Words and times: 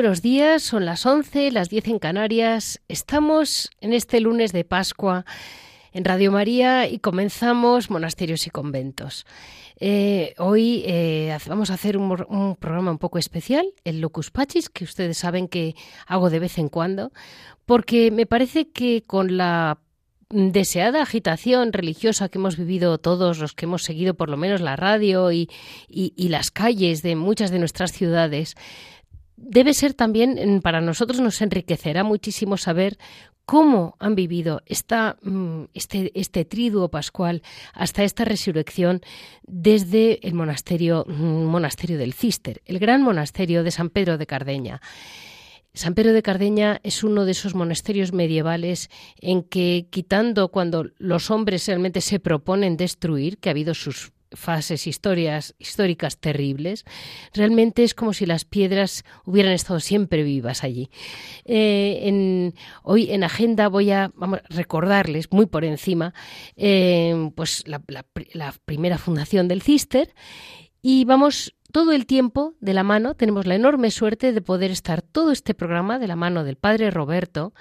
Buenos 0.00 0.22
días, 0.22 0.62
son 0.62 0.86
las 0.86 1.04
11, 1.04 1.52
las 1.52 1.68
10 1.68 1.88
en 1.88 1.98
Canarias. 1.98 2.80
Estamos 2.88 3.68
en 3.82 3.92
este 3.92 4.18
lunes 4.20 4.50
de 4.50 4.64
Pascua 4.64 5.26
en 5.92 6.06
Radio 6.06 6.32
María 6.32 6.88
y 6.88 7.00
comenzamos 7.00 7.90
monasterios 7.90 8.46
y 8.46 8.50
conventos. 8.50 9.26
Eh, 9.78 10.32
hoy 10.38 10.84
eh, 10.86 11.36
vamos 11.46 11.70
a 11.70 11.74
hacer 11.74 11.98
un, 11.98 12.56
programa 12.58 12.92
un 12.92 12.96
poco 12.96 13.18
especial, 13.18 13.74
el 13.84 14.00
Locus 14.00 14.30
Pachis, 14.30 14.70
que 14.70 14.84
ustedes 14.84 15.18
saben 15.18 15.48
que 15.48 15.74
hago 16.06 16.30
de 16.30 16.38
vez 16.38 16.56
en 16.56 16.70
cuando, 16.70 17.12
porque 17.66 18.10
me 18.10 18.24
parece 18.24 18.70
que 18.70 19.02
con 19.06 19.36
la 19.36 19.80
deseada 20.30 21.02
agitación 21.02 21.74
religiosa 21.74 22.30
que 22.30 22.38
hemos 22.38 22.56
vivido 22.56 22.96
todos 22.96 23.38
los 23.38 23.52
que 23.52 23.66
hemos 23.66 23.82
seguido 23.82 24.14
por 24.14 24.30
lo 24.30 24.38
menos 24.38 24.62
la 24.62 24.76
radio 24.76 25.30
y, 25.30 25.50
y 25.88 26.28
las 26.30 26.50
calles 26.50 27.02
de 27.02 27.16
muchas 27.16 27.50
de 27.50 27.58
nuestras 27.58 27.92
ciudades, 27.92 28.54
debe 29.40 29.74
ser 29.74 29.94
también, 29.94 30.60
para 30.62 30.80
nosotros 30.80 31.20
nos 31.20 31.40
enriquecerá 31.40 32.04
muchísimo 32.04 32.56
saber 32.56 32.98
cómo 33.46 33.96
han 33.98 34.14
vivido 34.14 34.62
esta, 34.66 35.16
mm, 35.22 35.64
este, 35.74 36.12
este 36.14 36.44
triduo 36.44 36.88
pascual 36.88 37.42
hasta 37.72 38.04
esta 38.04 38.24
resurrección 38.24 39.00
desde 39.42 40.24
el 40.26 40.34
monasterio, 40.34 41.04
mm, 41.08 41.46
monasterio 41.46 41.98
del 41.98 42.12
Cister, 42.12 42.62
el 42.64 42.78
gran 42.78 43.02
monasterio 43.02 43.64
de 43.64 43.72
San 43.72 43.90
Pedro 43.90 44.18
de 44.18 44.26
Cardeña. 44.26 44.80
San 45.72 45.94
Pedro 45.94 46.12
de 46.12 46.22
Cardeña 46.22 46.80
es 46.82 47.02
uno 47.02 47.24
de 47.24 47.32
esos 47.32 47.54
monasterios 47.54 48.12
medievales 48.12 48.88
en 49.20 49.42
que, 49.42 49.86
quitando 49.90 50.48
cuando 50.50 50.86
los 50.98 51.30
hombres 51.30 51.66
realmente 51.66 52.00
se 52.00 52.20
proponen 52.20 52.76
destruir, 52.76 53.38
que 53.38 53.48
ha 53.48 53.52
habido 53.52 53.74
sus 53.74 54.12
fases 54.32 54.86
historias, 54.86 55.54
históricas 55.58 56.18
terribles, 56.18 56.84
realmente 57.34 57.84
es 57.84 57.94
como 57.94 58.12
si 58.12 58.26
las 58.26 58.44
piedras 58.44 59.04
hubieran 59.24 59.52
estado 59.52 59.80
siempre 59.80 60.22
vivas 60.22 60.64
allí. 60.64 60.90
Eh, 61.44 62.52
hoy 62.82 63.10
en 63.10 63.24
agenda 63.24 63.68
voy 63.68 63.90
a 63.90 64.12
recordarles 64.48 65.32
muy 65.32 65.46
por 65.46 65.64
encima 65.64 66.14
eh, 66.56 67.30
pues 67.34 67.66
la, 67.66 67.82
la 68.32 68.54
primera 68.64 68.98
fundación 68.98 69.48
del 69.48 69.62
Cister 69.62 70.14
y 70.82 71.04
vamos 71.04 71.54
todo 71.72 71.92
el 71.92 72.06
tiempo 72.06 72.54
de 72.60 72.74
la 72.74 72.82
mano, 72.82 73.14
tenemos 73.14 73.46
la 73.46 73.54
enorme 73.54 73.90
suerte 73.90 74.32
de 74.32 74.40
poder 74.40 74.70
estar 74.70 75.02
todo 75.02 75.30
este 75.30 75.54
programa 75.54 75.98
de 75.98 76.08
la 76.08 76.16
mano 76.16 76.44
del 76.44 76.56
padre 76.56 76.90
Roberto, 76.90 77.52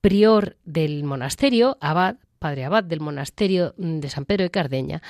prior 0.00 0.56
del 0.64 1.04
monasterio, 1.04 1.76
abad, 1.80 2.16
padre 2.44 2.66
abad 2.66 2.84
del 2.84 3.00
monasterio 3.00 3.72
de 3.78 4.06
San 4.10 4.26
Pedro 4.26 4.42
de 4.42 4.50
Cardeña, 4.50 5.00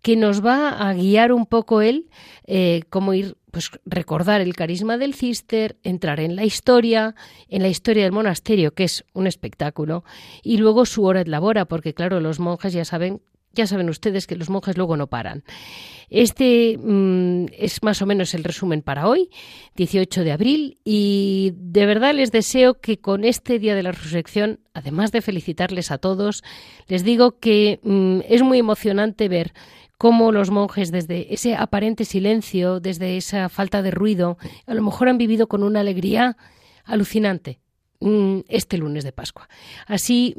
que 0.00 0.16
nos 0.16 0.42
va 0.42 0.88
a 0.88 0.94
guiar 0.94 1.32
un 1.32 1.44
poco 1.44 1.82
él 1.82 2.08
eh, 2.46 2.80
cómo 2.88 3.12
ir 3.12 3.36
pues 3.50 3.70
recordar 3.84 4.40
el 4.40 4.56
carisma 4.56 4.96
del 4.96 5.12
cister, 5.12 5.76
entrar 5.82 6.18
en 6.18 6.34
la 6.34 6.46
historia, 6.46 7.14
en 7.50 7.60
la 7.60 7.68
historia 7.68 8.04
del 8.04 8.12
monasterio, 8.12 8.72
que 8.72 8.84
es 8.84 9.04
un 9.12 9.26
espectáculo, 9.26 10.02
y 10.42 10.56
luego 10.56 10.86
su 10.86 11.04
hora 11.04 11.24
de 11.24 11.30
labora, 11.30 11.66
porque 11.66 11.92
claro, 11.92 12.20
los 12.20 12.40
monjes 12.40 12.72
ya 12.72 12.86
saben 12.86 13.20
ya 13.52 13.66
saben 13.66 13.88
ustedes 13.88 14.26
que 14.26 14.36
los 14.36 14.50
monjes 14.50 14.76
luego 14.76 14.96
no 14.96 15.08
paran. 15.08 15.44
Este 16.10 16.78
mm, 16.78 17.46
es 17.52 17.82
más 17.82 18.00
o 18.00 18.06
menos 18.06 18.32
el 18.34 18.44
resumen 18.44 18.82
para 18.82 19.08
hoy, 19.08 19.30
18 19.76 20.24
de 20.24 20.32
abril, 20.32 20.78
y 20.84 21.52
de 21.56 21.86
verdad 21.86 22.14
les 22.14 22.32
deseo 22.32 22.80
que 22.80 22.98
con 22.98 23.24
este 23.24 23.58
Día 23.58 23.74
de 23.74 23.82
la 23.82 23.92
Resurrección, 23.92 24.60
además 24.72 25.12
de 25.12 25.22
felicitarles 25.22 25.90
a 25.90 25.98
todos, 25.98 26.42
les 26.86 27.04
digo 27.04 27.38
que 27.38 27.80
mm, 27.82 28.20
es 28.28 28.42
muy 28.42 28.58
emocionante 28.58 29.28
ver 29.28 29.52
cómo 29.98 30.30
los 30.32 30.50
monjes 30.50 30.90
desde 30.92 31.34
ese 31.34 31.56
aparente 31.56 32.04
silencio, 32.04 32.80
desde 32.80 33.16
esa 33.16 33.48
falta 33.48 33.82
de 33.82 33.90
ruido, 33.90 34.38
a 34.66 34.74
lo 34.74 34.82
mejor 34.82 35.08
han 35.08 35.18
vivido 35.18 35.48
con 35.48 35.62
una 35.62 35.80
alegría 35.80 36.36
alucinante 36.84 37.60
mm, 38.00 38.40
este 38.48 38.78
lunes 38.78 39.04
de 39.04 39.12
Pascua. 39.12 39.48
Así, 39.86 40.34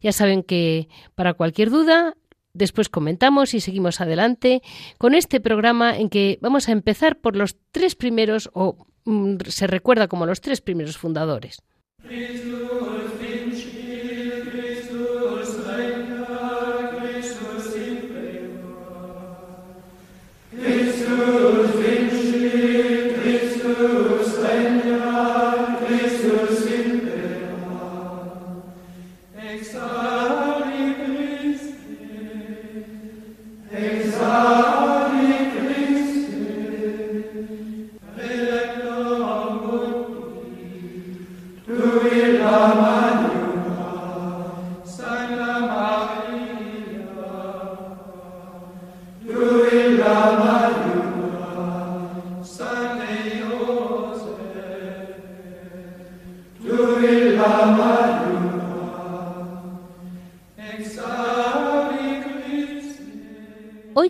ya 0.00 0.12
saben 0.12 0.42
que 0.42 0.88
para 1.14 1.34
cualquier 1.34 1.70
duda, 1.70 2.16
Después 2.56 2.88
comentamos 2.88 3.52
y 3.52 3.60
seguimos 3.60 4.00
adelante 4.00 4.62
con 4.98 5.14
este 5.14 5.40
programa 5.40 5.96
en 5.98 6.08
que 6.08 6.38
vamos 6.40 6.68
a 6.68 6.72
empezar 6.72 7.18
por 7.18 7.36
los 7.36 7.56
tres 7.70 7.94
primeros, 7.94 8.48
o 8.54 8.86
mm, 9.04 9.36
se 9.46 9.66
recuerda 9.66 10.08
como 10.08 10.24
los 10.24 10.40
tres 10.40 10.62
primeros 10.62 10.96
fundadores. 10.96 11.62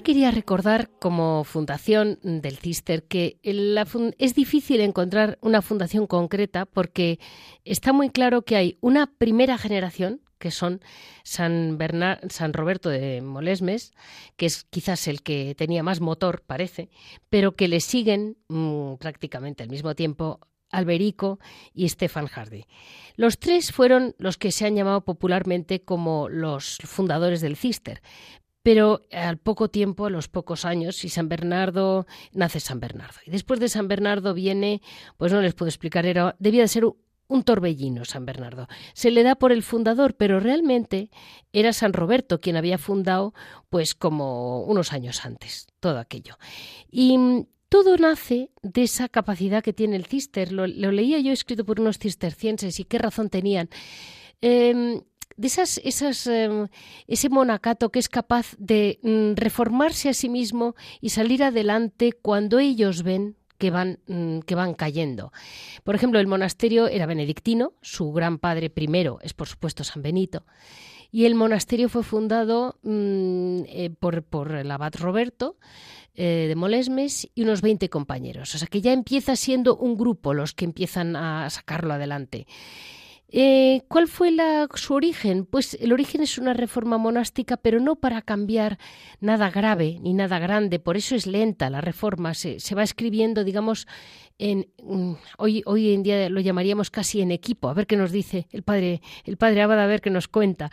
Quería 0.06 0.30
recordar 0.30 0.88
como 1.00 1.42
fundación 1.42 2.20
del 2.22 2.58
Cister 2.58 3.02
que 3.08 3.40
es 3.42 4.34
difícil 4.36 4.80
encontrar 4.80 5.36
una 5.40 5.62
fundación 5.62 6.06
concreta 6.06 6.64
porque 6.64 7.18
está 7.64 7.92
muy 7.92 8.10
claro 8.10 8.42
que 8.42 8.54
hay 8.54 8.78
una 8.80 9.08
primera 9.18 9.58
generación 9.58 10.20
que 10.38 10.52
son 10.52 10.80
San, 11.24 11.76
San 12.28 12.52
Roberto 12.52 12.88
de 12.88 13.20
Molesmes, 13.20 13.94
que 14.36 14.46
es 14.46 14.62
quizás 14.70 15.08
el 15.08 15.24
que 15.24 15.56
tenía 15.56 15.82
más 15.82 16.00
motor, 16.00 16.44
parece, 16.46 16.88
pero 17.28 17.56
que 17.56 17.66
le 17.66 17.80
siguen 17.80 18.36
mm, 18.46 18.98
prácticamente 19.00 19.64
al 19.64 19.70
mismo 19.70 19.96
tiempo 19.96 20.38
Alberico 20.70 21.40
y 21.74 21.88
Stefan 21.88 22.28
Hardy. 22.28 22.66
Los 23.16 23.40
tres 23.40 23.72
fueron 23.72 24.14
los 24.18 24.36
que 24.36 24.52
se 24.52 24.66
han 24.66 24.76
llamado 24.76 25.04
popularmente 25.04 25.82
como 25.82 26.28
los 26.28 26.78
fundadores 26.84 27.40
del 27.40 27.56
Cister, 27.56 28.02
pero 28.66 29.02
al 29.12 29.38
poco 29.38 29.68
tiempo, 29.68 30.06
a 30.06 30.10
los 30.10 30.26
pocos 30.26 30.64
años, 30.64 31.04
y 31.04 31.08
San 31.08 31.28
Bernardo, 31.28 32.04
nace 32.32 32.58
San 32.58 32.80
Bernardo. 32.80 33.20
Y 33.24 33.30
después 33.30 33.60
de 33.60 33.68
San 33.68 33.86
Bernardo 33.86 34.34
viene, 34.34 34.82
pues 35.16 35.32
no 35.32 35.40
les 35.40 35.54
puedo 35.54 35.68
explicar, 35.68 36.04
era, 36.04 36.34
debía 36.40 36.62
de 36.62 36.68
ser 36.68 36.84
un 36.84 37.42
torbellino 37.44 38.04
San 38.04 38.26
Bernardo. 38.26 38.66
Se 38.92 39.12
le 39.12 39.22
da 39.22 39.36
por 39.36 39.52
el 39.52 39.62
fundador, 39.62 40.16
pero 40.16 40.40
realmente 40.40 41.10
era 41.52 41.72
San 41.72 41.92
Roberto 41.92 42.40
quien 42.40 42.56
había 42.56 42.76
fundado, 42.76 43.34
pues 43.70 43.94
como 43.94 44.64
unos 44.64 44.92
años 44.92 45.24
antes, 45.24 45.68
todo 45.78 46.00
aquello. 46.00 46.36
Y 46.90 47.16
mm, 47.18 47.46
todo 47.68 47.96
nace 47.98 48.50
de 48.64 48.82
esa 48.82 49.08
capacidad 49.08 49.62
que 49.62 49.74
tiene 49.74 49.94
el 49.94 50.06
cister. 50.06 50.50
Lo, 50.50 50.66
leía 50.66 51.20
yo 51.20 51.30
escrito 51.30 51.64
por 51.64 51.78
unos 51.78 51.98
cistercienses 51.98 52.80
y 52.80 52.84
qué 52.84 52.98
razón 52.98 53.30
tenían. 53.30 53.68
Em, 54.40 55.02
de 55.36 55.46
esas, 55.46 55.78
esas, 55.84 56.26
em, 56.26 56.68
ese 57.06 57.28
monacato 57.28 57.90
que 57.90 57.98
es 57.98 58.08
capaz 58.08 58.54
de 58.58 58.98
mm, 59.02 59.34
reformarse 59.36 60.08
a 60.08 60.14
sí 60.14 60.28
mismo 60.28 60.74
y 61.00 61.10
salir 61.10 61.42
adelante 61.42 62.12
cuando 62.12 62.58
ellos 62.58 63.02
ven 63.02 63.36
que 63.58 63.70
van, 63.70 63.98
mm, 64.06 64.40
que 64.40 64.54
van 64.54 64.74
cayendo. 64.74 65.32
Por 65.84 65.94
ejemplo, 65.94 66.20
el 66.20 66.26
monasterio 66.26 66.88
era 66.88 67.06
benedictino, 67.06 67.72
su 67.82 68.12
gran 68.12 68.38
padre 68.38 68.70
primero 68.70 69.18
es 69.22 69.34
por 69.34 69.48
supuesto 69.48 69.84
San 69.84 70.02
Benito, 70.02 70.44
y 71.10 71.24
el 71.24 71.34
monasterio 71.34 71.88
fue 71.88 72.02
fundado 72.02 72.78
mm, 72.82 73.62
eh, 73.66 73.90
por, 73.98 74.22
por, 74.22 74.52
el 74.52 74.70
abad 74.70 74.94
Roberto 74.98 75.56
eh, 76.14 76.46
de 76.48 76.56
Molesmes 76.56 77.28
y 77.34 77.42
unos 77.42 77.62
20 77.62 77.88
compañeros. 77.88 78.54
O 78.54 78.58
sea 78.58 78.68
que 78.68 78.80
ya 78.80 78.92
empieza 78.92 79.36
siendo 79.36 79.76
un 79.76 79.96
grupo 79.96 80.34
los 80.34 80.54
que 80.54 80.64
empiezan 80.64 81.16
a 81.16 81.48
sacarlo 81.50 81.94
adelante. 81.94 82.46
Eh, 83.38 83.82
¿Cuál 83.88 84.08
fue 84.08 84.34
su 84.76 84.94
origen? 84.94 85.44
Pues 85.44 85.74
el 85.74 85.92
origen 85.92 86.22
es 86.22 86.38
una 86.38 86.54
reforma 86.54 86.96
monástica, 86.96 87.58
pero 87.58 87.80
no 87.80 87.96
para 87.96 88.22
cambiar 88.22 88.78
nada 89.20 89.50
grave 89.50 89.98
ni 90.00 90.14
nada 90.14 90.38
grande. 90.38 90.78
Por 90.78 90.96
eso 90.96 91.14
es 91.14 91.26
lenta 91.26 91.68
la 91.68 91.82
reforma. 91.82 92.32
Se, 92.32 92.74
va 92.74 92.82
escribiendo, 92.82 93.44
digamos, 93.44 93.86
en 94.38 94.68
mm, 94.82 95.12
hoy, 95.36 95.62
hoy 95.66 95.92
en 95.92 96.02
día 96.02 96.30
lo 96.30 96.40
llamaríamos 96.40 96.90
casi 96.90 97.20
en 97.20 97.30
equipo. 97.30 97.68
A 97.68 97.74
ver 97.74 97.86
qué 97.86 97.98
nos 97.98 98.10
dice 98.10 98.48
el 98.52 98.62
padre, 98.62 99.02
el 99.24 99.36
padre 99.36 99.60
Abad, 99.60 99.80
a 99.80 99.86
ver 99.86 100.00
qué 100.00 100.08
nos 100.08 100.28
cuenta. 100.28 100.70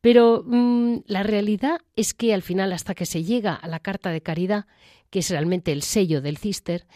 Pero 0.00 0.44
mm, 0.46 1.00
la 1.04 1.24
realidad 1.24 1.80
es 1.94 2.14
que 2.14 2.32
al 2.32 2.40
final, 2.40 2.72
hasta 2.72 2.94
que 2.94 3.04
se 3.04 3.22
llega 3.22 3.52
a 3.52 3.68
la 3.68 3.80
carta 3.80 4.08
de 4.12 4.22
caridad, 4.22 4.64
que 5.10 5.18
es 5.18 5.28
realmente 5.28 5.72
el 5.72 5.82
sello 5.82 6.22
del 6.22 6.38
cister, 6.38 6.86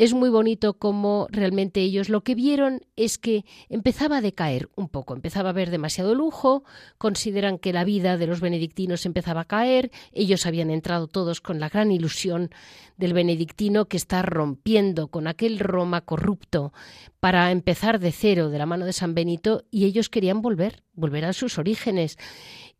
es 0.00 0.14
muy 0.14 0.30
bonito 0.30 0.78
como 0.78 1.26
realmente 1.30 1.82
ellos 1.82 2.08
lo 2.08 2.22
que 2.22 2.34
vieron 2.34 2.80
es 2.96 3.18
que 3.18 3.44
empezaba 3.68 4.16
a 4.16 4.20
decaer 4.22 4.70
un 4.74 4.88
poco, 4.88 5.12
empezaba 5.12 5.50
a 5.50 5.52
haber 5.52 5.68
demasiado 5.68 6.14
lujo, 6.14 6.64
consideran 6.96 7.58
que 7.58 7.74
la 7.74 7.84
vida 7.84 8.16
de 8.16 8.26
los 8.26 8.40
benedictinos 8.40 9.04
empezaba 9.04 9.42
a 9.42 9.44
caer, 9.44 9.90
ellos 10.12 10.46
habían 10.46 10.70
entrado 10.70 11.06
todos 11.06 11.42
con 11.42 11.60
la 11.60 11.68
gran 11.68 11.92
ilusión 11.92 12.48
del 12.96 13.12
benedictino 13.12 13.88
que 13.88 13.98
está 13.98 14.22
rompiendo 14.22 15.08
con 15.08 15.26
aquel 15.26 15.58
Roma 15.58 16.00
corrupto 16.00 16.72
para 17.20 17.50
empezar 17.50 18.00
de 18.00 18.12
cero 18.12 18.48
de 18.48 18.56
la 18.56 18.64
mano 18.64 18.86
de 18.86 18.94
San 18.94 19.14
Benito 19.14 19.64
y 19.70 19.84
ellos 19.84 20.08
querían 20.08 20.40
volver, 20.40 20.82
volver 20.94 21.26
a 21.26 21.34
sus 21.34 21.58
orígenes 21.58 22.16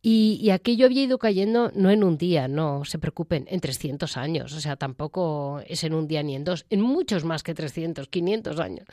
y, 0.03 0.49
aquello 0.49 0.87
había 0.87 1.03
ido 1.03 1.19
cayendo 1.19 1.71
no 1.75 1.91
en 1.91 2.03
un 2.03 2.17
día, 2.17 2.47
no 2.47 2.85
se 2.85 2.97
preocupen, 2.97 3.45
en 3.49 3.59
300 3.59 4.17
años. 4.17 4.53
O 4.53 4.59
sea, 4.59 4.75
tampoco 4.75 5.61
es 5.67 5.83
en 5.83 5.93
un 5.93 6.07
día 6.07 6.23
ni 6.23 6.35
en 6.35 6.43
dos, 6.43 6.65
en 6.71 6.81
muchos 6.81 7.23
más 7.23 7.43
que 7.43 7.53
300, 7.53 8.07
500 8.07 8.59
años. 8.59 8.87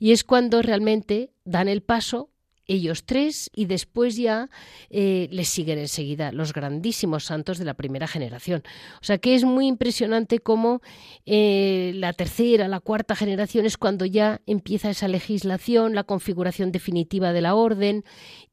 Y 0.00 0.10
es 0.10 0.24
cuando 0.24 0.60
realmente 0.60 1.30
dan 1.44 1.68
el 1.68 1.82
paso 1.82 2.30
ellos 2.68 3.04
tres 3.04 3.50
y 3.54 3.64
después 3.64 4.16
ya 4.16 4.50
eh, 4.90 5.28
les 5.32 5.48
siguen 5.48 5.78
enseguida 5.78 6.32
los 6.32 6.52
grandísimos 6.52 7.24
santos 7.24 7.58
de 7.58 7.64
la 7.64 7.74
primera 7.74 8.06
generación. 8.06 8.62
O 9.00 9.04
sea 9.04 9.18
que 9.18 9.34
es 9.34 9.44
muy 9.44 9.66
impresionante 9.66 10.38
cómo 10.38 10.82
eh, 11.24 11.92
la 11.94 12.12
tercera, 12.12 12.68
la 12.68 12.80
cuarta 12.80 13.16
generación 13.16 13.64
es 13.64 13.78
cuando 13.78 14.04
ya 14.04 14.42
empieza 14.46 14.90
esa 14.90 15.08
legislación, 15.08 15.94
la 15.94 16.04
configuración 16.04 16.70
definitiva 16.70 17.32
de 17.32 17.40
la 17.40 17.54
orden 17.54 18.04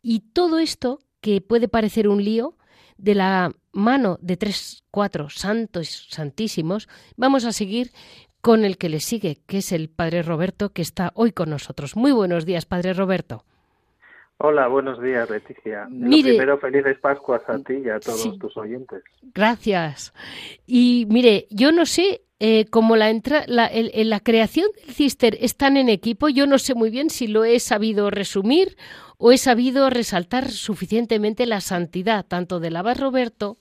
y 0.01 0.21
todo 0.21 0.59
esto 0.59 1.01
que 1.25 1.41
puede 1.41 1.67
parecer 1.67 2.07
un 2.07 2.23
lío, 2.23 2.53
de 2.97 3.15
la 3.15 3.51
mano 3.73 4.19
de 4.21 4.37
tres, 4.37 4.83
cuatro 4.91 5.27
santos 5.31 6.07
santísimos, 6.11 6.87
vamos 7.17 7.45
a 7.45 7.51
seguir 7.51 7.89
con 8.41 8.63
el 8.63 8.77
que 8.77 8.89
le 8.89 8.99
sigue, 8.99 9.39
que 9.47 9.57
es 9.57 9.71
el 9.71 9.89
Padre 9.89 10.21
Roberto, 10.21 10.69
que 10.69 10.83
está 10.83 11.11
hoy 11.15 11.31
con 11.31 11.49
nosotros. 11.49 11.95
Muy 11.95 12.11
buenos 12.11 12.45
días, 12.45 12.67
Padre 12.67 12.93
Roberto. 12.93 13.43
Hola, 14.37 14.67
buenos 14.67 15.01
días, 15.01 15.27
Leticia. 15.27 15.87
Mire, 15.89 16.29
Lo 16.29 16.35
primero, 16.35 16.59
felices 16.59 16.99
Pascuas 16.99 17.41
a 17.47 17.57
ti 17.57 17.73
y 17.83 17.89
a 17.89 17.99
todos 17.99 18.37
tus 18.37 18.55
oyentes. 18.55 19.01
Gracias. 19.33 20.13
Y 20.67 21.07
mire, 21.09 21.47
yo 21.49 21.71
no 21.71 21.87
sé 21.87 22.21
eh, 22.39 22.65
como 22.69 22.97
la, 22.97 23.09
entra, 23.09 23.45
la, 23.47 23.71
la 23.73 24.19
creación 24.19 24.67
del 24.75 24.93
cister 24.93 25.39
están 25.41 25.75
en 25.75 25.89
equipo, 25.89 26.29
yo 26.29 26.45
no 26.45 26.59
sé 26.59 26.75
muy 26.75 26.91
bien 26.91 27.09
si 27.09 27.25
lo 27.25 27.45
he 27.45 27.59
sabido 27.59 28.11
resumir 28.11 28.77
o 29.17 29.31
he 29.31 29.37
sabido 29.37 29.89
resaltar 29.89 30.49
suficientemente 30.49 31.45
la 31.45 31.61
santidad 31.61 32.25
tanto 32.25 32.59
del 32.59 32.75
abad 32.75 32.99
Roberto 32.99 33.57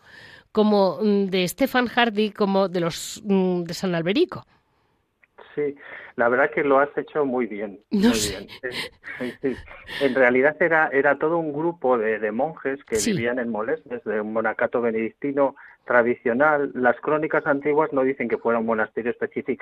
como 0.53 0.99
mm, 1.01 1.27
de 1.27 1.49
Stefan 1.49 1.87
Hardy 1.87 2.31
como 2.31 2.69
de 2.69 2.81
los 2.81 3.23
mm, 3.25 3.65
de 3.65 3.75
San 3.75 3.95
Alberico. 3.95 4.45
Sí, 5.55 5.75
la 6.17 6.29
verdad 6.29 6.51
que 6.51 6.65
lo 6.65 6.79
has 6.79 6.97
hecho 6.97 7.25
muy 7.25 7.47
bien. 7.47 7.81
muy 7.91 8.11
bien. 8.11 8.49
En 10.01 10.15
realidad 10.15 10.57
era, 10.61 10.89
era 10.89 11.19
todo 11.19 11.39
un 11.39 11.53
grupo 11.53 11.99
de, 11.99 12.31
monjes 12.33 12.83
que 12.85 12.99
vivían 13.05 13.39
en 13.39 13.51
Molesmes, 13.51 14.03
de 14.05 14.21
un 14.21 14.33
monacato 14.33 14.81
benedictino 14.81 15.55
tradicional. 15.85 16.71
Las 16.75 16.99
crónicas 17.01 17.47
antiguas 17.47 17.93
no 17.93 18.03
dicen 18.03 18.29
que 18.29 18.39
fuera 18.39 18.59
un 18.59 18.67
monasterio 18.67 19.13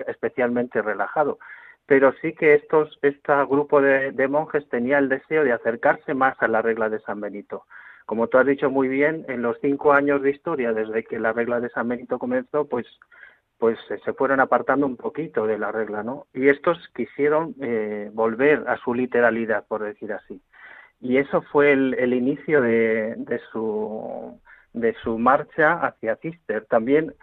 especialmente 0.06 0.82
relajado, 0.82 1.38
pero 1.86 2.12
sí 2.22 2.32
que 2.34 2.54
estos, 2.54 2.98
este 3.02 3.32
grupo 3.46 3.80
de, 3.80 4.28
monjes 4.28 4.68
tenía 4.68 4.98
el 4.98 5.08
deseo 5.08 5.44
de 5.44 5.52
acercarse 5.52 6.14
más 6.14 6.36
a 6.40 6.48
la 6.48 6.62
regla 6.62 6.88
de 6.88 7.00
San 7.00 7.20
Benito. 7.20 7.64
Como 8.06 8.28
tú 8.28 8.38
has 8.38 8.46
dicho 8.46 8.70
muy 8.70 8.88
bien, 8.88 9.24
en 9.28 9.42
los 9.42 9.56
cinco 9.60 9.92
años 9.92 10.22
de 10.22 10.30
historia, 10.30 10.72
desde 10.72 11.04
que 11.04 11.18
la 11.18 11.32
regla 11.32 11.60
de 11.60 11.70
San 11.70 11.88
Benito 11.88 12.18
comenzó, 12.18 12.66
pues, 12.66 12.86
pues 13.58 13.78
eh, 13.90 13.98
se 14.04 14.12
fueron 14.12 14.40
apartando 14.40 14.86
un 14.86 14.96
poquito 14.96 15.46
de 15.46 15.58
la 15.58 15.72
regla, 15.72 16.02
¿no? 16.02 16.26
Y 16.32 16.48
estos 16.48 16.78
quisieron 16.94 17.54
eh, 17.60 18.10
volver 18.12 18.64
a 18.68 18.76
su 18.78 18.94
literalidad, 18.94 19.66
por 19.66 19.82
decir 19.82 20.12
así. 20.12 20.42
Y 21.00 21.16
eso 21.16 21.42
fue 21.42 21.72
el, 21.72 21.94
el 21.94 22.14
inicio 22.14 22.60
de, 22.60 23.14
de, 23.16 23.40
su, 23.50 24.40
de 24.72 24.94
su 25.02 25.18
marcha 25.18 25.74
hacia 25.74 26.16
Cister. 26.16 26.64
También 26.66 27.14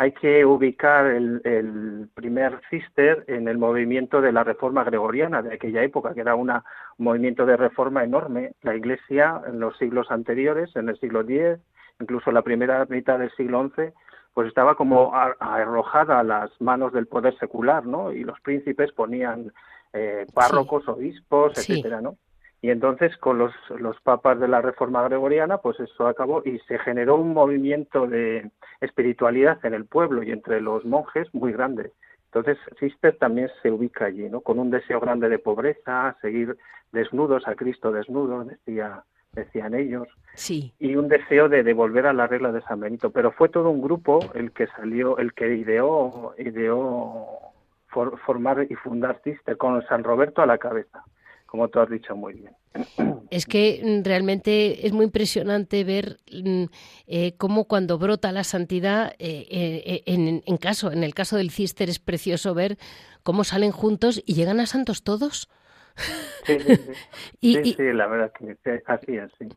hay 0.00 0.12
que 0.12 0.46
ubicar 0.46 1.06
el, 1.06 2.08
primer 2.14 2.60
cister 2.70 3.24
en 3.26 3.48
el 3.48 3.58
movimiento 3.58 4.20
de 4.20 4.30
la 4.30 4.44
reforma 4.44 4.84
gregoriana 4.84 5.42
de 5.42 5.54
aquella 5.54 5.82
época, 5.82 6.14
que 6.14 6.20
era 6.20 6.36
un 6.36 6.52
movimiento 6.98 7.44
de 7.44 7.56
reforma 7.56 8.04
enorme. 8.04 8.52
La 8.62 8.76
Iglesia 8.76 9.42
en 9.44 9.58
los 9.58 9.76
siglos 9.76 10.06
anteriores, 10.12 10.74
en 10.76 10.88
el 10.88 10.98
siglo 11.00 11.22
X, 11.22 11.60
incluso 12.00 12.30
la 12.30 12.42
primera 12.42 12.86
mitad 12.88 13.18
del 13.18 13.32
siglo 13.32 13.68
XI, 13.74 13.92
pues 14.34 14.46
estaba 14.46 14.76
como 14.76 15.12
arrojada 15.12 16.20
a 16.20 16.24
las 16.24 16.50
manos 16.60 16.92
del 16.92 17.08
poder 17.08 17.36
secular, 17.38 17.84
¿no? 17.84 18.12
Y 18.12 18.22
los 18.22 18.40
príncipes 18.40 18.92
ponían 18.92 19.52
eh, 19.92 20.26
párrocos, 20.32 20.86
obispos, 20.86 21.58
etcétera, 21.58 22.00
¿no? 22.00 22.16
Y 22.60 22.70
entonces 22.70 23.16
con 23.18 23.38
los, 23.38 23.52
los 23.78 24.00
papas 24.00 24.40
de 24.40 24.48
la 24.48 24.60
Reforma 24.60 25.02
Gregoriana, 25.04 25.58
pues 25.58 25.78
eso 25.78 26.08
acabó 26.08 26.42
y 26.44 26.58
se 26.60 26.78
generó 26.78 27.16
un 27.16 27.32
movimiento 27.32 28.06
de 28.06 28.50
espiritualidad 28.80 29.64
en 29.64 29.74
el 29.74 29.84
pueblo 29.84 30.22
y 30.22 30.32
entre 30.32 30.60
los 30.60 30.84
monjes 30.84 31.32
muy 31.32 31.52
grande. 31.52 31.92
Entonces 32.26 32.58
Cister 32.78 33.16
también 33.16 33.48
se 33.62 33.70
ubica 33.70 34.06
allí, 34.06 34.28
¿no? 34.28 34.40
Con 34.40 34.58
un 34.58 34.70
deseo 34.70 35.00
grande 35.00 35.28
de 35.28 35.38
pobreza, 35.38 36.16
seguir 36.20 36.56
desnudos 36.92 37.46
a 37.46 37.54
Cristo 37.54 37.92
desnudo, 37.92 38.44
decía, 38.44 39.04
decían 39.32 39.74
ellos. 39.74 40.08
Sí. 40.34 40.74
Y 40.80 40.96
un 40.96 41.08
deseo 41.08 41.48
de 41.48 41.62
devolver 41.62 42.06
a 42.06 42.12
la 42.12 42.26
regla 42.26 42.50
de 42.50 42.60
San 42.62 42.80
Benito. 42.80 43.10
Pero 43.10 43.30
fue 43.30 43.48
todo 43.48 43.70
un 43.70 43.80
grupo 43.80 44.18
el 44.34 44.50
que 44.50 44.66
salió, 44.66 45.16
el 45.18 45.32
que 45.32 45.54
ideó, 45.54 46.34
ideó 46.38 47.26
formar 48.26 48.66
y 48.68 48.74
fundar 48.74 49.20
Cister 49.22 49.56
con 49.56 49.80
San 49.86 50.04
Roberto 50.04 50.42
a 50.42 50.46
la 50.46 50.58
cabeza 50.58 51.04
como 51.48 51.68
tú 51.68 51.80
has 51.80 51.88
dicho 51.88 52.14
muy 52.14 52.34
bien. 52.34 52.54
Es 53.30 53.44
que 53.44 53.82
mm, 53.82 54.04
realmente 54.04 54.86
es 54.86 54.92
muy 54.92 55.04
impresionante 55.04 55.84
ver 55.84 56.18
mm, 56.32 56.64
eh, 57.06 57.34
cómo 57.36 57.64
cuando 57.64 57.98
brota 57.98 58.32
la 58.32 58.44
santidad, 58.44 59.14
eh, 59.18 59.46
eh, 59.50 60.02
en, 60.06 60.56
caso, 60.56 60.92
en 60.92 61.02
el 61.02 61.14
caso 61.14 61.36
del 61.36 61.50
Cister 61.50 61.90
es 61.90 61.98
precioso 61.98 62.54
ver 62.54 62.78
cómo 63.22 63.44
salen 63.44 63.70
juntos 63.70 64.22
y 64.24 64.34
llegan 64.34 64.60
a 64.60 64.66
santos 64.66 65.02
todos. 65.02 65.50
Sí, 66.46 66.58
sí, 67.42 67.74
sí. 67.74 67.76
la 67.92 68.06
verdad 68.06 68.32
que 68.32 68.82
así 68.86 69.16
es. 69.16 69.30
Sí, 69.38 69.48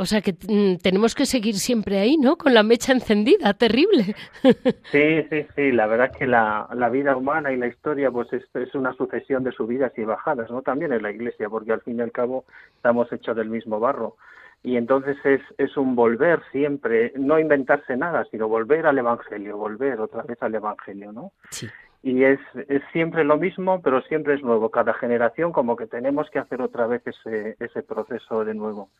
o 0.00 0.06
sea 0.06 0.20
que 0.20 0.32
mm, 0.32 0.76
tenemos 0.76 1.16
que 1.16 1.26
seguir 1.26 1.56
siempre 1.56 1.98
ahí, 1.98 2.16
¿no? 2.16 2.36
Con 2.36 2.54
la 2.54 2.62
mecha 2.62 2.92
encendida, 2.92 3.52
terrible. 3.54 4.14
Sí, 4.92 5.22
sí, 5.28 5.46
sí. 5.54 5.72
La 5.72 5.86
verdad 5.86 6.10
es 6.12 6.16
que 6.16 6.26
la, 6.26 6.68
la 6.72 6.88
vida 6.88 7.16
humana 7.16 7.52
y 7.52 7.56
la 7.56 7.66
historia, 7.66 8.10
pues 8.10 8.32
es, 8.32 8.44
es, 8.54 8.74
una 8.74 8.94
sucesión 8.94 9.42
de 9.42 9.52
subidas 9.52 9.92
y 9.98 10.04
bajadas, 10.04 10.50
¿no? 10.50 10.62
También 10.62 10.92
en 10.92 11.02
la 11.02 11.10
Iglesia, 11.10 11.48
porque 11.50 11.72
al 11.72 11.82
fin 11.82 11.98
y 11.98 12.02
al 12.02 12.12
cabo 12.12 12.44
estamos 12.76 13.12
hechos 13.12 13.36
del 13.36 13.50
mismo 13.50 13.80
barro. 13.80 14.16
Y 14.62 14.76
entonces 14.76 15.16
es, 15.24 15.40
es 15.58 15.76
un 15.76 15.94
volver 15.94 16.42
siempre, 16.52 17.12
no 17.16 17.38
inventarse 17.38 17.96
nada, 17.96 18.24
sino 18.30 18.48
volver 18.48 18.86
al 18.86 18.98
Evangelio, 18.98 19.56
volver 19.56 20.00
otra 20.00 20.22
vez 20.22 20.40
al 20.42 20.54
Evangelio, 20.54 21.12
¿no? 21.12 21.32
Sí. 21.50 21.68
Y 22.02 22.24
es, 22.24 22.38
es 22.68 22.82
siempre 22.92 23.24
lo 23.24 23.36
mismo, 23.36 23.82
pero 23.82 24.00
siempre 24.02 24.34
es 24.34 24.42
nuevo. 24.42 24.70
Cada 24.70 24.94
generación 24.94 25.52
como 25.52 25.76
que 25.76 25.86
tenemos 25.86 26.30
que 26.30 26.38
hacer 26.38 26.62
otra 26.62 26.86
vez 26.86 27.02
ese, 27.06 27.56
ese 27.58 27.82
proceso 27.82 28.44
de 28.44 28.54
nuevo. 28.54 28.90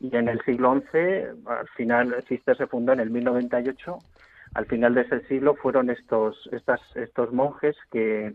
Y 0.00 0.14
en 0.16 0.28
el 0.28 0.40
siglo 0.44 0.74
XI, 0.90 0.98
al 1.46 1.68
final, 1.76 2.24
Cister 2.28 2.56
se 2.56 2.66
fundó 2.66 2.92
en 2.92 3.00
el 3.00 3.10
1098, 3.10 3.98
al 4.54 4.66
final 4.66 4.94
de 4.94 5.02
ese 5.02 5.20
siglo 5.26 5.54
fueron 5.54 5.90
estos, 5.90 6.48
estas, 6.52 6.80
estos 6.96 7.32
monjes 7.32 7.76
que, 7.92 8.34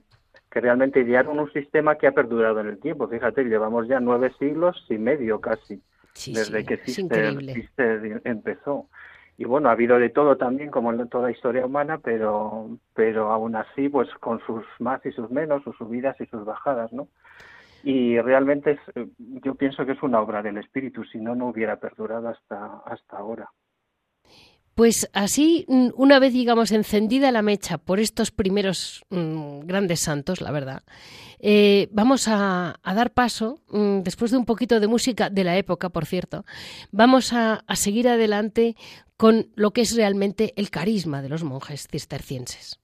que 0.49 0.61
realmente 0.61 1.01
idearon 1.01 1.39
un 1.39 1.51
sistema 1.51 1.95
que 1.95 2.07
ha 2.07 2.13
perdurado 2.13 2.61
en 2.61 2.67
el 2.67 2.79
tiempo. 2.79 3.09
Fíjate, 3.09 3.43
llevamos 3.43 3.87
ya 3.89 3.99
nueve 3.99 4.31
siglos 4.39 4.85
y 4.89 4.97
medio 4.97 5.41
casi, 5.41 5.81
desde 6.27 6.65
que 6.65 6.77
Cister, 6.77 7.37
Cister 7.53 8.21
empezó 8.23 8.87
y 9.37 9.43
bueno, 9.43 9.69
ha 9.69 9.73
habido 9.73 9.99
de 9.99 10.09
todo 10.09 10.37
también, 10.37 10.71
como 10.71 10.93
en 10.93 11.09
toda 11.09 11.31
historia 11.31 11.65
humana, 11.65 11.99
pero, 12.01 12.77
pero 12.93 13.31
aún 13.31 13.55
así, 13.55 13.89
pues 13.89 14.07
con 14.21 14.39
sus 14.45 14.63
más 14.79 15.05
y 15.05 15.11
sus 15.11 15.29
menos, 15.29 15.63
sus 15.63 15.75
subidas 15.77 16.19
y 16.21 16.25
sus 16.27 16.45
bajadas, 16.45 16.93
¿no? 16.93 17.09
Y 17.83 18.19
realmente 18.19 18.71
es, 18.71 18.79
yo 19.17 19.55
pienso 19.55 19.85
que 19.85 19.91
es 19.91 20.01
una 20.01 20.21
obra 20.21 20.41
del 20.41 20.57
espíritu, 20.57 21.03
si 21.03 21.19
no, 21.19 21.35
no 21.35 21.47
hubiera 21.47 21.75
perdurado 21.79 22.29
hasta, 22.29 22.81
hasta 22.85 23.17
ahora. 23.17 23.49
Pues 24.73 25.09
así, 25.13 25.65
una 25.67 26.19
vez, 26.19 26.33
digamos, 26.33 26.73
encendida 26.73 27.31
la 27.31 27.41
mecha 27.41 27.77
por 27.77 28.01
estos 28.01 28.31
primeros 28.31 29.05
mm, 29.09 29.61
grandes 29.61 30.01
santos, 30.01 30.41
la 30.41 30.51
verdad, 30.51 30.83
eh, 31.39 31.87
vamos 31.91 32.27
a, 32.27 32.77
dar 32.83 33.13
paso, 33.13 33.61
mm, 33.69 34.01
después 34.01 34.31
de 34.31 34.37
un 34.37 34.45
poquito 34.45 34.81
de 34.81 34.87
música 34.87 35.29
de 35.29 35.45
la 35.45 35.55
época, 35.55 35.87
por 35.87 36.05
cierto, 36.05 36.43
vamos 36.91 37.31
a 37.31 37.63
seguir 37.75 38.09
adelante 38.09 38.75
con 39.17 39.51
lo 39.55 39.71
que 39.71 39.81
es 39.81 39.95
realmente 39.95 40.53
el 40.57 40.69
carisma 40.69 41.21
de 41.21 41.29
los 41.29 41.43
monjes 41.43 41.87
cistercienses. 41.89 42.79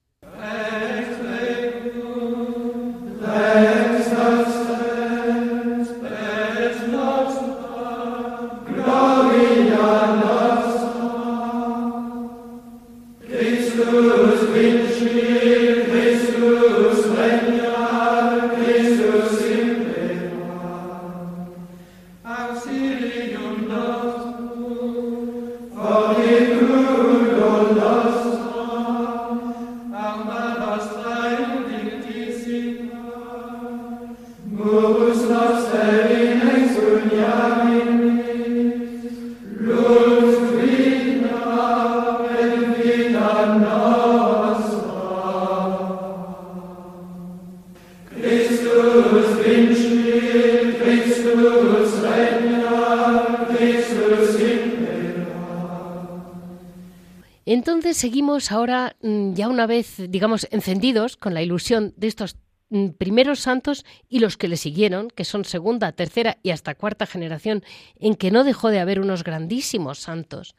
Entonces 57.46 57.98
seguimos 57.98 58.52
ahora, 58.52 58.96
mm, 59.02 59.34
ya 59.34 59.48
una 59.48 59.68
vez, 59.68 59.96
digamos, 60.10 60.48
encendidos 60.52 61.18
con 61.18 61.34
la 61.34 61.42
ilusión 61.42 61.94
de 61.98 62.08
estos 62.08 62.38
mm, 62.70 62.90
primeros 62.90 63.40
santos 63.40 63.86
y 64.08 64.20
los 64.20 64.38
que 64.38 64.48
le 64.48 64.58
siguieron, 64.58 65.10
que 65.10 65.26
son 65.26 65.44
segunda, 65.46 65.92
tercera 65.92 66.38
y 66.44 66.52
hasta 66.52 66.76
cuarta 66.76 67.06
generación, 67.06 67.64
en 68.00 68.16
que 68.16 68.32
no 68.32 68.44
dejó 68.44 68.70
de 68.70 68.80
haber 68.80 69.00
unos 69.00 69.24
grandísimos 69.24 70.00
santos. 70.00 70.56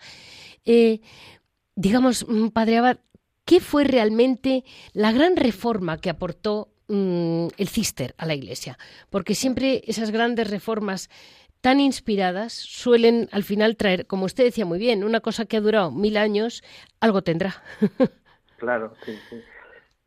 Eh, 0.65 1.01
digamos, 1.75 2.27
mm, 2.29 2.49
Padre 2.49 2.79
Abad, 2.79 2.99
¿qué 3.45 3.61
fue 3.61 3.85
realmente 3.85 4.65
la 4.93 5.13
gran 5.13 5.37
reforma 5.37 5.99
que 5.99 6.11
aportó 6.11 6.69
el 6.89 7.69
cister 7.69 8.15
a 8.19 8.27
la 8.27 8.35
Iglesia? 8.35 8.77
Porque 9.09 9.35
siempre 9.35 9.83
esas 9.87 10.11
grandes 10.11 10.51
reformas 10.51 11.09
tan 11.63 11.81
inspiradas 11.81 12.53
suelen 12.53 13.29
al 13.33 13.45
final 13.45 13.77
traer, 13.77 14.07
como 14.07 14.27
usted 14.27 14.45
decía 14.45 14.67
muy 14.67 14.79
bien, 14.79 15.05
una 15.05 15.21
cosa 15.21 15.47
que 15.47 15.57
ha 15.57 15.61
durado 15.61 15.91
mil 15.91 16.17
años, 16.19 16.63
algo 17.01 17.23
tendrá. 17.23 17.55
claro, 18.59 18.93
sí, 19.05 19.17
sí. 19.31 19.41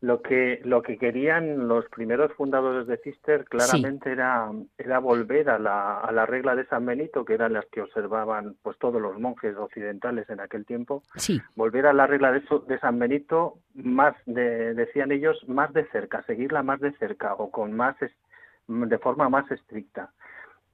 Lo 0.02 0.20
que, 0.20 0.60
lo 0.62 0.82
que 0.82 0.98
querían 0.98 1.66
los 1.66 1.86
primeros 1.86 2.30
fundadores 2.34 2.86
de 2.86 2.98
Cister 2.98 3.46
claramente 3.46 4.12
era, 4.12 4.50
era 4.76 4.98
volver 4.98 5.48
a 5.48 5.58
la, 5.58 5.98
a 6.00 6.12
la 6.12 6.26
regla 6.26 6.54
de 6.54 6.66
San 6.66 6.84
Benito, 6.84 7.24
que 7.24 7.32
eran 7.32 7.54
las 7.54 7.64
que 7.72 7.80
observaban 7.80 8.56
pues 8.62 8.78
todos 8.78 9.00
los 9.00 9.18
monjes 9.18 9.56
occidentales 9.56 10.28
en 10.28 10.40
aquel 10.40 10.66
tiempo. 10.66 11.02
Sí. 11.16 11.40
Volver 11.54 11.86
a 11.86 11.94
la 11.94 12.06
regla 12.06 12.30
de, 12.30 12.42
de 12.68 12.78
San 12.78 12.98
Benito, 12.98 13.58
más 13.74 14.14
de, 14.26 14.74
decían 14.74 15.10
ellos, 15.10 15.42
más 15.48 15.72
de 15.72 15.86
cerca, 15.86 16.22
seguirla 16.24 16.62
más 16.62 16.80
de 16.80 16.92
cerca 16.98 17.32
o 17.34 17.50
con 17.50 17.72
más 17.72 17.96
de 18.68 18.98
forma 18.98 19.30
más 19.30 19.50
estricta 19.50 20.12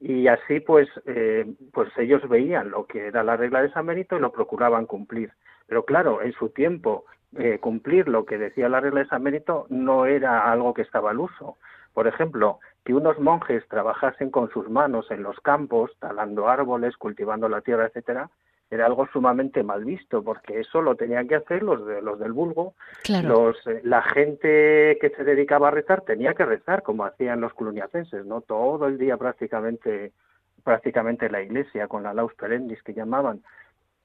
y 0.05 0.27
así 0.27 0.59
pues 0.59 0.89
eh, 1.05 1.45
pues 1.71 1.89
ellos 1.97 2.27
veían 2.27 2.71
lo 2.71 2.87
que 2.87 3.07
era 3.07 3.23
la 3.23 3.37
regla 3.37 3.61
de 3.61 3.71
San 3.71 3.85
Benito 3.85 4.17
y 4.17 4.19
lo 4.19 4.33
procuraban 4.33 4.85
cumplir. 4.85 5.31
Pero 5.65 5.85
claro 5.85 6.21
en 6.21 6.33
su 6.33 6.49
tiempo 6.49 7.05
eh, 7.37 7.59
cumplir 7.59 8.09
lo 8.09 8.25
que 8.25 8.37
decía 8.37 8.67
la 8.67 8.81
regla 8.81 8.99
de 8.99 9.07
San 9.07 9.23
Benito 9.23 9.65
no 9.69 10.05
era 10.05 10.51
algo 10.51 10.73
que 10.73 10.81
estaba 10.81 11.11
al 11.11 11.19
uso. 11.19 11.57
Por 11.93 12.07
ejemplo 12.07 12.59
que 12.83 12.93
unos 12.93 13.17
monjes 13.17 13.65
trabajasen 13.69 14.29
con 14.29 14.49
sus 14.49 14.69
manos 14.69 15.09
en 15.09 15.23
los 15.23 15.39
campos 15.39 15.91
talando 15.99 16.49
árboles 16.49 16.97
cultivando 16.97 17.47
la 17.47 17.61
tierra 17.61 17.85
etcétera 17.85 18.29
era 18.73 18.85
algo 18.87 19.07
sumamente 19.07 19.63
mal 19.63 19.85
visto, 19.85 20.23
porque 20.23 20.59
eso 20.59 20.81
lo 20.81 20.95
tenían 20.95 21.27
que 21.27 21.35
hacer 21.35 21.61
los, 21.63 21.85
de, 21.85 22.01
los 22.01 22.19
del 22.19 22.33
vulgo. 22.33 22.73
Los, 23.23 23.55
eh, 23.67 23.81
la 23.83 24.01
gente 24.01 24.97
que 24.99 25.11
se 25.15 25.23
dedicaba 25.23 25.67
a 25.67 25.71
rezar 25.71 26.01
tenía 26.01 26.33
que 26.33 26.45
rezar, 26.45 26.81
como 26.81 27.05
hacían 27.05 27.41
los 27.41 27.53
coloniacenses, 27.53 28.25
¿no? 28.25 28.41
Todo 28.41 28.87
el 28.87 28.97
día 28.97 29.17
prácticamente, 29.17 30.11
prácticamente 30.63 31.29
la 31.29 31.41
iglesia, 31.41 31.87
con 31.87 32.03
la 32.03 32.13
laus 32.13 32.33
perendis 32.33 32.81
que 32.83 32.93
llamaban. 32.93 33.41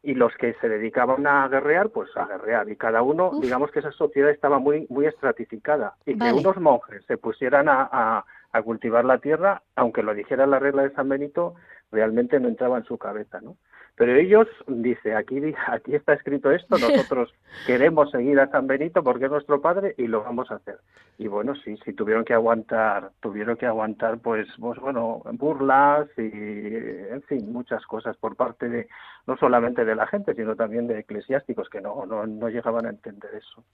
Y 0.03 0.15
los 0.15 0.33
que 0.37 0.55
se 0.61 0.69
dedicaban 0.69 1.27
a 1.27 1.49
guerrear, 1.49 1.91
pues 1.91 2.09
a 2.17 2.27
guerrear. 2.27 2.69
Y 2.71 2.77
cada 2.77 3.03
uno, 3.03 3.33
digamos 3.41 3.73
que 3.73 3.81
esa 3.81 3.91
sociedad 3.91 4.31
estaba 4.31 4.59
muy, 4.59 4.87
muy 4.91 5.07
estratificada. 5.07 5.95
Y 6.07 6.17
que 6.17 6.33
unos 6.33 6.57
monjes 6.59 7.05
se 7.07 7.19
pusieran 7.19 7.69
a, 7.69 8.25
a 8.53 8.63
cultivar 8.63 9.05
la 9.05 9.19
tierra, 9.19 9.63
aunque 9.77 10.03
lo 10.03 10.15
dijera 10.15 10.47
la 10.47 10.59
regla 10.59 10.83
de 10.83 10.95
San 10.95 11.09
Benito, 11.09 11.55
realmente 11.90 12.38
no 12.40 12.49
entraba 12.49 12.78
en 12.78 12.85
su 12.85 12.99
cabeza, 12.99 13.40
¿no? 13.40 13.57
Pero 13.99 14.14
ellos, 14.14 14.47
dice, 14.68 15.16
aquí, 15.16 15.40
aquí 15.66 15.95
está 15.95 16.14
escrito 16.14 16.50
esto, 16.52 16.78
nosotros 16.78 17.35
queremos 17.66 18.11
seguir 18.11 18.38
a 18.38 18.49
San 18.50 18.66
Benito 18.66 19.02
porque 19.02 19.25
es 19.25 19.30
nuestro 19.30 19.61
padre 19.61 19.95
y 19.99 20.07
lo 20.07 20.23
vamos 20.23 20.50
a 20.50 20.54
hacer. 20.54 20.78
Y 21.18 21.26
bueno, 21.26 21.54
sí, 21.64 21.76
sí 21.85 21.92
tuvieron 21.92 22.25
que 22.25 22.33
aguantar, 22.33 23.11
tuvieron 23.21 23.57
que 23.57 23.66
aguantar, 23.66 24.18
pues, 24.18 24.47
pues 24.61 24.78
bueno, 24.78 25.21
burlas 25.33 26.09
y, 26.16 26.23
en 26.23 27.23
fin, 27.26 27.52
muchas 27.52 27.85
cosas 27.87 28.16
por 28.16 28.37
parte 28.37 28.68
de, 28.68 28.88
no 29.26 29.37
solamente 29.37 29.85
de 29.85 29.97
la 29.97 30.07
gente, 30.07 30.33
sino 30.35 30.54
también 30.54 30.87
de 30.87 31.00
eclesiásticos 31.00 31.68
que 31.68 31.80
no, 31.80 32.07
no, 32.07 32.25
no 32.25 32.49
llegaban 32.49 32.87
a 32.87 32.90
entender 32.90 33.35
eso. 33.35 33.64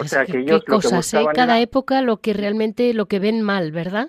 O 0.00 0.04
sea, 0.04 0.24
que, 0.24 0.38
ellos 0.38 0.64
qué 0.64 0.72
cosas, 0.72 1.12
¿eh? 1.12 1.26
Cada 1.34 1.60
época 1.60 2.00
lo 2.00 2.22
que 2.22 2.32
realmente, 2.32 2.94
lo 2.94 3.04
que 3.04 3.18
ven 3.18 3.42
mal, 3.42 3.70
¿verdad? 3.70 4.08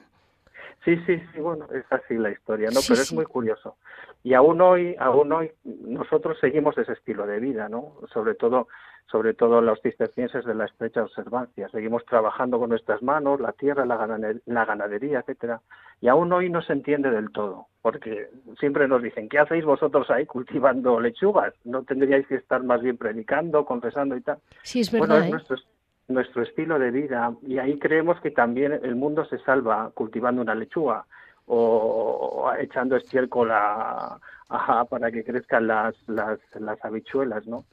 Sí, 0.89 0.97
sí, 1.05 1.21
sí, 1.31 1.39
bueno, 1.39 1.67
es 1.71 1.85
así 1.91 2.15
la 2.15 2.31
historia, 2.31 2.69
¿no? 2.71 2.79
Pero 2.87 2.99
es 2.99 3.13
muy 3.13 3.25
curioso. 3.25 3.75
Y 4.23 4.33
aún 4.33 4.59
hoy, 4.59 4.95
aún 4.97 5.31
hoy 5.31 5.51
nosotros 5.63 6.39
seguimos 6.41 6.75
ese 6.79 6.93
estilo 6.93 7.27
de 7.27 7.39
vida, 7.39 7.69
¿no? 7.69 7.93
Sobre 8.11 8.33
todo, 8.33 8.67
sobre 9.05 9.35
todo 9.35 9.61
los 9.61 9.79
cistercienses 9.83 10.45
de 10.45 10.55
la 10.55 10.65
estrecha 10.65 11.03
observancia. 11.03 11.69
Seguimos 11.69 12.03
trabajando 12.05 12.57
con 12.57 12.69
nuestras 12.69 13.03
manos, 13.03 13.39
la 13.39 13.51
tierra, 13.51 13.85
la, 13.85 13.97
ganadería, 14.65 15.19
etcétera. 15.19 15.61
Y 16.01 16.07
aún 16.07 16.33
hoy 16.33 16.49
no 16.49 16.63
se 16.63 16.73
entiende 16.73 17.11
del 17.11 17.29
todo, 17.31 17.67
porque 17.83 18.29
siempre 18.59 18.87
nos 18.87 19.03
dicen, 19.03 19.29
¿qué 19.29 19.37
hacéis 19.37 19.65
vosotros 19.65 20.09
ahí 20.09 20.25
cultivando 20.25 20.99
lechugas? 20.99 21.53
¿No 21.65 21.83
tendríais 21.83 22.25
que 22.25 22.35
estar 22.35 22.63
más 22.63 22.81
bien 22.81 22.97
predicando, 22.97 23.63
confesando 23.63 24.17
y 24.17 24.21
tal? 24.21 24.39
Sí, 24.63 24.79
es 24.79 24.91
verdad. 24.91 25.07
Bueno, 25.07 25.23
es 25.23 25.27
¿eh? 25.27 25.31
nuestro 25.33 25.57
estilo 26.17 26.79
de 26.79 26.91
vida 26.91 27.33
y 27.41 27.57
ahí 27.57 27.77
creemos 27.77 28.19
que 28.21 28.31
también 28.31 28.73
el 28.73 28.95
mundo 28.95 29.25
se 29.25 29.37
salva 29.39 29.91
cultivando 29.93 30.41
una 30.41 30.55
lechuga 30.55 31.05
o 31.45 32.51
echando 32.59 32.95
estiércol 32.95 33.49
a, 33.51 34.19
para 34.89 35.11
que 35.11 35.23
crezcan 35.23 35.67
las, 35.67 35.95
las, 36.07 36.39
las 36.59 36.83
habichuelas, 36.83 37.45
¿no? 37.47 37.65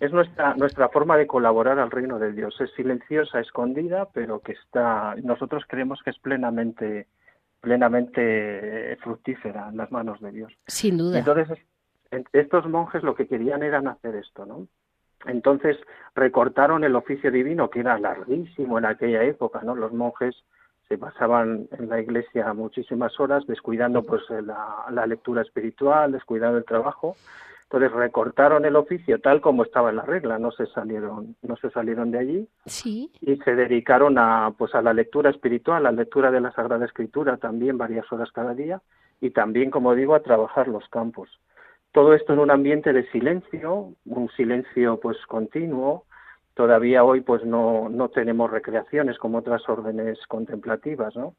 Es 0.00 0.12
nuestra, 0.12 0.54
nuestra 0.54 0.88
forma 0.90 1.16
de 1.16 1.26
colaborar 1.26 1.78
al 1.78 1.90
reino 1.90 2.18
de 2.18 2.32
Dios. 2.32 2.60
Es 2.60 2.70
silenciosa, 2.74 3.40
escondida, 3.40 4.08
pero 4.12 4.40
que 4.40 4.52
está, 4.52 5.16
nosotros 5.24 5.64
creemos 5.66 6.00
que 6.04 6.10
es 6.10 6.18
plenamente, 6.18 7.08
plenamente 7.60 8.96
fructífera 9.02 9.68
en 9.70 9.76
las 9.76 9.90
manos 9.90 10.20
de 10.20 10.30
Dios. 10.30 10.52
Sin 10.66 10.98
duda. 10.98 11.18
Entonces, 11.18 11.58
estos 12.32 12.68
monjes 12.68 13.02
lo 13.02 13.14
que 13.14 13.26
querían 13.26 13.62
era 13.62 13.78
hacer 13.78 14.14
esto, 14.14 14.46
¿no? 14.46 14.68
Entonces 15.26 15.76
recortaron 16.14 16.84
el 16.84 16.96
oficio 16.96 17.30
divino, 17.30 17.70
que 17.70 17.80
era 17.80 17.98
larguísimo 17.98 18.78
en 18.78 18.86
aquella 18.86 19.24
época, 19.24 19.60
¿no? 19.62 19.74
Los 19.74 19.92
monjes 19.92 20.36
se 20.88 20.96
pasaban 20.96 21.68
en 21.78 21.88
la 21.88 22.00
iglesia 22.00 22.52
muchísimas 22.54 23.18
horas 23.20 23.46
descuidando 23.46 24.02
pues 24.02 24.22
la, 24.30 24.86
la 24.90 25.06
lectura 25.06 25.42
espiritual, 25.42 26.12
descuidando 26.12 26.56
el 26.56 26.64
trabajo. 26.64 27.16
Entonces 27.64 27.92
recortaron 27.92 28.64
el 28.64 28.76
oficio 28.76 29.20
tal 29.20 29.42
como 29.42 29.62
estaba 29.62 29.90
en 29.90 29.96
la 29.96 30.02
regla, 30.02 30.38
no 30.38 30.50
se 30.50 30.64
salieron, 30.68 31.36
no 31.42 31.56
se 31.56 31.68
salieron 31.68 32.10
de 32.10 32.18
allí 32.18 32.48
sí. 32.64 33.12
y 33.20 33.36
se 33.36 33.54
dedicaron 33.54 34.16
a 34.16 34.54
pues 34.56 34.74
a 34.74 34.80
la 34.80 34.94
lectura 34.94 35.28
espiritual, 35.28 35.84
a 35.84 35.90
la 35.90 35.98
lectura 35.98 36.30
de 36.30 36.40
la 36.40 36.50
Sagrada 36.52 36.86
Escritura 36.86 37.36
también 37.36 37.76
varias 37.76 38.10
horas 38.10 38.32
cada 38.32 38.54
día 38.54 38.80
y 39.20 39.30
también, 39.30 39.70
como 39.70 39.94
digo, 39.94 40.14
a 40.14 40.22
trabajar 40.22 40.68
los 40.68 40.88
campos. 40.88 41.28
Todo 41.98 42.14
esto 42.14 42.32
en 42.32 42.38
un 42.38 42.52
ambiente 42.52 42.92
de 42.92 43.10
silencio, 43.10 43.92
un 44.04 44.28
silencio 44.36 45.00
pues 45.00 45.16
continuo. 45.26 46.04
Todavía 46.54 47.02
hoy 47.02 47.22
pues 47.22 47.44
no, 47.44 47.88
no 47.88 48.08
tenemos 48.08 48.52
recreaciones 48.52 49.18
como 49.18 49.38
otras 49.38 49.68
órdenes 49.68 50.16
contemplativas, 50.28 51.16
¿no? 51.16 51.34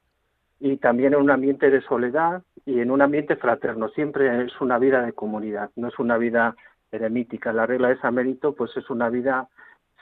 Y 0.60 0.76
también 0.76 1.14
en 1.14 1.22
un 1.22 1.32
ambiente 1.32 1.70
de 1.70 1.80
soledad 1.84 2.44
y 2.66 2.82
en 2.82 2.92
un 2.92 3.02
ambiente 3.02 3.38
fraterno. 3.38 3.88
Siempre 3.88 4.44
es 4.44 4.60
una 4.60 4.78
vida 4.80 5.02
de 5.02 5.14
comunidad, 5.14 5.70
no 5.78 5.88
es 5.88 5.98
una 5.98 6.18
vida 6.18 6.58
eremítica. 6.92 7.54
La 7.54 7.66
regla 7.66 7.88
de 7.88 8.02
San 8.02 8.16
Benito 8.16 8.54
pues 8.54 8.76
es 8.76 8.90
una 8.90 9.10
vida 9.10 9.48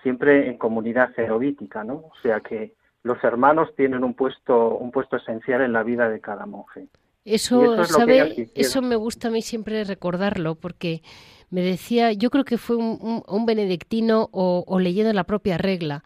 siempre 0.02 0.50
en 0.50 0.58
comunidad 0.58 1.14
cerovítica, 1.14 1.84
¿no? 1.84 1.98
O 1.98 2.14
sea 2.24 2.40
que 2.40 2.74
los 3.04 3.24
hermanos 3.24 3.76
tienen 3.76 4.04
un 4.04 4.16
puesto, 4.16 4.76
un 4.76 4.90
puesto 4.90 5.18
esencial 5.18 5.62
en 5.62 5.74
la 5.74 5.84
vida 5.84 6.10
de 6.10 6.20
cada 6.20 6.48
monje. 6.48 6.88
Eso, 7.28 7.84
¿sabe? 7.84 8.50
Eso 8.56 8.82
me 8.82 8.96
gusta 8.96 9.28
a 9.28 9.32
mí 9.32 9.42
siempre 9.42 9.84
recordarlo 9.84 10.56
porque 10.56 11.02
me 11.50 11.62
decía, 11.62 12.14
yo 12.14 12.30
creo 12.30 12.46
que 12.46 12.58
fue 12.58 12.78
un, 12.78 13.46
benedictino 13.46 14.30
o, 14.32 14.80
leyendo 14.80 15.12
la 15.12 15.26
propia 15.26 15.58
regla. 15.58 16.06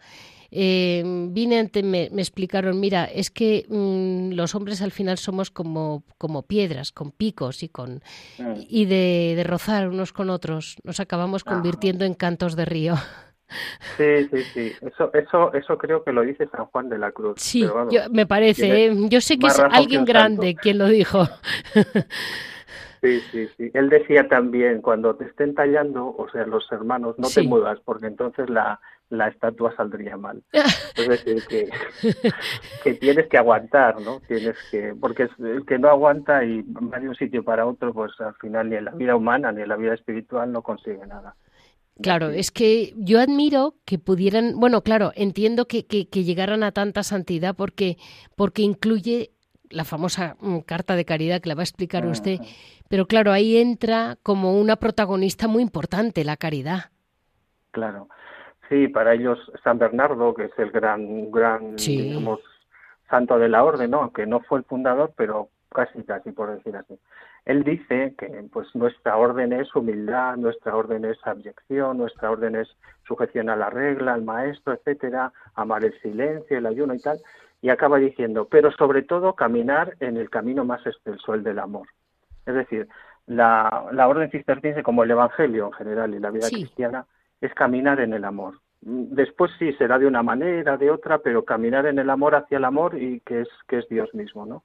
Eh, 0.50 1.02
vine 1.30 1.60
ante, 1.60 1.82
me, 1.82 2.10
me, 2.10 2.20
explicaron, 2.20 2.78
mira, 2.78 3.04
es 3.04 3.30
que 3.30 3.64
mm, 3.68 4.34
los 4.34 4.54
hombres 4.54 4.82
al 4.82 4.90
final 4.90 5.16
somos 5.16 5.50
como, 5.50 6.02
como 6.18 6.42
piedras, 6.42 6.92
con 6.92 7.10
picos 7.10 7.62
y 7.62 7.70
con 7.70 8.02
mm. 8.38 8.60
y 8.68 8.84
de, 8.84 9.32
de, 9.34 9.44
rozar 9.44 9.88
unos 9.88 10.12
con 10.12 10.28
otros, 10.28 10.76
nos 10.84 11.00
acabamos 11.00 11.42
convirtiendo 11.42 12.04
en 12.04 12.14
cantos 12.14 12.54
de 12.54 12.64
río. 12.66 12.96
Sí, 13.96 14.28
sí, 14.30 14.42
sí. 14.54 14.72
Eso, 14.80 15.12
eso, 15.12 15.52
eso 15.52 15.78
creo 15.78 16.02
que 16.04 16.12
lo 16.12 16.22
dice 16.22 16.48
San 16.48 16.66
Juan 16.66 16.88
de 16.88 16.98
la 16.98 17.12
Cruz. 17.12 17.34
Sí, 17.40 17.66
me 18.10 18.26
parece. 18.26 18.86
¿eh? 18.86 18.94
Yo 19.08 19.20
sé 19.20 19.38
que 19.38 19.46
es 19.46 19.58
alguien 19.58 20.04
grande 20.04 20.54
quien 20.54 20.78
lo 20.78 20.88
dijo. 20.88 21.26
Sí, 23.02 23.20
sí, 23.32 23.48
sí. 23.56 23.68
Él 23.74 23.88
decía 23.88 24.28
también, 24.28 24.80
cuando 24.80 25.16
te 25.16 25.24
estén 25.24 25.56
tallando, 25.56 26.14
o 26.16 26.28
sea, 26.30 26.46
los 26.46 26.70
hermanos, 26.70 27.18
no 27.18 27.28
te 27.28 27.42
muevas, 27.42 27.80
porque 27.80 28.06
entonces 28.06 28.48
la, 28.48 28.78
la 29.12 29.28
estatua 29.28 29.74
saldría 29.76 30.16
mal. 30.16 30.42
Es 30.96 31.08
decir, 31.08 31.42
que, 31.48 31.68
que 32.82 32.94
tienes 32.94 33.26
que 33.28 33.38
aguantar, 33.38 34.00
¿no? 34.00 34.20
Tienes 34.26 34.56
que, 34.70 34.94
porque 34.98 35.28
el 35.38 35.66
que 35.66 35.78
no 35.78 35.88
aguanta 35.88 36.44
y 36.44 36.62
va 36.62 36.98
de 36.98 37.08
un 37.08 37.14
sitio 37.14 37.42
para 37.44 37.66
otro, 37.66 37.92
pues 37.92 38.12
al 38.20 38.34
final 38.36 38.70
ni 38.70 38.76
en 38.76 38.86
la 38.86 38.92
vida 38.92 39.16
humana 39.16 39.52
ni 39.52 39.62
en 39.62 39.68
la 39.68 39.76
vida 39.76 39.94
espiritual 39.94 40.50
no 40.50 40.62
consigue 40.62 41.06
nada. 41.06 41.34
Claro, 42.02 42.30
es 42.30 42.50
que 42.50 42.92
yo 42.96 43.20
admiro 43.20 43.74
que 43.84 43.98
pudieran, 43.98 44.58
bueno, 44.58 44.82
claro, 44.82 45.12
entiendo 45.14 45.66
que, 45.66 45.86
que, 45.86 46.24
llegaran 46.24 46.62
a 46.62 46.72
tanta 46.72 47.02
santidad 47.02 47.54
porque, 47.56 47.96
porque 48.36 48.62
incluye 48.62 49.30
la 49.70 49.84
famosa 49.84 50.36
mm, 50.40 50.58
carta 50.60 50.96
de 50.96 51.04
caridad 51.04 51.40
que 51.40 51.48
la 51.48 51.54
va 51.54 51.62
a 51.62 51.64
explicar 51.64 52.04
usted, 52.06 52.38
pero 52.88 53.06
claro, 53.06 53.32
ahí 53.32 53.56
entra 53.56 54.16
como 54.22 54.58
una 54.60 54.76
protagonista 54.76 55.48
muy 55.48 55.62
importante 55.62 56.24
la 56.24 56.36
caridad. 56.36 56.90
Claro, 57.70 58.08
sí, 58.68 58.88
para 58.88 59.14
ellos 59.14 59.38
San 59.64 59.78
Bernardo, 59.78 60.34
que 60.34 60.44
es 60.44 60.58
el 60.58 60.70
gran, 60.70 61.30
gran, 61.30 61.76
digamos, 61.76 62.40
santo 63.08 63.38
de 63.38 63.48
la 63.48 63.64
orden, 63.64 63.90
¿no? 63.90 64.12
Que 64.12 64.26
no 64.26 64.40
fue 64.40 64.58
el 64.58 64.64
fundador, 64.64 65.12
pero 65.16 65.48
casi, 65.72 66.02
casi, 66.04 66.32
por 66.32 66.54
decir 66.54 66.76
así. 66.76 66.98
Él 67.44 67.64
dice 67.64 68.14
que 68.16 68.44
pues 68.52 68.74
nuestra 68.74 69.16
orden 69.16 69.52
es 69.52 69.74
humildad, 69.74 70.36
nuestra 70.36 70.76
orden 70.76 71.04
es 71.04 71.18
abyección, 71.24 71.98
nuestra 71.98 72.30
orden 72.30 72.56
es 72.56 72.68
sujeción 73.06 73.50
a 73.50 73.56
la 73.56 73.70
regla, 73.70 74.14
al 74.14 74.22
maestro, 74.22 74.74
etcétera, 74.74 75.32
amar 75.54 75.84
el 75.84 75.98
silencio, 76.00 76.58
el 76.58 76.66
ayuno 76.66 76.94
y 76.94 77.00
tal, 77.00 77.18
y 77.60 77.70
acaba 77.70 77.98
diciendo, 77.98 78.48
pero 78.50 78.70
sobre 78.72 79.02
todo 79.02 79.34
caminar 79.34 79.96
en 80.00 80.16
el 80.16 80.30
camino 80.30 80.64
más 80.64 80.86
excelso, 80.86 81.34
el 81.34 81.42
del 81.42 81.58
amor. 81.58 81.88
Es 82.46 82.54
decir, 82.54 82.88
la, 83.26 83.86
la 83.92 84.08
orden 84.08 84.30
cisterciense, 84.30 84.82
como 84.82 85.04
el 85.04 85.10
Evangelio 85.10 85.66
en 85.66 85.72
general 85.72 86.14
y 86.14 86.18
la 86.18 86.30
vida 86.30 86.48
cristiana, 86.48 87.06
es 87.40 87.54
caminar 87.54 88.00
en 88.00 88.14
el 88.14 88.24
amor. 88.24 88.54
Después 88.80 89.52
sí 89.60 89.72
será 89.74 89.98
de 89.98 90.06
una 90.06 90.24
manera, 90.24 90.76
de 90.76 90.90
otra, 90.90 91.18
pero 91.18 91.44
caminar 91.44 91.86
en 91.86 92.00
el 92.00 92.10
amor 92.10 92.34
hacia 92.34 92.58
el 92.58 92.64
amor 92.64 93.00
y 93.00 93.20
que 93.20 93.42
es 93.42 93.48
que 93.68 93.78
es 93.78 93.88
Dios 93.88 94.12
mismo, 94.12 94.44
¿no? 94.44 94.64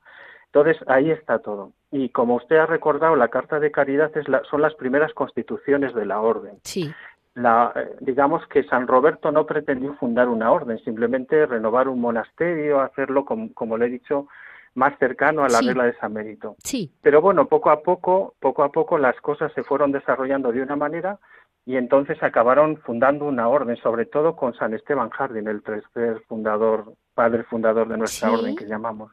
Entonces, 0.54 0.78
ahí 0.88 1.12
está 1.12 1.40
todo. 1.40 1.74
Y 1.92 2.10
como 2.10 2.36
usted 2.36 2.58
ha 2.58 2.66
recordado, 2.66 3.16
la 3.16 3.30
Carta 3.30 3.60
de 3.60 3.72
Caridad 3.72 4.12
es 4.18 4.26
son 4.50 4.62
las 4.62 4.74
primeras 4.76 5.14
constituciones 5.14 5.94
de 5.94 6.06
la 6.06 6.20
orden. 6.20 6.60
Sí. 6.64 6.94
La, 7.36 7.72
eh, 7.76 7.96
digamos 8.00 8.46
que 8.48 8.64
San 8.64 8.88
Roberto 8.88 9.32
no 9.32 9.46
pretendió 9.46 9.94
fundar 9.96 10.28
una 10.28 10.52
orden, 10.52 10.80
simplemente 10.80 11.46
renovar 11.46 11.88
un 11.88 12.02
monasterio, 12.02 12.82
hacerlo, 12.82 13.26
como, 13.26 13.78
le 13.78 13.86
he 13.86 13.90
dicho, 13.90 14.28
más 14.74 14.98
cercano 14.98 15.44
a 15.44 15.50
la 15.50 15.62
regla 15.62 15.86
de 15.86 15.98
San 15.98 16.14
Benito. 16.14 16.56
Sí. 16.64 16.92
Pero 17.02 17.22
bueno, 17.22 17.48
poco 17.48 17.70
a 17.70 17.82
poco, 17.82 18.34
poco 18.40 18.64
a 18.64 18.72
poco 18.72 18.98
las 18.98 19.20
cosas 19.22 19.52
se 19.54 19.64
fueron 19.64 19.92
desarrollando 19.92 20.52
de 20.52 20.62
una 20.62 20.76
manera 20.76 21.20
y 21.66 21.76
entonces 21.76 22.22
acabaron 22.24 22.78
fundando 22.78 23.26
una 23.26 23.50
orden, 23.50 23.76
sobre 23.78 24.06
todo 24.06 24.36
con 24.36 24.54
San 24.56 24.74
Esteban 24.74 25.10
Jardín, 25.10 25.48
el 25.48 25.62
tercer 25.62 26.22
fundador, 26.28 26.94
padre 27.14 27.44
fundador 27.44 27.90
de 27.90 27.98
nuestra 27.98 28.32
orden 28.32 28.56
que 28.56 28.66
llamamos. 28.66 29.12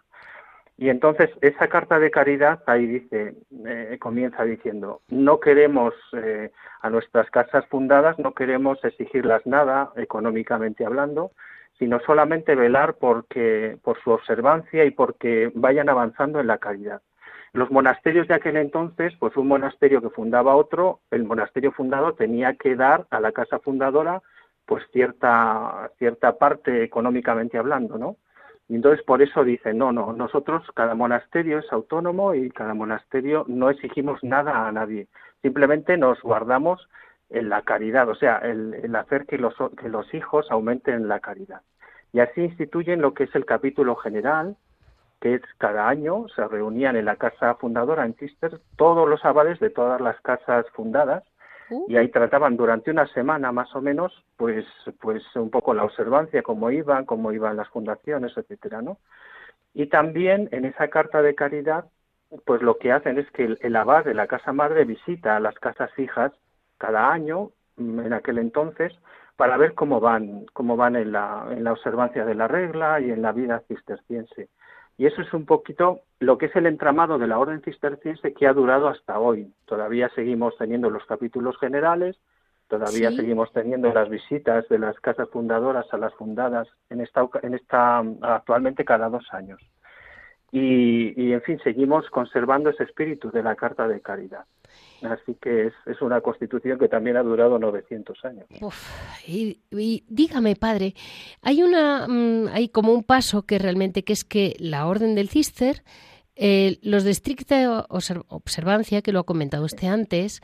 Y 0.77 0.89
entonces 0.89 1.31
esa 1.41 1.69
carta 1.69 1.99
de 1.99 2.11
caridad 2.11 2.63
ahí 2.67 2.87
dice, 2.87 3.37
eh, 3.65 3.97
comienza 4.01 4.43
diciendo, 4.45 5.03
no 5.09 5.39
queremos 5.39 5.95
eh, 6.13 6.51
a 6.81 6.91
nuestras 6.91 7.31
casas 7.31 7.65
fundadas, 7.67 8.19
no 8.19 8.35
queremos 8.35 8.83
exigirlas 8.85 9.47
nada 9.47 9.93
económicamente 9.97 10.85
hablando, 10.85 11.31
sino 11.79 12.01
solamente 12.01 12.57
velar 12.57 12.95
porque, 12.95 13.79
por 13.83 14.01
su 14.03 14.11
observancia 14.11 14.85
y 14.85 14.91
porque 14.91 15.53
vayan 15.55 15.89
avanzando 15.89 16.41
en 16.41 16.49
la 16.49 16.59
caridad. 16.59 17.03
Los 17.53 17.71
monasterios 17.71 18.27
de 18.27 18.35
aquel 18.35 18.57
entonces, 18.57 19.15
pues 19.21 19.37
un 19.37 19.47
monasterio 19.47 20.03
que 20.03 20.11
fundaba 20.11 20.57
otro, 20.57 21.01
el 21.13 21.23
monasterio 21.23 21.71
fundado 21.71 22.15
tenía 22.15 22.55
que 22.55 22.75
dar 22.75 23.07
a 23.11 23.21
la 23.21 23.31
casa 23.31 23.61
fundadora 23.61 24.23
pues 24.67 24.83
cierta, 24.93 25.91
cierta 25.99 26.37
parte 26.39 26.83
económicamente 26.83 27.59
hablando, 27.59 27.99
¿no? 27.99 28.17
Y 28.69 28.77
entonces 28.77 29.05
por 29.05 29.21
eso 29.21 29.45
dicen, 29.45 29.79
no, 29.79 29.93
no, 29.93 30.13
nosotros 30.13 30.63
cada 30.75 30.95
monasterio 30.95 31.59
es 31.59 31.71
autónomo 31.73 32.35
y 32.35 32.51
cada 32.51 32.75
monasterio 32.75 33.45
no 33.47 33.69
exigimos 33.71 34.23
nada 34.25 34.67
a 34.67 34.73
nadie, 34.73 35.07
simplemente 35.43 35.97
nos 35.99 36.21
guardamos 36.23 36.89
en 37.31 37.49
la 37.49 37.63
caridad, 37.63 38.09
o 38.09 38.15
sea, 38.15 38.39
el, 38.39 38.95
hacer 38.97 39.27
que 39.27 39.39
los, 39.39 39.55
que 39.79 39.89
los 39.89 40.13
hijos 40.15 40.51
aumenten 40.51 41.09
la 41.09 41.21
caridad. 41.21 41.63
Y 42.13 42.21
así 42.21 42.43
instituyen 42.43 43.03
lo 43.03 43.13
que 43.13 43.25
es 43.25 43.35
el 43.35 43.45
capítulo 43.45 43.97
general, 43.97 44.57
que 45.21 45.35
es 45.35 45.43
cada 45.59 45.89
año 45.89 46.27
se 46.35 46.47
reunían 46.47 46.97
en 46.97 47.07
la 47.07 47.17
casa 47.17 47.55
fundadora 47.57 48.05
en 48.05 48.15
Cister 48.15 48.61
todos 48.77 49.09
los 49.09 49.25
abades 49.25 49.59
de 49.59 49.71
todas 49.71 50.01
las 50.01 50.21
casas 50.21 50.67
fundadas 50.75 51.25
Uh. 51.71 51.87
y 51.89 51.97
ahí 51.97 52.09
trataban 52.09 52.57
durante 52.57 52.91
una 52.91 53.07
semana 53.09 53.51
más 53.53 53.75
o 53.75 53.81
menos 53.81 54.13
pues 54.37 54.67
pues 55.01 55.23
un 55.35 55.51
poco 55.51 55.73
la 55.73 55.85
observancia 55.85 56.43
cómo 56.43 56.71
iban 56.71 57.07
cómo 57.07 57.33
iban 57.33 57.57
las 57.57 57.69
fundaciones 57.69 58.37
etcétera 58.37 58.83
no 58.83 58.99
y 59.73 59.87
también 59.87 60.49
en 60.53 60.67
esa 60.67 60.89
carta 60.89 61.23
de 61.23 61.35
caridad 61.35 61.87
pues 62.45 62.63
lo 62.63 62.79
que 62.79 62.93
hacen 62.93 63.19
es 63.19 63.31
que 63.31 63.57
el, 63.61 63.77
abad 63.77 64.05
de 64.05 64.15
la 64.15 64.27
casa 64.27 64.53
madre 64.53 64.85
visita 64.85 65.37
a 65.37 65.41
las 65.41 65.55
casas 65.55 65.91
hijas 65.99 66.33
cada 66.79 67.11
año 67.11 67.51
mm, 67.77 68.01
en 68.01 68.13
aquel 68.13 68.39
entonces 68.39 68.93
para 69.37 69.57
ver 69.57 69.75
cómo 69.75 70.01
van 70.01 70.47
cómo 70.53 70.77
van 70.77 70.97
en 70.97 71.13
la 71.13 71.47
en 71.51 71.65
la 71.65 71.73
observancia 71.73 72.25
de 72.25 72.35
la 72.35 72.47
regla 72.47 73.01
y 73.01 73.11
en 73.11 73.23
la 73.23 73.33
vida 73.33 73.63
cisterciense 73.69 74.49
y 74.97 75.07
eso 75.07 75.23
es 75.23 75.33
un 75.33 75.45
poquito 75.45 76.01
lo 76.21 76.39
que 76.39 76.47
es 76.47 76.57
el 76.57 76.67
entramado 76.67 77.19
de 77.19 77.27
la 77.27 77.39
orden 77.39 77.63
cisterciense 77.63 78.33
que 78.33 78.47
ha 78.47 78.53
durado 78.53 78.89
hasta 78.89 79.19
hoy. 79.19 79.53
Todavía 79.65 80.09
seguimos 80.15 80.57
teniendo 80.57 80.89
los 80.89 81.05
capítulos 81.07 81.59
generales, 81.59 82.17
todavía 82.69 83.11
seguimos 83.11 83.53
teniendo 83.53 83.93
las 83.93 84.09
visitas 84.09 84.69
de 84.69 84.79
las 84.79 84.99
casas 85.01 85.29
fundadoras 85.31 85.87
a 85.93 85.99
las 85.99 86.15
fundadas 86.15 86.69
en 86.91 87.01
esta, 87.01 87.29
en 87.43 87.55
esta 87.55 87.99
actualmente 88.23 88.85
cada 88.85 89.09
dos 89.09 89.27
años. 89.33 89.61
Y, 90.57 91.33
en 91.33 91.43
fin, 91.43 91.59
seguimos 91.65 92.09
conservando 92.11 92.71
ese 92.71 92.85
espíritu 92.85 93.33
de 93.33 93.43
la 93.43 93.57
Carta 93.57 93.89
de 93.89 94.01
Caridad. 94.01 94.45
Así 95.05 95.37
que 95.41 95.67
es, 95.67 96.03
una 96.03 96.21
constitución 96.21 96.79
que 96.79 96.89
también 96.89 97.17
ha 97.17 97.23
durado 97.23 97.59
900 97.59 98.25
años. 98.25 98.47
y, 99.27 99.59
dígame, 100.09 100.57
padre, 100.57 100.95
hay 101.43 101.63
una, 101.63 102.07
mm, 102.09 102.49
hay 102.53 102.69
como 102.69 102.93
un 102.93 103.03
paso 103.03 103.43
que 103.43 103.59
realmente 103.59 104.03
que 104.03 104.13
es 104.13 104.25
que 104.25 104.57
la 104.59 104.87
Orden 104.87 105.15
del 105.15 105.29
Cister, 105.29 105.83
eh, 106.37 106.79
los 106.83 107.05
de 107.05 107.11
estricta 107.11 107.87
observancia, 107.89 109.03
que 109.03 109.13
lo 109.13 109.21
ha 109.21 109.25
comentado 109.25 109.65
usted 109.65 109.89
antes, 109.89 110.41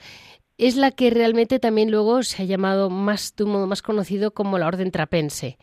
es 0.59 0.77
la 0.77 0.91
que 0.91 1.11
realmente 1.11 1.59
también 1.59 1.91
luego 1.91 2.23
se 2.23 2.43
ha 2.43 2.45
llamado 2.45 2.91
más 2.91 3.35
de 3.35 3.45
un 3.45 3.53
modo 3.53 3.67
más 3.67 3.81
conocido 3.81 4.33
como 4.33 4.59
la 4.59 4.67
Orden 4.67 4.91
Trapense. 4.91 5.59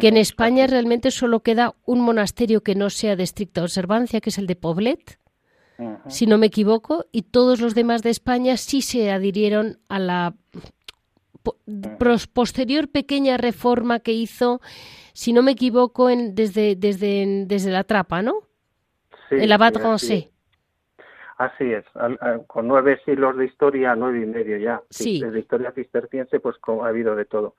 Que 0.00 0.08
en 0.08 0.16
España 0.16 0.66
realmente 0.66 1.10
solo 1.10 1.40
queda 1.40 1.74
un 1.84 2.00
monasterio 2.00 2.62
que 2.62 2.74
no 2.74 2.88
sea 2.88 3.16
de 3.16 3.22
estricta 3.22 3.62
observancia, 3.62 4.22
que 4.22 4.30
es 4.30 4.38
el 4.38 4.46
de 4.46 4.56
Poblet, 4.56 5.18
si 6.08 6.26
no 6.26 6.38
me 6.38 6.46
equivoco, 6.46 7.06
y 7.12 7.22
todos 7.22 7.60
los 7.60 7.74
demás 7.74 8.02
de 8.02 8.10
España 8.10 8.56
sí 8.56 8.82
se 8.82 9.10
adhirieron 9.10 9.78
a 9.88 9.98
la 9.98 10.34
posterior 12.32 12.88
pequeña 12.88 13.36
reforma 13.36 14.00
que 14.00 14.12
hizo, 14.12 14.60
si 15.12 15.32
no 15.32 15.42
me 15.42 15.52
equivoco, 15.52 16.08
en, 16.08 16.34
desde, 16.34 16.76
desde, 16.76 17.44
desde 17.46 17.70
la 17.70 17.84
trapa, 17.84 18.22
¿no? 18.22 18.34
Sí, 19.28 19.36
el 19.36 19.52
abad 19.52 19.74
sí, 19.98 20.30
Así 21.36 21.72
es, 21.72 21.84
con 22.46 22.68
nueve 22.68 23.00
siglos 23.04 23.36
de 23.36 23.46
historia, 23.46 23.96
nueve 23.96 24.22
y 24.22 24.26
medio 24.26 24.56
ya, 24.56 24.80
sí. 24.88 25.20
de 25.20 25.40
historia 25.40 25.72
cisterciense, 25.72 26.38
pues 26.38 26.56
ha 26.66 26.86
habido 26.86 27.16
de 27.16 27.24
todo. 27.24 27.56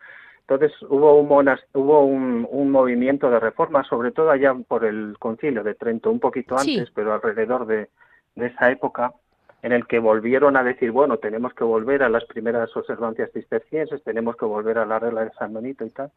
Entonces 0.48 0.72
hubo 0.84 1.20
un, 1.20 1.28
hubo 1.74 2.06
un, 2.06 2.48
un, 2.50 2.72
movimiento 2.72 3.30
de 3.30 3.40
reforma, 3.40 3.84
sobre 3.84 4.12
todo 4.12 4.30
allá 4.30 4.54
por 4.68 4.86
el 4.86 5.18
concilio 5.20 5.64
de 5.64 5.74
Trento, 5.74 6.12
un 6.12 6.20
poquito 6.20 6.56
antes, 6.58 6.90
pero 6.94 7.14
alrededor 7.14 7.66
de, 7.66 7.90
de 8.36 8.48
esa 8.48 8.72
época, 8.72 9.14
en 9.62 9.72
el 9.72 9.88
que 9.88 10.00
volvieron 10.00 10.58
a 10.58 10.64
decir, 10.64 10.92
bueno, 10.92 11.18
tenemos 11.18 11.54
que 11.54 11.64
volver 11.64 12.04
a 12.04 12.10
las 12.10 12.26
primeras 12.26 12.76
observancias 12.78 13.32
cistercienses, 13.34 14.04
tenemos 14.04 14.36
que 14.38 14.46
volver 14.46 14.78
a 14.78 14.86
la 14.86 15.00
regla 15.00 15.26
de 15.26 15.32
San 15.32 15.54
Benito 15.54 15.86
y 15.86 15.90
tal. 15.90 16.12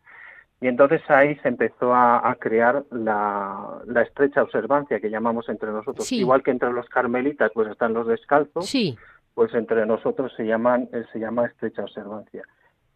Y 0.61 0.67
entonces 0.67 1.01
ahí 1.09 1.37
se 1.37 1.49
empezó 1.49 1.95
a, 1.95 2.37
crear 2.41 2.85
la, 2.91 3.81
estrecha 4.05 4.43
observancia 4.43 4.99
que 4.99 5.09
llamamos 5.09 5.49
entre 5.49 5.71
nosotros. 5.71 6.11
Igual 6.11 6.43
que 6.43 6.51
entre 6.51 6.73
los 6.73 6.89
carmelitas 6.89 7.53
pues 7.55 7.69
están 7.69 7.95
los 7.95 8.09
descalzos, 8.09 8.67
sí. 8.67 8.99
pues 9.35 9.55
entre 9.55 9.87
nosotros 9.87 10.33
se, 10.37 10.45
llaman, 10.45 10.89
eh, 10.93 11.05
se 11.13 11.21
llama 11.21 11.47
estrecha 11.47 11.83
observancia. 11.83 12.43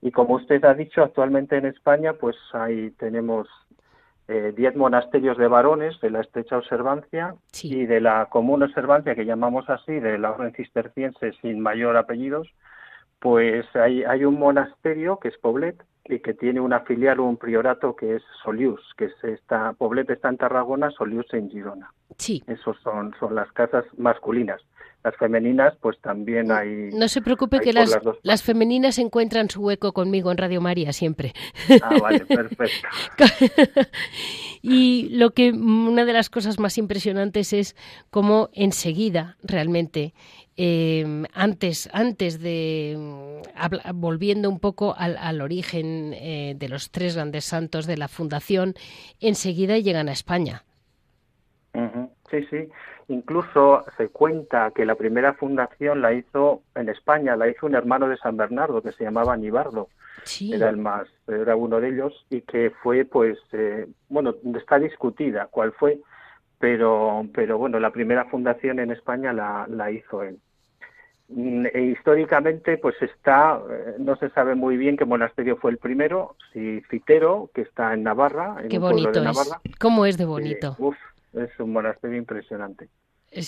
Y 0.00 0.10
como 0.10 0.34
usted 0.34 0.64
ha 0.64 0.74
dicho, 0.74 1.02
actualmente 1.02 1.56
en 1.56 1.66
España 1.66 2.14
pues 2.14 2.36
ahí 2.52 2.90
tenemos 2.98 3.48
eh, 4.28 4.52
diez 4.56 4.74
monasterios 4.76 5.36
de 5.36 5.48
varones 5.48 6.00
de 6.00 6.10
la 6.10 6.20
estrecha 6.20 6.56
observancia 6.56 7.34
y 7.62 7.86
de 7.86 8.00
la 8.00 8.26
común 8.26 8.62
observancia 8.62 9.14
que 9.14 9.24
llamamos 9.24 9.68
así, 9.68 9.92
de 9.92 10.18
la 10.18 10.30
orden 10.30 10.52
cisterciense 10.54 11.32
sin 11.40 11.60
mayor 11.60 11.96
apellidos, 11.96 12.48
pues 13.18 13.64
hay, 13.74 14.04
hay 14.04 14.24
un 14.24 14.38
monasterio 14.38 15.18
que 15.18 15.28
es 15.28 15.38
Poblet 15.38 15.82
y 16.04 16.18
que 16.18 16.34
tiene 16.34 16.60
una 16.60 16.80
filial 16.80 17.20
o 17.20 17.24
un 17.24 17.36
priorato 17.36 17.94
que 17.94 18.16
es 18.16 18.22
Solius, 18.42 18.80
que 18.96 19.06
es 19.06 19.24
esta, 19.24 19.72
Poblet 19.74 20.10
está 20.10 20.28
en 20.28 20.38
Tarragona, 20.38 20.90
Solius 20.90 21.32
en 21.32 21.48
Girona. 21.50 21.92
Sí. 22.16 22.42
Esos 22.46 22.76
son, 22.80 23.14
son 23.20 23.34
las 23.34 23.50
casas 23.52 23.84
masculinas. 23.96 24.60
Las 25.04 25.16
femeninas, 25.16 25.74
pues 25.80 25.98
también 26.00 26.52
hay. 26.52 26.90
No 26.92 27.08
se 27.08 27.22
preocupe 27.22 27.58
que 27.58 27.72
las, 27.72 27.98
las, 28.22 28.42
femeninas 28.42 28.98
encuentran 28.98 29.50
su 29.50 29.60
hueco 29.60 29.92
conmigo 29.92 30.30
en 30.30 30.38
Radio 30.38 30.60
María 30.60 30.92
siempre. 30.92 31.32
Ah, 31.82 31.96
vale, 32.00 32.20
perfecto. 32.26 33.24
y 34.62 35.08
lo 35.10 35.30
que 35.32 35.50
una 35.50 36.04
de 36.04 36.12
las 36.12 36.30
cosas 36.30 36.60
más 36.60 36.78
impresionantes 36.78 37.52
es 37.52 37.74
cómo 38.10 38.50
enseguida 38.52 39.36
realmente 39.42 40.14
eh, 40.56 41.24
antes, 41.32 41.88
antes 41.92 42.40
de, 42.40 42.94
mm, 42.96 44.00
volviendo 44.00 44.50
un 44.50 44.60
poco 44.60 44.94
al, 44.96 45.40
origen 45.40 46.12
eh, 46.14 46.54
de 46.56 46.68
los 46.68 46.90
tres 46.90 47.16
grandes 47.16 47.44
santos 47.44 47.86
de 47.86 47.96
la 47.96 48.08
fundación, 48.08 48.74
enseguida 49.20 49.78
llegan 49.78 50.08
a 50.08 50.12
España. 50.12 50.64
Sí, 52.30 52.46
sí. 52.50 52.68
Incluso 53.08 53.84
se 53.96 54.08
cuenta 54.08 54.70
que 54.70 54.84
la 54.84 54.94
primera 54.94 55.34
fundación 55.34 56.00
la 56.00 56.12
hizo 56.12 56.62
en 56.74 56.88
España, 56.88 57.36
la 57.36 57.48
hizo 57.48 57.66
un 57.66 57.74
hermano 57.74 58.08
de 58.08 58.16
San 58.16 58.36
Bernardo 58.36 58.82
que 58.82 58.92
se 58.92 59.04
llamaba 59.04 59.36
Nibardo. 59.36 59.88
Era 60.40 60.68
el 60.68 60.76
más, 60.76 61.08
era 61.26 61.56
uno 61.56 61.80
de 61.80 61.88
ellos 61.88 62.26
y 62.30 62.42
que 62.42 62.70
fue, 62.82 63.04
pues, 63.04 63.38
eh, 63.52 63.86
bueno, 64.08 64.34
está 64.56 64.78
discutida 64.78 65.48
cuál 65.50 65.72
fue, 65.72 66.00
pero, 66.58 67.26
pero 67.34 67.58
bueno, 67.58 67.80
la 67.80 67.90
primera 67.90 68.26
fundación 68.26 68.78
en 68.78 68.92
España 68.92 69.32
la, 69.32 69.66
la 69.68 69.90
hizo 69.90 70.22
él. 70.22 70.38
Mm, 71.28 71.66
e 71.72 71.82
históricamente, 71.96 72.76
pues 72.78 72.94
está, 73.00 73.60
eh, 73.70 73.94
no 73.98 74.16
se 74.16 74.28
sabe 74.30 74.54
muy 74.54 74.76
bien 74.76 74.96
qué 74.96 75.04
monasterio 75.04 75.56
fue 75.56 75.70
el 75.70 75.78
primero, 75.78 76.36
si 76.52 76.82
Citero, 76.90 77.50
que 77.54 77.62
está 77.62 77.94
en 77.94 78.02
Navarra, 78.02 78.56
en 78.60 78.68
qué 78.68 78.78
bonito 78.78 79.10
de 79.10 79.22
Navarra. 79.22 79.60
Es. 79.64 79.76
¿Cómo 79.76 80.04
es 80.04 80.18
de 80.18 80.24
bonito? 80.24 80.76
Es 81.32 81.50
un 81.58 81.72
monasterio 81.72 82.18
impresionante. 82.18 82.88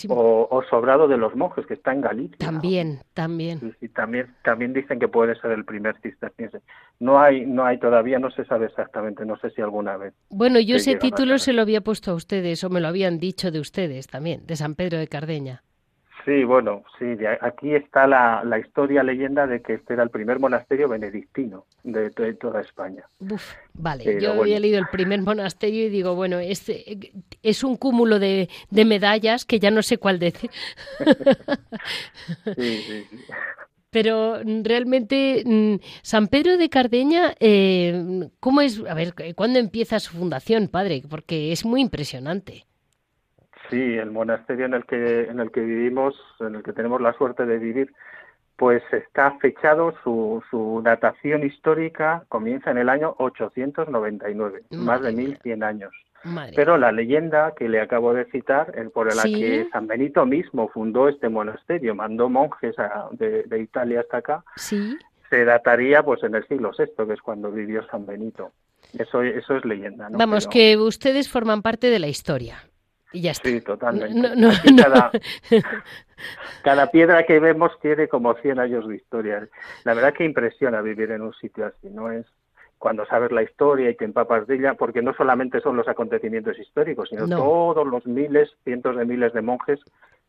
O, 0.08 0.62
Sobrado 0.70 1.08
de 1.08 1.18
los 1.18 1.36
Monjes, 1.36 1.66
que 1.66 1.74
está 1.74 1.92
en 1.92 2.00
Galicia. 2.00 2.38
También, 2.38 3.00
también. 3.12 3.76
Y, 3.82 3.88
también, 3.88 4.34
también 4.42 4.72
dicen 4.72 4.98
que 4.98 5.08
puede 5.08 5.38
ser 5.38 5.50
el 5.50 5.66
primer 5.66 6.00
cisterciense. 6.00 6.60
No 7.00 7.20
hay, 7.20 7.44
no 7.44 7.66
hay 7.66 7.78
todavía, 7.78 8.18
no 8.18 8.30
se 8.30 8.46
sabe 8.46 8.66
exactamente, 8.66 9.26
no 9.26 9.36
sé 9.36 9.50
si 9.50 9.60
alguna 9.60 9.98
vez. 9.98 10.14
Bueno, 10.30 10.58
yo 10.58 10.76
ese 10.76 10.96
título 10.96 11.38
se 11.38 11.52
lo 11.52 11.60
había 11.60 11.82
puesto 11.82 12.12
a 12.12 12.14
ustedes, 12.14 12.64
o 12.64 12.70
me 12.70 12.80
lo 12.80 12.88
habían 12.88 13.18
dicho 13.18 13.50
de 13.50 13.60
ustedes 13.60 14.06
también, 14.06 14.46
de 14.46 14.56
San 14.56 14.74
Pedro 14.74 14.96
de 14.96 15.06
Cardeña. 15.06 15.62
Sí, 16.24 16.42
bueno, 16.44 16.84
sí, 16.98 17.04
aquí 17.42 17.74
está 17.74 18.06
la, 18.06 18.42
la, 18.44 18.58
historia, 18.58 19.02
leyenda 19.02 19.46
de 19.46 19.60
que 19.60 19.74
este 19.74 19.92
era 19.92 20.02
el 20.02 20.08
primer 20.08 20.38
monasterio 20.38 20.88
benedictino 20.88 21.66
de, 21.82 22.10
toda 22.34 22.62
España. 22.62 23.04
vale, 23.74 24.20
yo 24.20 24.32
había 24.32 24.58
leído 24.58 24.78
el 24.78 24.86
primer 24.90 25.20
monasterio 25.20 25.84
y 25.84 25.90
digo, 25.90 26.14
bueno, 26.14 26.38
este 26.38 27.12
es 27.42 27.62
un 27.62 27.76
cúmulo 27.76 28.18
de, 28.18 28.48
de 28.70 28.84
medallas 28.86 29.44
que 29.44 29.58
ya 29.58 29.70
no 29.70 29.82
sé 29.82 29.98
cuál 29.98 30.18
decir. 30.18 30.50
sí, 32.56 32.76
sí, 32.78 33.06
Pero 33.90 34.40
realmente, 34.62 35.42
mm, 35.44 35.74
San 36.00 36.28
Pedro 36.28 36.56
de 36.56 36.70
Cardeña, 36.70 37.34
eh, 37.38 38.30
¿cómo 38.40 38.62
es? 38.62 38.82
A 38.88 38.94
ver, 38.94 39.14
¿cuándo 39.34 39.58
empieza 39.58 40.00
su 40.00 40.16
fundación, 40.16 40.68
padre? 40.68 41.02
Porque 41.06 41.52
es 41.52 41.66
muy 41.66 41.82
impresionante. 41.82 42.64
Sí, 43.74 43.98
el 43.98 44.10
monasterio 44.10 44.66
en 44.66 44.74
el 44.74 44.84
que 44.84 45.22
en 45.22 45.40
el 45.40 45.50
que 45.50 45.60
vivimos, 45.60 46.14
en 46.40 46.56
el 46.56 46.62
que 46.62 46.72
tenemos 46.72 47.00
la 47.00 47.12
suerte 47.14 47.44
de 47.44 47.58
vivir, 47.58 47.92
pues 48.56 48.82
está 48.92 49.32
fechado 49.38 49.94
su, 50.02 50.42
su 50.50 50.80
datación 50.84 51.44
histórica 51.44 52.24
comienza 52.28 52.70
en 52.70 52.78
el 52.78 52.88
año 52.88 53.14
899, 53.18 54.62
más 54.70 55.02
de 55.02 55.12
1100 55.12 55.62
años. 55.62 55.92
Pero 56.56 56.78
la 56.78 56.90
leyenda 56.90 57.52
que 57.54 57.68
le 57.68 57.80
acabo 57.80 58.14
de 58.14 58.24
citar, 58.26 58.72
el 58.76 58.90
por 58.90 59.14
la 59.14 59.24
que 59.24 59.68
San 59.70 59.86
Benito 59.86 60.24
mismo 60.24 60.68
fundó 60.68 61.08
este 61.08 61.28
monasterio, 61.28 61.94
mandó 61.94 62.30
monjes 62.30 62.74
de, 63.12 63.60
Italia 63.60 64.00
hasta 64.00 64.18
acá, 64.18 64.44
se 64.56 65.44
dataría 65.44 66.02
pues 66.02 66.22
en 66.22 66.34
el 66.34 66.46
siglo 66.48 66.70
VI, 66.78 67.06
que 67.06 67.12
es 67.12 67.20
cuando 67.20 67.50
vivió 67.50 67.86
San 67.88 68.06
Benito. 68.06 68.52
Eso, 68.98 69.22
eso 69.22 69.56
es 69.56 69.64
leyenda. 69.64 70.08
¿no? 70.08 70.16
Vamos, 70.16 70.46
que 70.46 70.78
ustedes 70.78 71.28
forman 71.28 71.60
parte 71.60 71.88
de 71.88 71.98
la 71.98 72.08
historia. 72.08 72.56
Y 73.14 73.22
ya 73.22 73.30
está. 73.30 73.48
Sí, 73.48 73.60
totalmente. 73.60 74.28
cada, 76.62 76.90
piedra 76.90 77.24
que 77.24 77.38
vemos 77.38 77.72
tiene 77.80 78.08
como 78.08 78.34
100 78.34 78.58
años 78.58 78.88
de 78.88 78.96
historia. 78.96 79.48
La 79.84 79.94
verdad 79.94 80.12
que 80.12 80.24
impresiona 80.24 80.82
vivir 80.82 81.12
en 81.12 81.22
un 81.22 81.32
sitio 81.32 81.66
así, 81.66 81.88
¿no? 81.90 82.10
Es 82.10 82.26
cuando 82.78 83.06
sabes 83.06 83.32
la 83.32 83.42
historia 83.42 83.88
y 83.88 83.94
te 83.94 84.04
empapas 84.04 84.46
de 84.46 84.56
ella, 84.56 84.74
porque 84.74 85.00
no 85.00 85.14
solamente 85.14 85.60
son 85.60 85.76
los 85.76 85.88
acontecimientos 85.88 86.58
históricos, 86.58 87.08
sino 87.08 87.28
todos 87.28 87.86
los 87.86 88.04
miles, 88.04 88.50
cientos 88.64 88.96
de 88.96 89.06
miles 89.06 89.32
de 89.32 89.40
monjes 89.40 89.80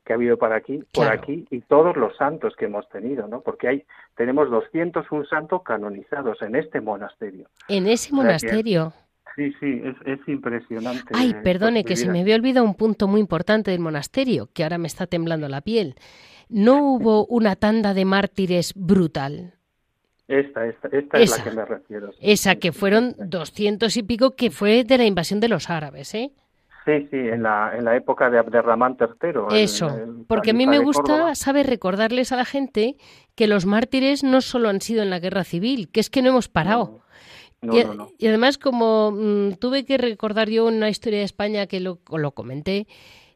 que 0.06 0.14
ha 0.14 0.16
habido 0.16 0.38
para 0.38 0.56
aquí, 0.56 0.84
por 0.94 1.08
aquí 1.08 1.48
y 1.50 1.62
todos 1.62 1.98
los 1.98 2.16
santos 2.16 2.56
que 2.56 2.66
hemos 2.66 2.88
tenido, 2.90 3.28
¿no? 3.28 3.42
Porque 3.42 3.68
hay 3.68 3.86
tenemos 4.16 4.52
201 4.52 5.26
santos 5.26 5.64
canonizados 5.64 6.42
en 6.44 6.56
este 6.56 6.80
monasterio. 6.80 7.48
En 7.68 7.88
ese 7.88 8.14
monasterio. 8.14 8.94
Sí, 9.36 9.54
sí, 9.60 9.82
es, 10.06 10.28
impresionante. 10.28 11.04
Ay, 11.14 11.36
perdone, 11.44 11.84
que 11.84 11.98
se 11.98 12.10
me 12.10 12.22
había 12.22 12.36
olvidado 12.36 12.66
un 12.66 12.76
punto 12.76 13.08
muy 13.08 13.20
importante 13.20 13.72
del 13.72 13.82
monasterio, 13.82 14.48
que 14.54 14.64
ahora 14.64 14.78
me 14.78 14.88
está 14.88 15.08
temblando 15.08 15.50
la 15.50 15.60
piel. 15.60 15.96
No 16.48 16.82
hubo 16.82 17.26
una 17.26 17.58
tanda 17.58 17.94
de 17.94 18.06
mártires 18.06 18.74
brutal. 18.76 19.54
Esta, 20.28 20.66
esta, 20.66 20.88
esta 20.88 21.20
es 21.20 21.38
la 21.38 21.44
que 21.44 21.52
me 21.52 21.66
refiero. 21.66 22.12
Esa, 22.22 22.56
que 22.56 22.72
fueron 22.72 23.14
doscientos 23.18 23.98
y 23.98 24.04
pico, 24.04 24.36
que 24.36 24.52
fue 24.52 24.86
de 24.86 24.98
la 24.98 25.06
invasión 25.06 25.42
de 25.42 25.50
los 25.50 25.70
árabes, 25.70 26.16
¿eh? 26.16 26.32
Sí, 26.86 27.08
sí, 27.10 27.18
en 27.18 27.44
la, 27.44 27.76
en 27.76 27.84
la 27.84 27.96
época 27.96 28.30
de 28.30 28.38
Abderramán 28.38 28.96
III. 29.00 29.60
Eso, 29.60 29.90
porque 30.28 30.52
a 30.52 30.54
mí 30.54 30.68
me 30.68 30.78
gusta, 30.78 31.34
saber 31.34 31.66
recordarles 31.66 32.32
a 32.32 32.38
la 32.38 32.46
gente 32.46 32.96
que 33.34 33.48
los 33.48 33.66
mártires 33.66 34.24
no 34.24 34.40
solo 34.40 34.70
han 34.70 34.82
sido 34.82 35.02
en 35.02 35.10
la 35.10 35.20
guerra 35.20 35.44
civil, 35.44 35.90
que 35.92 36.00
es 36.00 36.12
que 36.12 36.22
no 36.22 36.30
hemos 36.30 36.48
parado 36.48 37.02
y, 37.62 38.28
además, 38.28 38.58
como 38.58 39.12
mm, 39.12 39.54
tuve 39.54 39.86
que 39.86 39.98
recordar 39.98 40.50
yo 40.50 40.66
una 40.66 40.90
historia 40.90 41.20
de 41.20 41.26
España 41.26 41.68
que 41.68 41.80
lo, 41.80 42.00
lo 42.12 42.32
comenté, 42.32 42.88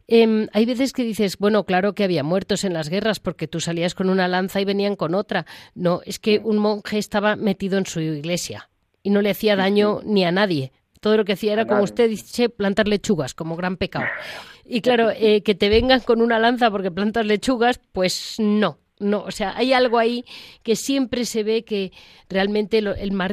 em, 0.08 0.48
hay 0.54 0.66
veces 0.66 0.94
que 0.94 1.04
dices, 1.04 1.38
bueno, 1.38 1.66
claro 1.66 1.94
que 1.94 2.04
había 2.04 2.24
muertos 2.24 2.64
en 2.64 2.74
las 2.74 2.90
guerras 2.90 3.20
porque 3.20 3.48
tú 3.48 3.60
salías 3.60 3.96
con 3.96 4.10
una 4.10 4.28
lanza 4.28 4.62
y 4.62 4.66
venían 4.66 4.96
con 4.96 5.16
otra. 5.16 5.46
No, 5.74 6.02
es 6.06 6.20
que 6.20 6.40
un 6.44 6.58
monje 6.58 6.98
estaba 6.98 7.36
metido 7.36 7.78
en 7.78 7.86
su 7.86 8.02
iglesia 8.02 8.70
y 9.04 9.10
no 9.10 9.22
le 9.22 9.32
hacía 9.32 9.56
daño 9.56 10.02
ni 10.04 10.26
a 10.26 10.32
nadie. 10.32 10.72
Todo 11.00 11.16
lo 11.16 11.26
que 11.26 11.34
hacía 11.34 11.54
era, 11.54 11.66
como 11.66 11.84
usted 11.84 12.10
dice, 12.10 12.50
plantar 12.50 12.88
lechugas, 12.88 13.34
como 13.34 13.56
gran 13.56 13.78
pecado. 13.78 14.06
Y 14.72 14.82
claro, 14.82 15.10
eh, 15.10 15.42
que 15.42 15.56
te 15.56 15.68
vengan 15.68 16.00
con 16.02 16.22
una 16.22 16.38
lanza 16.38 16.70
porque 16.70 16.92
plantas 16.92 17.26
lechugas, 17.26 17.80
pues 17.92 18.36
no. 18.38 18.78
No, 19.00 19.22
o 19.24 19.32
sea, 19.32 19.56
hay 19.56 19.74
algo 19.74 19.98
ahí 19.98 20.26
que 20.64 20.76
siempre 20.76 21.26
se 21.26 21.44
ve 21.44 21.64
que 21.64 21.92
realmente 22.30 22.80
el, 22.80 22.88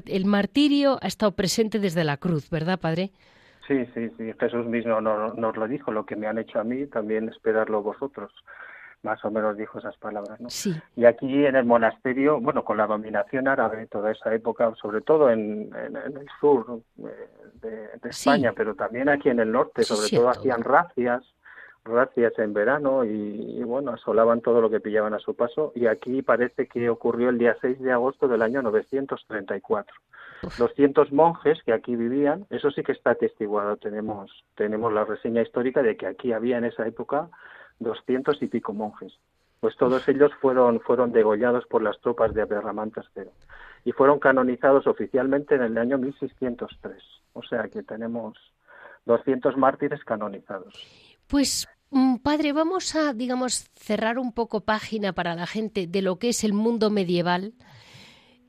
el 0.07 0.25
martirio 0.25 0.99
ha 1.03 1.07
estado 1.07 1.33
presente 1.33 1.79
desde 1.79 2.05
la 2.05 2.17
cruz, 2.17 2.49
¿verdad, 2.51 2.79
padre? 2.79 3.11
Sí, 3.67 3.85
sí, 3.95 4.09
sí. 4.17 4.33
Jesús 4.39 4.67
mismo 4.67 5.01
nos, 5.01 5.57
lo 5.57 5.69
dijo, 5.69 5.91
lo 5.91 6.07
que 6.07 6.17
me 6.17 6.27
han 6.27 6.39
hecho 6.39 6.61
a 6.61 6.65
mí, 6.65 6.87
también 6.87 7.29
esperarlo 7.29 7.83
vosotros. 7.83 8.33
Más 9.03 9.25
o 9.25 9.31
menos 9.31 9.57
dijo 9.57 9.79
esas 9.79 9.97
palabras, 9.99 10.41
¿no? 10.41 10.51
Sí. 10.51 10.75
Y 10.97 11.05
aquí 11.05 11.45
en 11.47 11.55
el 11.55 11.65
monasterio, 11.65 12.41
bueno, 12.41 12.65
con 12.65 12.77
la 12.77 12.87
dominación 12.87 13.47
árabe, 13.47 13.87
toda 13.87 14.11
esa 14.11 14.35
época, 14.35 14.73
sobre 14.81 15.01
todo 15.01 15.31
en, 15.31 15.71
el 15.75 16.27
sur 16.41 16.81
de, 16.97 18.09
España, 18.09 18.53
pero 18.57 18.75
también 18.75 19.09
aquí 19.09 19.29
en 19.29 19.41
el 19.41 19.53
norte, 19.53 19.83
sobre 19.83 20.09
todo 20.17 20.31
hacían 20.31 20.63
racias, 20.63 21.23
racias 21.87 22.33
en 22.39 22.53
verano 22.53 23.05
y, 23.05 23.63
bueno, 23.65 23.93
asolaban 23.93 24.41
todo 24.41 24.61
lo 24.61 24.71
que 24.71 24.81
pillaban 24.81 25.15
a 25.15 25.19
su 25.19 25.35
paso. 25.35 25.73
Y 25.75 25.87
aquí 25.87 26.23
parece 26.23 26.67
que 26.67 26.89
ocurrió 26.91 27.31
el 27.31 27.39
día 27.39 27.57
6 27.61 27.81
de 27.81 27.93
agosto 27.93 28.29
del 28.29 28.43
año 28.43 28.63
934. 28.63 29.95
200 30.59 31.13
monjes 31.13 31.63
que 31.65 31.73
aquí 31.73 31.97
vivían, 31.97 32.47
eso 32.51 32.71
sí 32.71 32.83
que 32.83 32.93
está 32.93 33.13
atestiguado. 33.13 33.77
Tenemos, 33.77 34.45
tenemos 34.55 34.93
la 34.93 35.05
reseña 35.05 35.43
histórica 35.43 35.83
de 35.83 35.97
que 35.97 36.07
aquí 36.07 36.33
había 36.33 36.59
en 36.59 36.67
esa 36.67 36.87
época 36.87 37.29
200 37.79 38.43
y 38.43 38.47
pico 38.49 38.73
monjes. 38.73 39.19
Pues 39.61 39.77
todos 39.77 40.07
ellos 40.09 40.33
fueron, 40.41 40.81
fueron 40.81 41.13
degollados 41.13 41.67
por 41.67 41.83
las 41.83 41.99
tropas 42.01 42.35
de 42.35 42.43
Aberramán 42.43 42.93
III 42.95 43.25
y 43.85 43.93
fueron 43.93 44.19
canonizados 44.19 44.87
oficialmente 44.87 45.55
en 45.55 45.63
el 45.63 45.79
año 45.79 45.97
1603. 45.97 47.03
O 47.33 47.43
sea 47.43 47.69
que 47.69 47.83
tenemos 47.83 48.37
200 49.07 49.57
mártires 49.57 50.05
canonizados. 50.05 50.75
Pues 51.29 51.67
Padre, 52.23 52.53
vamos 52.53 52.95
a, 52.95 53.13
digamos, 53.13 53.71
cerrar 53.77 54.19
un 54.19 54.33
poco 54.33 54.61
página 54.61 55.13
para 55.13 55.35
la 55.35 55.47
gente 55.47 55.87
de 55.87 56.03
lo 56.03 56.19
que 56.19 56.31
es 56.31 56.45
el 56.45 56.53
mundo 56.53 56.91
medieval 56.91 57.55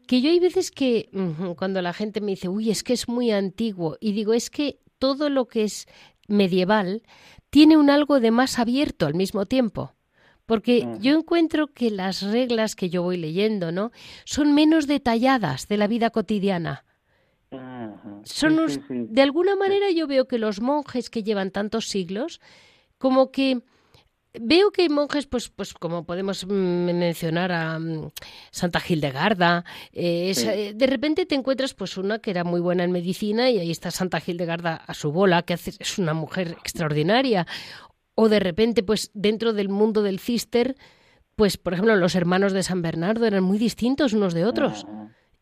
que 0.08 0.22
yo 0.22 0.32
hay 0.32 0.40
veces 0.40 0.72
que 0.72 1.10
cuando 1.58 1.82
la 1.82 1.94
gente 1.94 2.22
me 2.22 2.32
dice, 2.32 2.48
uy, 2.48 2.72
es 2.72 2.82
que 2.82 2.94
es 2.94 3.08
muy 3.08 3.32
antiguo, 3.32 3.98
y 4.00 4.14
digo, 4.14 4.34
es 4.34 4.50
que 4.50 4.80
todo 4.98 5.30
lo 5.30 5.48
que 5.48 5.66
es 5.66 5.86
medieval 6.28 7.04
tiene 7.50 7.78
un 7.78 7.90
algo 7.90 8.20
de 8.20 8.32
más 8.32 8.58
abierto 8.58 9.06
al 9.06 9.14
mismo 9.14 9.46
tiempo. 9.46 9.94
Porque 10.46 10.88
yo 11.02 11.14
encuentro 11.14 11.68
que 11.68 11.92
las 11.92 12.22
reglas 12.22 12.76
que 12.76 12.90
yo 12.90 13.04
voy 13.04 13.18
leyendo, 13.18 13.74
¿no? 13.74 13.92
Son 14.24 14.56
menos 14.56 14.88
detalladas 14.88 15.68
de 15.68 15.76
la 15.76 15.88
vida 15.88 16.10
cotidiana. 16.10 16.86
Son 18.24 18.56
de 18.88 19.22
alguna 19.22 19.58
manera 19.58 19.92
yo 19.92 20.08
veo 20.08 20.26
que 20.26 20.38
los 20.38 20.62
monjes 20.62 21.10
que 21.10 21.24
llevan 21.24 21.52
tantos 21.52 21.90
siglos, 21.90 22.40
como 22.98 23.32
que 23.32 23.62
Veo 24.40 24.72
que 24.72 24.84
hay 24.84 24.90
monjes, 24.90 25.26
pues, 25.26 25.50
pues 25.50 25.74
como 25.74 26.06
podemos 26.06 26.46
mm, 26.46 26.50
mencionar 26.50 27.52
a 27.52 27.80
mm, 27.80 28.12
Santa 28.52 28.80
Gildegarda, 28.80 29.64
eh, 29.94 30.34
eh, 30.36 30.74
de 30.76 30.88
repente 30.88 31.26
te 31.26 31.36
encuentras 31.36 31.74
pues 31.74 31.98
una 31.98 32.20
que 32.20 32.32
era 32.32 32.44
muy 32.44 32.60
buena 32.60 32.84
en 32.84 32.92
medicina 32.92 33.50
y 33.50 33.60
ahí 33.60 33.72
está 33.72 33.92
Santa 33.92 34.20
Gildegarda 34.20 34.76
a 34.76 34.94
su 34.94 35.12
bola, 35.12 35.44
que 35.44 35.54
es 35.54 35.98
una 35.98 36.14
mujer 36.14 36.58
extraordinaria. 36.60 37.48
O 38.16 38.30
de 38.30 38.40
repente, 38.40 38.84
pues 38.84 39.12
dentro 39.14 39.54
del 39.54 39.70
mundo 39.70 40.02
del 40.02 40.20
cister, 40.20 40.76
pues 41.36 41.58
por 41.58 41.74
ejemplo 41.74 41.96
los 41.96 42.16
hermanos 42.16 42.52
de 42.54 42.64
San 42.64 42.82
Bernardo 42.82 43.26
eran 43.26 43.44
muy 43.44 43.58
distintos 43.58 44.14
unos 44.14 44.34
de 44.34 44.46
otros. 44.46 44.86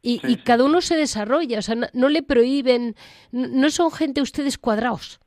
Y, 0.01 0.21
y 0.27 0.37
cada 0.37 0.63
uno 0.63 0.81
se 0.81 0.95
desarrolla, 0.95 1.59
o 1.59 1.61
sea, 1.63 1.75
no 1.91 2.09
le 2.09 2.21
prohíben, 2.21 2.95
no 3.31 3.71
son 3.71 3.91
gente 3.91 4.21
ustedes 4.21 4.59
cuadrados. 4.59 5.19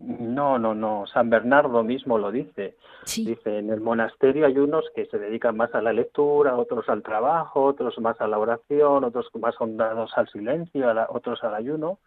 No, 0.00 0.58
no, 0.58 0.74
no. 0.74 1.06
San 1.06 1.28
Bernardo 1.28 1.82
mismo 1.82 2.18
lo 2.18 2.30
dice. 2.30 2.76
Dice, 3.04 3.58
en 3.58 3.70
el 3.70 3.80
monasterio 3.80 4.46
hay 4.46 4.56
unos 4.56 4.84
que 4.94 5.06
se 5.06 5.18
dedican 5.18 5.56
más 5.56 5.74
a 5.74 5.82
la 5.82 5.92
lectura, 5.92 6.56
otros 6.56 6.88
al 6.88 7.02
trabajo, 7.02 7.64
otros 7.64 7.98
más 7.98 8.20
a 8.20 8.28
la 8.28 8.38
oración, 8.38 9.02
otros 9.04 9.28
más 9.40 9.60
hondados 9.60 10.12
al 10.16 10.28
silencio, 10.28 10.86
otros 11.08 11.42
al 11.42 11.54
ayuno. 11.54 11.98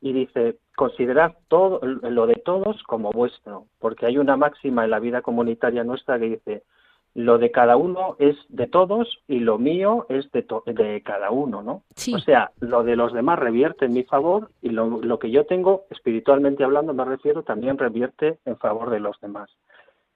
Y 0.00 0.12
dice, 0.12 0.58
considerad 0.76 1.34
todo, 1.48 1.80
lo 1.84 2.26
de 2.26 2.36
todos 2.36 2.82
como 2.84 3.10
vuestro, 3.10 3.66
porque 3.78 4.06
hay 4.06 4.18
una 4.18 4.36
máxima 4.36 4.84
en 4.84 4.90
la 4.90 5.00
vida 5.00 5.22
comunitaria 5.22 5.84
nuestra 5.84 6.18
que 6.18 6.26
dice, 6.26 6.62
lo 7.16 7.38
de 7.38 7.50
cada 7.50 7.78
uno 7.78 8.16
es 8.18 8.36
de 8.50 8.66
todos 8.66 9.22
y 9.26 9.38
lo 9.38 9.56
mío 9.56 10.04
es 10.10 10.30
de, 10.32 10.44
de 10.66 11.02
cada 11.02 11.30
uno, 11.30 11.62
¿no? 11.62 11.82
O 12.14 12.18
sea, 12.18 12.52
lo 12.60 12.84
de 12.84 12.94
los 12.94 13.14
demás 13.14 13.38
revierte 13.38 13.86
en 13.86 13.94
mi 13.94 14.02
favor 14.02 14.50
y 14.60 14.68
lo, 14.68 15.00
lo, 15.02 15.18
que 15.18 15.30
yo 15.30 15.46
tengo, 15.46 15.86
espiritualmente 15.88 16.62
hablando, 16.62 16.92
me 16.92 17.06
refiero, 17.06 17.42
también 17.42 17.78
revierte 17.78 18.38
en 18.44 18.58
favor 18.58 18.90
de 18.90 19.00
los 19.00 19.18
demás. 19.22 19.48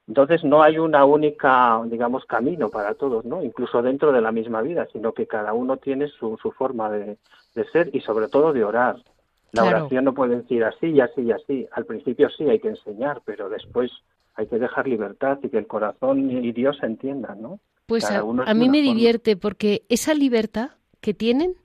Entonces 0.09 0.45
no 0.45 0.63
hay 0.63 0.77
una 0.77 1.07
única, 1.07 1.81
digamos, 1.87 2.27
camino 2.27 2.69
para 2.69 2.93
todos, 2.93 3.25
¿no? 3.25 3.43
Incluso 3.43 3.81
dentro 3.81 4.13
de 4.13 4.21
la 4.21 4.31
misma 4.31 4.61
vida, 4.61 4.87
sino 4.93 5.15
que 5.15 5.27
cada 5.27 5.55
uno 5.55 5.79
tiene 5.79 6.09
su, 6.09 6.37
su 6.37 6.53
forma 6.53 6.91
de, 6.91 7.17
de 7.55 7.65
ser 7.71 7.89
y 7.95 8.01
sobre 8.01 8.29
todo 8.29 8.53
de 8.53 8.63
orar. 8.63 8.97
La 9.53 9.65
oración 9.65 10.05
no 10.05 10.13
puede 10.13 10.37
decir 10.37 10.65
así 10.65 10.89
y 10.89 11.01
así 11.01 11.23
y 11.23 11.33
así. 11.33 11.67
Al 11.73 11.87
principio 11.87 12.29
sí 12.29 12.45
hay 12.51 12.61
que 12.61 12.69
enseñar, 12.69 13.23
pero 13.25 13.49
después 13.49 13.91
hay 14.41 14.47
que 14.47 14.59
dejar 14.59 14.89
libertad 14.89 15.39
y 15.43 15.51
que 15.51 15.59
el 15.59 15.67
corazón 15.67 16.31
y 16.31 16.53
Dios 16.53 16.79
se 16.81 16.87
entiendan, 16.87 17.43
¿no? 17.43 17.61
Pues 17.85 18.09
a, 18.11 18.55
mí 18.55 18.69
me 18.69 18.83
divierte 18.83 19.37
porque 19.37 19.83
esa 19.89 20.15
libertad 20.15 20.71
que 21.01 21.13
tienen 21.13 21.57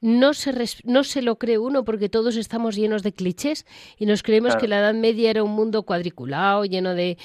no 0.00 0.34
se, 0.34 0.52
no 0.84 1.04
se 1.04 1.22
lo 1.22 1.36
cree 1.36 1.58
uno 1.58 1.84
porque 1.84 2.08
todos 2.08 2.36
estamos 2.36 2.74
llenos 2.74 3.02
de 3.02 3.12
clichés 3.12 3.66
y 3.98 4.06
nos 4.06 4.22
creemos 4.22 4.56
que 4.56 4.66
la 4.66 4.78
Edad 4.78 4.94
Media 4.94 5.30
era 5.30 5.44
un 5.44 5.52
mundo 5.52 5.84
cuadriculado, 5.84 6.64
lleno 6.64 6.94
de, 6.94 7.18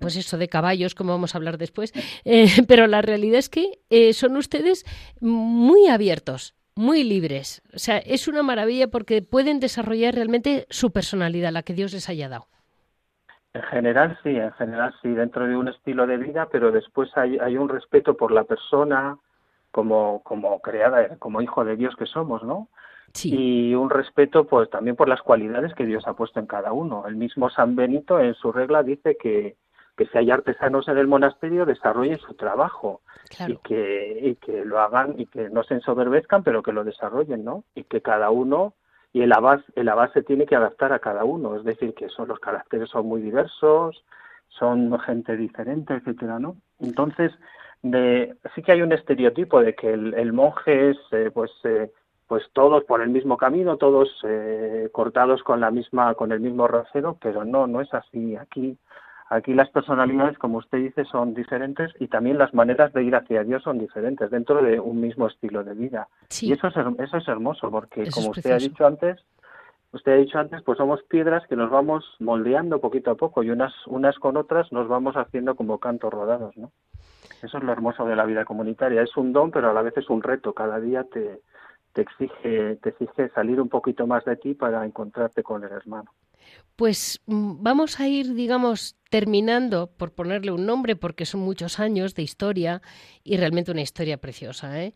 pues 0.00 0.16
eso, 0.16 0.36
de 0.36 0.48
caballos, 0.48 0.94
como 0.94 1.12
vamos 1.12 1.34
a 1.34 1.38
hablar 1.38 1.56
después. 1.56 1.92
Eh, 2.24 2.46
pero 2.68 2.86
la 2.86 3.00
realidad 3.00 3.38
es 3.38 3.48
que 3.48 3.78
eh, 3.90 4.12
son 4.12 4.36
ustedes 4.36 4.84
muy 5.20 5.86
abiertos, 5.86 6.54
muy 6.74 7.04
libres. 7.04 7.62
O 7.72 7.78
sea, 7.78 7.98
es 7.98 8.28
una 8.28 8.42
maravilla 8.42 8.88
porque 8.88 9.22
pueden 9.22 9.60
desarrollar 9.60 10.16
realmente 10.16 10.66
su 10.68 10.90
personalidad, 10.90 11.52
la 11.52 11.62
que 11.62 11.74
Dios 11.74 11.92
les 11.92 12.08
haya 12.08 12.28
dado. 12.28 12.48
En 13.54 13.62
general 13.62 14.18
sí, 14.22 14.36
en 14.36 14.52
general 14.52 14.92
sí, 15.00 15.08
dentro 15.10 15.46
de 15.46 15.56
un 15.56 15.68
estilo 15.68 16.06
de 16.06 16.16
vida, 16.16 16.48
pero 16.50 16.72
después 16.72 17.16
hay, 17.16 17.38
hay 17.38 17.56
un 17.56 17.68
respeto 17.68 18.16
por 18.16 18.32
la 18.32 18.44
persona 18.44 19.16
como, 19.70 20.22
como 20.24 20.60
creada, 20.60 21.16
como 21.18 21.40
hijo 21.40 21.64
de 21.64 21.76
Dios 21.76 21.94
que 21.96 22.06
somos, 22.06 22.42
¿no? 22.42 22.68
Sí. 23.12 23.30
Y 23.32 23.74
un 23.76 23.90
respeto 23.90 24.44
pues 24.44 24.68
también 24.70 24.96
por 24.96 25.08
las 25.08 25.22
cualidades 25.22 25.72
que 25.74 25.86
Dios 25.86 26.04
ha 26.08 26.14
puesto 26.14 26.40
en 26.40 26.46
cada 26.46 26.72
uno. 26.72 27.06
El 27.06 27.14
mismo 27.14 27.48
San 27.48 27.76
Benito 27.76 28.18
en 28.18 28.34
su 28.34 28.50
regla 28.50 28.82
dice 28.82 29.16
que, 29.16 29.56
que 29.96 30.06
si 30.06 30.18
hay 30.18 30.32
artesanos 30.32 30.88
en 30.88 30.98
el 30.98 31.06
monasterio 31.06 31.64
desarrollen 31.64 32.18
su 32.18 32.34
trabajo 32.34 33.02
y 33.46 33.56
que 33.58 34.18
y 34.20 34.34
que 34.36 34.64
lo 34.64 34.80
hagan 34.80 35.14
y 35.16 35.26
que 35.26 35.48
no 35.50 35.62
se 35.62 35.74
ensoberbezcan 35.74 36.42
pero 36.42 36.62
que 36.62 36.72
lo 36.72 36.84
desarrollen 36.84 37.44
no 37.44 37.64
y 37.74 37.84
que 37.84 38.00
cada 38.00 38.30
uno 38.30 38.74
y 39.14 39.22
el 39.22 39.32
abad, 39.32 39.60
el 39.76 39.88
abad 39.88 40.12
se 40.12 40.24
tiene 40.24 40.44
que 40.44 40.56
adaptar 40.56 40.92
a 40.92 40.98
cada 40.98 41.24
uno, 41.24 41.54
es 41.56 41.62
decir, 41.62 41.94
que 41.94 42.08
son 42.08 42.26
los 42.26 42.40
caracteres 42.40 42.90
son 42.90 43.06
muy 43.06 43.22
diversos, 43.22 44.04
son 44.48 44.98
gente 44.98 45.36
diferente, 45.36 45.94
etcétera, 45.94 46.40
¿no? 46.40 46.56
Entonces, 46.80 47.30
de, 47.82 48.34
sí 48.54 48.62
que 48.62 48.72
hay 48.72 48.82
un 48.82 48.92
estereotipo 48.92 49.60
de 49.60 49.76
que 49.76 49.92
el, 49.92 50.32
monje 50.32 50.90
es, 50.90 50.98
eh, 51.12 51.30
pues, 51.32 51.52
eh, 51.62 51.92
pues 52.26 52.42
todos 52.52 52.82
por 52.84 53.02
el 53.02 53.10
mismo 53.10 53.36
camino, 53.36 53.76
todos 53.76 54.08
eh, 54.24 54.88
cortados 54.90 55.44
con 55.44 55.60
la 55.60 55.70
misma, 55.70 56.14
con 56.14 56.32
el 56.32 56.40
mismo 56.40 56.66
rasero, 56.66 57.16
pero 57.22 57.44
no, 57.44 57.68
no 57.68 57.80
es 57.80 57.94
así. 57.94 58.34
Aquí 58.34 58.76
Aquí 59.30 59.54
las 59.54 59.70
personalidades, 59.70 60.38
como 60.38 60.58
usted 60.58 60.78
dice, 60.78 61.04
son 61.04 61.34
diferentes 61.34 61.92
y 61.98 62.08
también 62.08 62.36
las 62.36 62.52
maneras 62.52 62.92
de 62.92 63.04
ir 63.04 63.14
hacia 63.14 63.42
Dios 63.42 63.62
son 63.62 63.78
diferentes 63.78 64.30
dentro 64.30 64.62
de 64.62 64.78
un 64.78 65.00
mismo 65.00 65.26
estilo 65.26 65.64
de 65.64 65.74
vida. 65.74 66.08
Y 66.42 66.52
eso 66.52 66.68
es, 66.68 66.74
eso 66.98 67.16
es 67.16 67.28
hermoso 67.28 67.70
porque, 67.70 68.10
como 68.10 68.30
usted 68.30 68.50
ha 68.50 68.58
dicho 68.58 68.86
antes, 68.86 69.18
usted 69.92 70.12
ha 70.12 70.16
dicho 70.16 70.38
antes, 70.38 70.62
pues 70.62 70.76
somos 70.76 71.02
piedras 71.04 71.46
que 71.48 71.56
nos 71.56 71.70
vamos 71.70 72.04
moldeando 72.20 72.80
poquito 72.80 73.12
a 73.12 73.14
poco 73.14 73.42
y 73.42 73.50
unas, 73.50 73.72
unas 73.86 74.18
con 74.18 74.36
otras 74.36 74.70
nos 74.72 74.88
vamos 74.88 75.16
haciendo 75.16 75.54
como 75.54 75.78
cantos 75.78 76.12
rodados, 76.12 76.56
¿no? 76.56 76.70
Eso 77.42 77.58
es 77.58 77.64
lo 77.64 77.72
hermoso 77.72 78.04
de 78.06 78.16
la 78.16 78.24
vida 78.24 78.44
comunitaria. 78.44 79.02
Es 79.02 79.16
un 79.16 79.32
don, 79.32 79.50
pero 79.50 79.70
a 79.70 79.74
la 79.74 79.82
vez 79.82 79.96
es 79.96 80.08
un 80.08 80.22
reto. 80.22 80.54
Cada 80.54 80.80
día 80.80 81.04
te, 81.04 81.40
te 81.92 82.02
exige, 82.02 82.76
te 82.76 82.90
exige 82.90 83.28
salir 83.30 83.60
un 83.60 83.68
poquito 83.68 84.06
más 84.06 84.24
de 84.24 84.36
ti 84.36 84.54
para 84.54 84.84
encontrarte 84.84 85.42
con 85.42 85.62
el 85.64 85.72
hermano. 85.72 86.10
Pues 86.76 87.20
mm, 87.26 87.62
vamos 87.62 88.00
a 88.00 88.08
ir, 88.08 88.34
digamos, 88.34 88.96
terminando 89.14 89.92
por 89.96 90.10
ponerle 90.10 90.50
un 90.50 90.66
nombre, 90.66 90.96
porque 90.96 91.24
son 91.24 91.38
muchos 91.38 91.78
años 91.78 92.16
de 92.16 92.22
historia 92.24 92.82
y 93.22 93.36
realmente 93.36 93.70
una 93.70 93.80
historia 93.80 94.16
preciosa. 94.16 94.82
¿eh? 94.82 94.92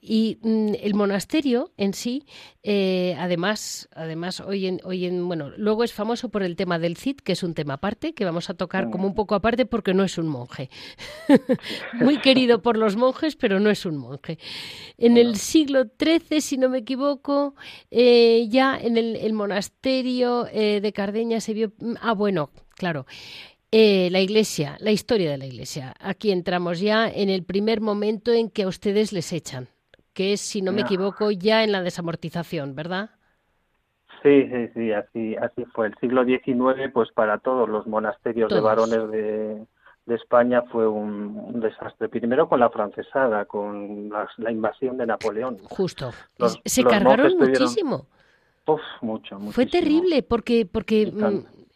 y 0.00 0.38
mm, 0.40 0.74
el 0.80 0.94
monasterio 0.94 1.72
en 1.76 1.94
sí, 1.94 2.26
eh, 2.62 3.16
además, 3.18 3.88
además 3.92 4.38
hoy 4.38 4.68
en, 4.68 4.80
hoy 4.84 5.06
en, 5.06 5.26
bueno, 5.26 5.50
luego 5.56 5.82
es 5.82 5.92
famoso 5.92 6.28
por 6.28 6.44
el 6.44 6.54
tema 6.54 6.78
del 6.78 6.96
Cid, 6.96 7.16
que 7.16 7.32
es 7.32 7.42
un 7.42 7.54
tema 7.54 7.74
aparte, 7.74 8.14
que 8.14 8.24
vamos 8.24 8.50
a 8.50 8.54
tocar 8.54 8.88
como 8.90 9.04
un 9.04 9.14
poco 9.14 9.34
aparte 9.34 9.66
porque 9.66 9.92
no 9.92 10.04
es 10.04 10.16
un 10.16 10.28
monje. 10.28 10.70
Muy 11.94 12.18
querido 12.20 12.62
por 12.62 12.76
los 12.76 12.94
monjes, 12.94 13.34
pero 13.34 13.58
no 13.58 13.70
es 13.70 13.84
un 13.84 13.96
monje. 13.96 14.38
En 14.96 15.16
el 15.16 15.34
siglo 15.38 15.86
XIII, 16.00 16.40
si 16.40 16.56
no 16.56 16.68
me 16.68 16.78
equivoco, 16.78 17.56
eh, 17.90 18.46
ya 18.48 18.78
en 18.80 18.96
el, 18.96 19.16
el 19.16 19.32
monasterio 19.32 20.44
de 20.44 20.92
Cardeña 20.94 21.40
se 21.40 21.52
vio... 21.52 21.72
Mm, 21.80 21.94
ah, 22.00 22.12
bueno, 22.12 22.50
claro. 22.80 23.04
Eh, 23.70 24.08
la 24.10 24.20
iglesia, 24.20 24.76
la 24.80 24.90
historia 24.90 25.30
de 25.30 25.36
la 25.38 25.44
iglesia. 25.44 25.94
Aquí 26.00 26.32
entramos 26.32 26.80
ya 26.80 27.08
en 27.08 27.28
el 27.28 27.44
primer 27.44 27.82
momento 27.82 28.32
en 28.32 28.50
que 28.50 28.62
a 28.62 28.68
ustedes 28.68 29.12
les 29.12 29.32
echan, 29.32 29.68
que 30.14 30.32
es, 30.32 30.40
si 30.40 30.62
no 30.62 30.72
me 30.72 30.80
equivoco, 30.80 31.30
ya 31.30 31.62
en 31.62 31.72
la 31.72 31.82
desamortización, 31.82 32.74
¿verdad? 32.74 33.10
Sí, 34.22 34.48
sí, 34.50 34.68
sí, 34.74 34.92
así, 34.92 35.36
así 35.36 35.64
fue. 35.74 35.88
El 35.88 35.94
siglo 36.00 36.24
XIX, 36.24 36.90
pues 36.92 37.10
para 37.12 37.38
todos 37.38 37.68
los 37.68 37.86
monasterios 37.86 38.50
de 38.50 38.60
varones 38.60 39.10
de, 39.10 39.66
España 40.06 40.62
fue 40.72 40.88
un, 40.88 41.60
desastre. 41.60 42.08
Primero 42.08 42.48
con 42.48 42.58
la 42.58 42.70
francesada, 42.70 43.44
con 43.44 44.10
la, 44.38 44.50
invasión 44.50 44.96
de 44.96 45.06
Napoleón. 45.06 45.58
Justo. 45.58 46.10
Se 46.64 46.82
cargaron 46.82 47.36
muchísimo. 47.38 48.06
Uf, 48.66 48.80
mucho, 49.00 49.38
Fue 49.52 49.66
terrible 49.66 50.22
porque, 50.22 50.66
porque 50.70 51.12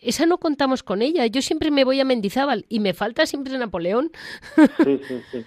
esa 0.05 0.27
no 0.27 0.39
contamos 0.39 0.83
con 0.83 1.03
ella. 1.03 1.27
Yo 1.27 1.43
siempre 1.43 1.71
me 1.71 1.85
voy 1.85 2.01
a 2.01 2.05
Mendizábal 2.05 2.67
y 2.69 2.81
me 2.81 2.95
falta 2.95 3.27
siempre 3.27 3.57
Napoleón. 3.59 4.11
Sí, 4.85 5.01
sí, 5.07 5.21
sí. 5.31 5.45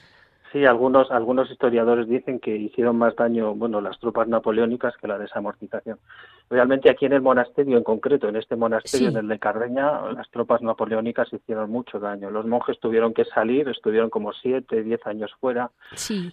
Sí, 0.52 0.66
algunos, 0.66 1.12
algunos 1.12 1.52
historiadores 1.52 2.08
dicen 2.08 2.40
que 2.40 2.56
hicieron 2.56 2.98
más 2.98 3.16
daño, 3.16 3.54
bueno, 3.54 3.82
las 3.82 4.00
tropas 4.00 4.30
napoleónicas 4.30 4.96
que 4.98 5.08
la 5.08 5.18
desamortización. 5.18 6.00
Realmente 6.50 6.90
aquí 6.90 7.06
en 7.06 7.12
el 7.12 7.22
monasterio 7.22 7.78
en 7.78 7.84
concreto, 7.84 8.30
en 8.30 8.38
este 8.38 8.56
monasterio, 8.56 9.10
en 9.10 9.18
el 9.18 9.28
de 9.28 9.40
Carreña, 9.40 10.10
las 10.14 10.30
tropas 10.32 10.62
napoleónicas 10.62 11.32
hicieron 11.34 11.70
mucho 11.70 12.00
daño. 12.00 12.32
Los 12.32 12.46
monjes 12.46 12.80
tuvieron 12.80 13.14
que 13.14 13.26
salir, 13.26 13.68
estuvieron 13.68 14.10
como 14.10 14.32
siete, 14.32 14.84
diez 14.84 15.06
años 15.06 15.32
fuera 15.42 15.72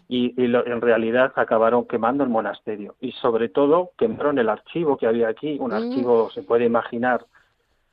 y, 0.08 0.32
en 0.36 0.80
realidad 0.80 1.32
acabaron 1.34 1.86
quemando 1.86 2.22
el 2.22 2.30
monasterio. 2.30 2.94
Y 3.00 3.10
sobre 3.12 3.48
todo 3.48 3.90
quemaron 3.98 4.38
el 4.38 4.48
archivo 4.48 4.96
que 4.96 5.08
había 5.08 5.28
aquí, 5.28 5.56
un 5.58 5.70
mm. 5.70 5.74
archivo, 5.74 6.30
se 6.30 6.42
puede 6.42 6.66
imaginar, 6.66 7.26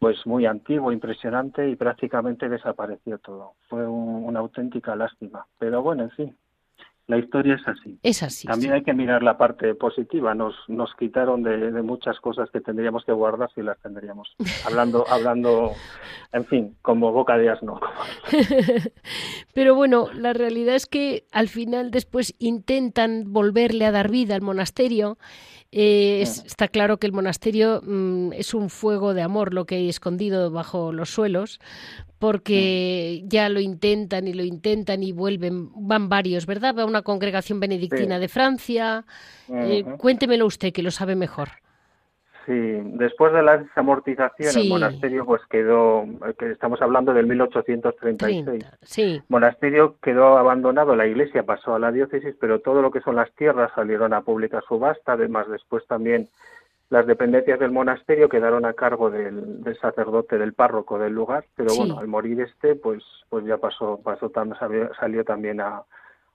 pues 0.01 0.25
muy 0.25 0.47
antiguo, 0.47 0.91
impresionante 0.91 1.69
y 1.69 1.75
prácticamente 1.75 2.49
desapareció 2.49 3.19
todo. 3.19 3.53
Fue 3.69 3.87
una 3.87 4.39
auténtica 4.39 4.95
lástima. 4.95 5.45
Pero 5.59 5.83
bueno, 5.83 6.01
en 6.01 6.09
fin, 6.09 6.35
la 7.05 7.19
historia 7.19 7.53
es 7.53 7.67
así. 7.67 7.99
Es 8.01 8.23
así. 8.23 8.47
También 8.47 8.73
hay 8.73 8.81
que 8.81 8.95
mirar 8.95 9.21
la 9.21 9.37
parte 9.37 9.75
positiva. 9.75 10.33
Nos, 10.33 10.55
nos 10.67 10.95
quitaron 10.95 11.43
de, 11.43 11.69
muchas 11.83 12.19
cosas 12.19 12.49
que 12.49 12.61
tendríamos 12.61 13.05
que 13.05 13.11
guardar 13.11 13.51
si 13.53 13.61
las 13.61 13.79
tendríamos. 13.79 14.35
Hablando, 14.65 15.05
hablando, 15.07 15.73
en 16.33 16.45
fin, 16.45 16.75
como 16.81 17.11
boca 17.11 17.37
de 17.37 17.51
asno. 17.51 17.79
Pero 19.53 19.75
bueno, 19.75 20.07
la 20.15 20.33
realidad 20.33 20.73
es 20.73 20.87
que 20.87 21.25
al 21.31 21.47
final 21.47 21.91
después 21.91 22.33
intentan 22.39 23.25
volverle 23.31 23.85
a 23.85 23.91
dar 23.91 24.09
vida 24.09 24.33
al 24.33 24.41
monasterio 24.41 25.19
eh, 25.73 26.21
está 26.21 26.67
claro 26.67 26.97
que 26.97 27.07
el 27.07 27.13
monasterio 27.13 27.81
mm, 27.81 28.33
es 28.33 28.53
un 28.53 28.69
fuego 28.69 29.13
de 29.13 29.21
amor 29.21 29.53
lo 29.53 29.65
que 29.65 29.75
hay 29.75 29.89
escondido 29.89 30.51
bajo 30.51 30.91
los 30.91 31.11
suelos, 31.11 31.59
porque 32.19 33.23
ya 33.25 33.47
lo 33.47 33.61
intentan 33.61 34.27
y 34.27 34.33
lo 34.33 34.43
intentan 34.43 35.01
y 35.01 35.13
vuelven, 35.13 35.69
van 35.73 36.09
varios, 36.09 36.45
¿verdad? 36.45 36.75
Va 36.77 36.85
una 36.85 37.03
congregación 37.03 37.59
benedictina 37.59 38.19
de 38.19 38.27
Francia. 38.27 39.05
Eh, 39.49 39.83
cuéntemelo 39.97 40.45
usted, 40.45 40.73
que 40.73 40.83
lo 40.83 40.91
sabe 40.91 41.15
mejor. 41.15 41.49
Sí, 42.45 42.53
después 42.53 43.33
de 43.33 43.43
la 43.43 43.57
desamortización 43.57 44.57
el 44.57 44.69
monasterio 44.69 45.25
pues 45.25 45.41
quedó, 45.49 46.05
que 46.39 46.51
estamos 46.51 46.81
hablando 46.81 47.13
del 47.13 47.27
1836. 47.27 48.65
sí. 48.81 49.01
El 49.01 49.23
monasterio 49.29 49.95
quedó 50.01 50.37
abandonado, 50.37 50.95
la 50.95 51.05
iglesia 51.05 51.43
pasó 51.43 51.75
a 51.75 51.79
la 51.79 51.91
diócesis, 51.91 52.35
pero 52.39 52.59
todo 52.59 52.81
lo 52.81 52.91
que 52.91 53.01
son 53.01 53.15
las 53.15 53.31
tierras 53.33 53.71
salieron 53.75 54.13
a 54.13 54.21
pública 54.21 54.61
subasta, 54.67 55.13
además 55.13 55.47
después 55.49 55.85
también 55.87 56.29
las 56.89 57.07
dependencias 57.07 57.57
del 57.59 57.71
monasterio 57.71 58.27
quedaron 58.27 58.65
a 58.65 58.73
cargo 58.73 59.09
del, 59.09 59.63
sacerdote, 59.79 60.37
del 60.37 60.53
párroco 60.53 60.99
del 60.99 61.13
lugar, 61.13 61.45
pero 61.55 61.73
bueno, 61.73 61.97
al 61.97 62.07
morir 62.07 62.41
este, 62.41 62.75
pues, 62.75 63.01
pues 63.29 63.45
ya 63.45 63.57
pasó, 63.57 64.01
pasó 64.03 64.29
salió, 64.59 64.93
salió 64.95 65.23
también 65.23 65.61
a, 65.61 65.83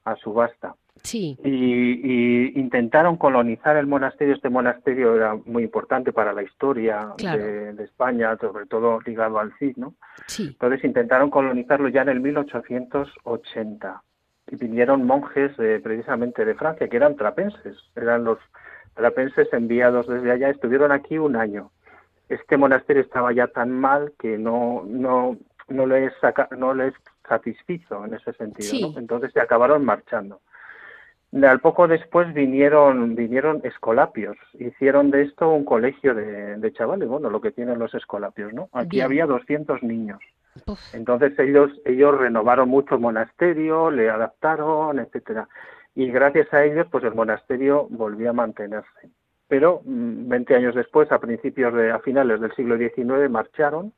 a 0.05 0.16
subasta. 0.16 0.75
Sí. 1.02 1.38
Y, 1.44 2.59
intentaron 2.59 3.16
colonizar 3.16 3.76
el 3.76 3.87
monasterio. 3.87 4.35
Este 4.35 4.50
monasterio 4.50 5.16
era 5.16 5.35
muy 5.44 5.62
importante 5.64 6.12
para 6.12 6.32
la 6.32 6.42
historia 6.42 7.14
de, 7.18 7.74
España, 7.82 8.37
sobre 8.38 8.66
todo 8.66 9.00
ligado 9.00 9.38
al 9.38 9.52
Cid, 9.59 9.76
¿no? 9.76 9.94
Sí. 10.26 10.48
Entonces 10.48 10.85
intentaron 10.85 11.30
colonizarlo 11.30 11.88
ya 11.88 12.02
en 12.02 12.09
el 12.09 12.20
1880 12.20 14.02
y 14.48 14.56
vinieron 14.56 15.04
monjes 15.06 15.52
precisamente 15.82 16.44
de 16.44 16.54
Francia, 16.54 16.88
que 16.88 16.96
eran 16.96 17.16
trapenses, 17.16 17.76
eran 17.94 18.24
los 18.24 18.38
trapenses 18.94 19.52
enviados 19.52 20.06
desde 20.06 20.32
allá, 20.32 20.50
estuvieron 20.50 20.92
aquí 20.92 21.18
un 21.18 21.37
año. 21.37 21.70
Este 22.28 22.56
monasterio 22.56 23.02
estaba 23.02 23.32
ya 23.32 23.46
tan 23.48 23.70
mal 23.70 24.12
que 24.18 24.38
no 24.38 24.85
no 24.87 25.37
no 25.68 25.87
les 25.87 26.12
no 26.56 26.74
les 26.74 26.94
satisfizo 27.28 28.04
en 28.04 28.14
ese 28.14 28.32
sentido, 28.32 28.98
entonces 28.98 29.32
se 29.32 29.40
acabaron 29.40 29.85
marchando. 29.85 30.40
Al 31.44 31.61
poco 31.61 31.87
después 31.87 32.33
vinieron, 32.33 33.14
vinieron 33.14 33.61
escolapios, 33.64 34.37
hicieron 34.59 35.11
de 35.11 35.22
esto 35.22 35.51
un 35.51 35.64
colegio 35.64 36.14
de, 36.14 36.72
chavales, 36.72 37.09
bueno, 37.09 37.31
lo 37.31 37.40
que 37.40 37.51
tienen 37.51 37.79
los 37.79 37.94
escolapios, 37.94 38.53
¿no? 38.55 38.68
Aquí 38.72 39.01
había 39.01 39.27
200 39.27 39.83
niños. 39.83 40.20
Entonces 40.94 41.38
ellos, 41.38 41.70
ellos 41.85 42.16
renovaron 42.16 42.68
mucho 42.68 42.94
el 42.94 43.01
monasterio, 43.01 43.90
le 43.90 44.09
adaptaron, 44.09 44.99
etcétera. 44.99 45.49
Y 45.94 46.11
gracias 46.11 46.53
a 46.55 46.64
ellos, 46.64 46.87
pues 46.90 47.05
el 47.05 47.14
monasterio 47.14 47.87
volvió 47.90 48.31
a 48.31 48.35
mantenerse. 48.35 49.11
Pero 49.49 49.83
20 49.85 50.53
mm, 50.53 50.57
años 50.57 50.75
después, 50.75 51.12
a 51.12 51.18
principios 51.18 51.75
de, 51.75 51.90
a 51.90 51.99
finales 52.01 52.40
del 52.40 52.55
siglo 52.55 52.77
XIX, 52.77 53.31
marcharon 53.31 53.92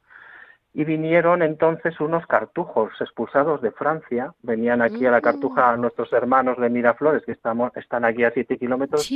y 0.75 0.85
vinieron 0.85 1.43
entonces 1.43 1.99
unos 2.01 2.27
cartujos 2.27 2.93
expulsados 3.01 3.61
de 3.63 3.73
Francia, 3.73 4.35
venían 4.43 4.83
aquí 4.83 5.07
a 5.07 5.11
la 5.11 5.21
cartuja 5.21 5.77
mm. 5.77 5.81
nuestros 5.81 6.13
hermanos 6.13 6.59
de 6.59 6.69
Miraflores, 6.69 7.25
que 7.25 7.33
estamos, 7.33 7.75
están 7.77 8.05
aquí 8.05 8.25
a 8.25 8.31
siete 8.31 8.59
kilómetros, 8.59 9.11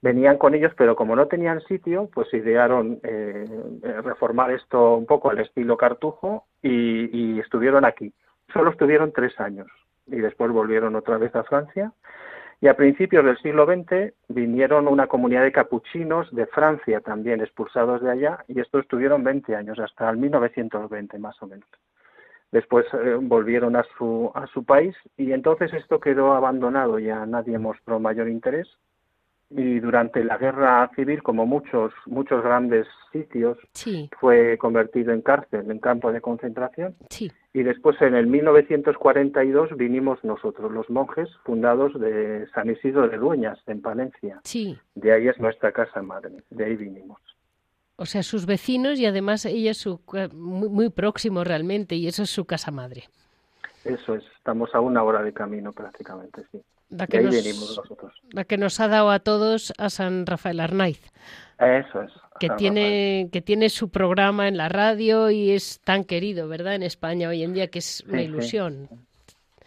venían 0.00 0.38
con 0.38 0.54
ellos, 0.54 0.72
pero 0.76 0.96
como 0.96 1.14
no 1.14 1.26
tenían 1.26 1.60
sitio, 1.62 2.08
pues 2.12 2.32
idearon 2.32 3.00
eh, 3.02 3.44
eh, 3.82 4.00
reformar 4.02 4.50
esto 4.50 4.96
un 4.96 5.06
poco 5.06 5.30
al 5.30 5.40
estilo 5.40 5.76
cartujo 5.76 6.46
y, 6.62 7.36
y 7.36 7.40
estuvieron 7.40 7.84
aquí. 7.84 8.12
Solo 8.52 8.70
estuvieron 8.70 9.12
tres 9.12 9.38
años 9.38 9.68
y 10.06 10.16
después 10.16 10.50
volvieron 10.52 10.96
otra 10.96 11.18
vez 11.18 11.34
a 11.34 11.44
Francia 11.44 11.92
y 12.64 12.68
a 12.68 12.78
principios 12.78 13.26
del 13.26 13.36
siglo 13.42 13.66
XX 13.66 14.14
vinieron 14.28 14.88
una 14.88 15.06
comunidad 15.06 15.42
de 15.42 15.52
capuchinos 15.52 16.34
de 16.34 16.46
Francia 16.46 17.02
también 17.02 17.42
expulsados 17.42 18.00
de 18.00 18.10
allá 18.10 18.42
y 18.48 18.58
estos 18.58 18.84
estuvieron 18.84 19.22
20 19.22 19.54
años, 19.54 19.78
hasta 19.78 20.08
el 20.08 20.16
1920 20.16 21.18
más 21.18 21.36
o 21.42 21.46
menos. 21.46 21.68
Después 22.52 22.86
eh, 22.94 23.18
volvieron 23.20 23.76
a 23.76 23.84
su, 23.98 24.32
a 24.34 24.46
su 24.46 24.64
país 24.64 24.96
y 25.18 25.32
entonces 25.32 25.74
esto 25.74 26.00
quedó 26.00 26.32
abandonado, 26.32 26.98
ya 26.98 27.26
nadie 27.26 27.58
mostró 27.58 28.00
mayor 28.00 28.30
interés 28.30 28.66
y 29.50 29.78
durante 29.78 30.24
la 30.24 30.36
guerra 30.36 30.90
civil, 30.96 31.22
como 31.22 31.46
muchos, 31.46 31.92
muchos 32.06 32.42
grandes 32.42 32.86
sitios, 33.12 33.58
fue 34.18 34.58
convertido 34.58 35.12
en 35.12 35.22
cárcel, 35.22 35.70
en 35.70 35.78
campo 35.78 36.10
de 36.10 36.20
concentración. 36.20 36.96
Y 37.52 37.62
después, 37.62 38.00
en 38.02 38.14
el 38.14 38.26
1942, 38.26 39.76
vinimos 39.76 40.22
nosotros, 40.24 40.72
los 40.72 40.90
monjes 40.90 41.28
fundados 41.44 41.98
de 42.00 42.48
San 42.54 42.68
Isidro 42.68 43.08
de 43.08 43.16
Dueñas, 43.16 43.58
en 43.66 43.80
Palencia. 43.80 44.40
De 44.94 45.12
ahí 45.12 45.28
es 45.28 45.38
nuestra 45.38 45.70
casa 45.72 46.02
madre, 46.02 46.32
de 46.50 46.64
ahí 46.64 46.76
vinimos. 46.76 47.20
O 47.96 48.06
sea, 48.06 48.24
sus 48.24 48.46
vecinos 48.46 48.98
y 48.98 49.06
además 49.06 49.44
ella 49.44 49.70
es 49.70 49.78
su, 49.78 50.00
muy, 50.32 50.68
muy 50.68 50.90
próximo 50.90 51.44
realmente, 51.44 51.94
y 51.94 52.08
eso 52.08 52.24
es 52.24 52.30
su 52.30 52.44
casa 52.44 52.72
madre. 52.72 53.04
Eso 53.84 54.16
es, 54.16 54.24
estamos 54.36 54.74
a 54.74 54.80
una 54.80 55.04
hora 55.04 55.22
de 55.22 55.32
camino 55.32 55.72
prácticamente, 55.72 56.42
sí. 56.50 56.60
La 56.90 57.06
que, 57.06 57.20
nos, 57.20 57.80
la 58.30 58.44
que 58.44 58.56
nos 58.56 58.78
ha 58.78 58.88
dado 58.88 59.10
a 59.10 59.18
todos 59.18 59.72
a 59.78 59.90
San 59.90 60.26
Rafael 60.26 60.60
Arnaiz. 60.60 61.00
Eso 61.58 62.02
es. 62.02 62.12
Que 62.38 62.50
tiene, 62.50 63.28
que 63.32 63.40
tiene 63.40 63.68
su 63.68 63.90
programa 63.90 64.48
en 64.48 64.56
la 64.56 64.68
radio 64.68 65.30
y 65.30 65.52
es 65.52 65.80
tan 65.84 66.04
querido, 66.04 66.48
¿verdad? 66.48 66.74
En 66.74 66.82
España 66.82 67.28
hoy 67.28 67.42
en 67.42 67.54
día, 67.54 67.68
que 67.68 67.78
es 67.78 68.04
una 68.08 68.22
ilusión. 68.22 68.88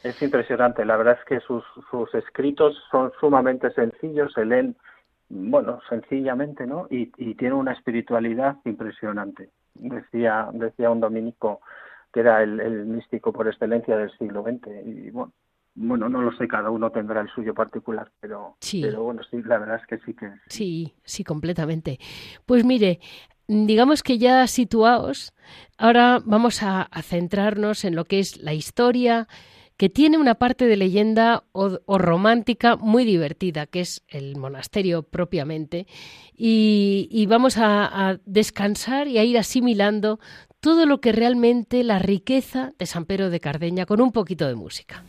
Es 0.04 0.22
impresionante. 0.22 0.86
La 0.86 0.98
verdad 0.98 1.18
es 1.20 1.26
que 1.26 1.40
sus, 1.46 1.64
sus 1.90 2.14
escritos 2.14 2.76
son 2.92 3.12
sumamente 3.20 3.72
sencillos, 3.72 4.34
se 4.34 4.46
leen, 4.46 4.76
bueno, 5.30 5.80
sencillamente, 5.90 6.68
¿no? 6.68 6.88
Y, 6.90 7.12
y 7.18 7.36
tiene 7.36 7.56
una 7.56 7.72
espiritualidad 7.72 8.58
impresionante. 8.66 9.50
Decía, 9.74 10.50
decía 10.54 10.90
un 10.90 11.00
dominico 11.00 11.62
que 12.14 12.20
era 12.20 12.44
el, 12.44 12.60
el 12.60 12.86
místico 12.86 13.32
por 13.32 13.48
excelencia 13.48 13.98
del 13.98 14.12
siglo 14.18 14.44
XX. 14.44 14.68
Y 14.86 15.10
bueno, 15.12 15.32
bueno, 15.80 16.10
no 16.10 16.24
lo 16.24 16.36
sé, 16.36 16.48
cada 16.48 16.72
uno 16.72 16.90
tendrá 16.90 17.22
el 17.22 17.30
suyo 17.30 17.54
particular, 17.54 18.12
pero, 18.20 18.58
pero 18.82 19.04
bueno, 19.04 19.22
sí, 19.30 19.44
la 19.44 19.60
verdad 19.60 19.80
es 19.80 19.88
que 19.88 20.04
sí 20.04 20.16
que... 20.16 20.32
Sí, 20.48 20.96
sí, 21.04 21.24
completamente. 21.24 22.00
Pues 22.48 22.66
mire, 22.66 23.00
digamos 23.48 24.02
que 24.02 24.18
ya 24.18 24.48
situados, 24.48 25.34
ahora 25.78 26.20
vamos 26.26 26.64
a, 26.64 26.90
centrarnos 27.04 27.86
en 27.86 27.96
lo 27.96 28.06
que 28.06 28.20
es 28.20 28.42
la 28.42 28.56
historia, 28.56 29.28
que 29.78 29.90
tiene 29.90 30.18
una 30.18 30.34
parte 30.34 30.66
de 30.66 30.78
leyenda 30.78 31.44
o, 31.52 31.78
romántica 32.00 32.76
muy 32.76 33.06
divertida, 33.06 33.68
que 33.68 33.82
es 33.82 34.04
el 34.08 34.36
monasterio 34.36 35.04
propiamente, 35.04 35.86
y, 36.36 37.28
vamos 37.30 37.60
a, 37.60 38.10
a 38.10 38.18
descansar 38.26 39.08
y 39.08 39.20
a 39.20 39.24
ir 39.24 39.38
asimilando 39.38 40.20
todo 40.68 40.86
lo 40.86 41.00
que 41.00 41.14
realmente 41.14 41.82
la 41.82 41.98
riqueza 41.98 42.74
de 42.78 42.86
San 42.86 43.06
Pedro 43.06 43.30
de 43.30 43.40
Cardeña 43.40 43.86
con 43.86 44.02
un 44.02 44.12
poquito 44.12 44.50
de 44.50 44.56
música. 44.56 45.02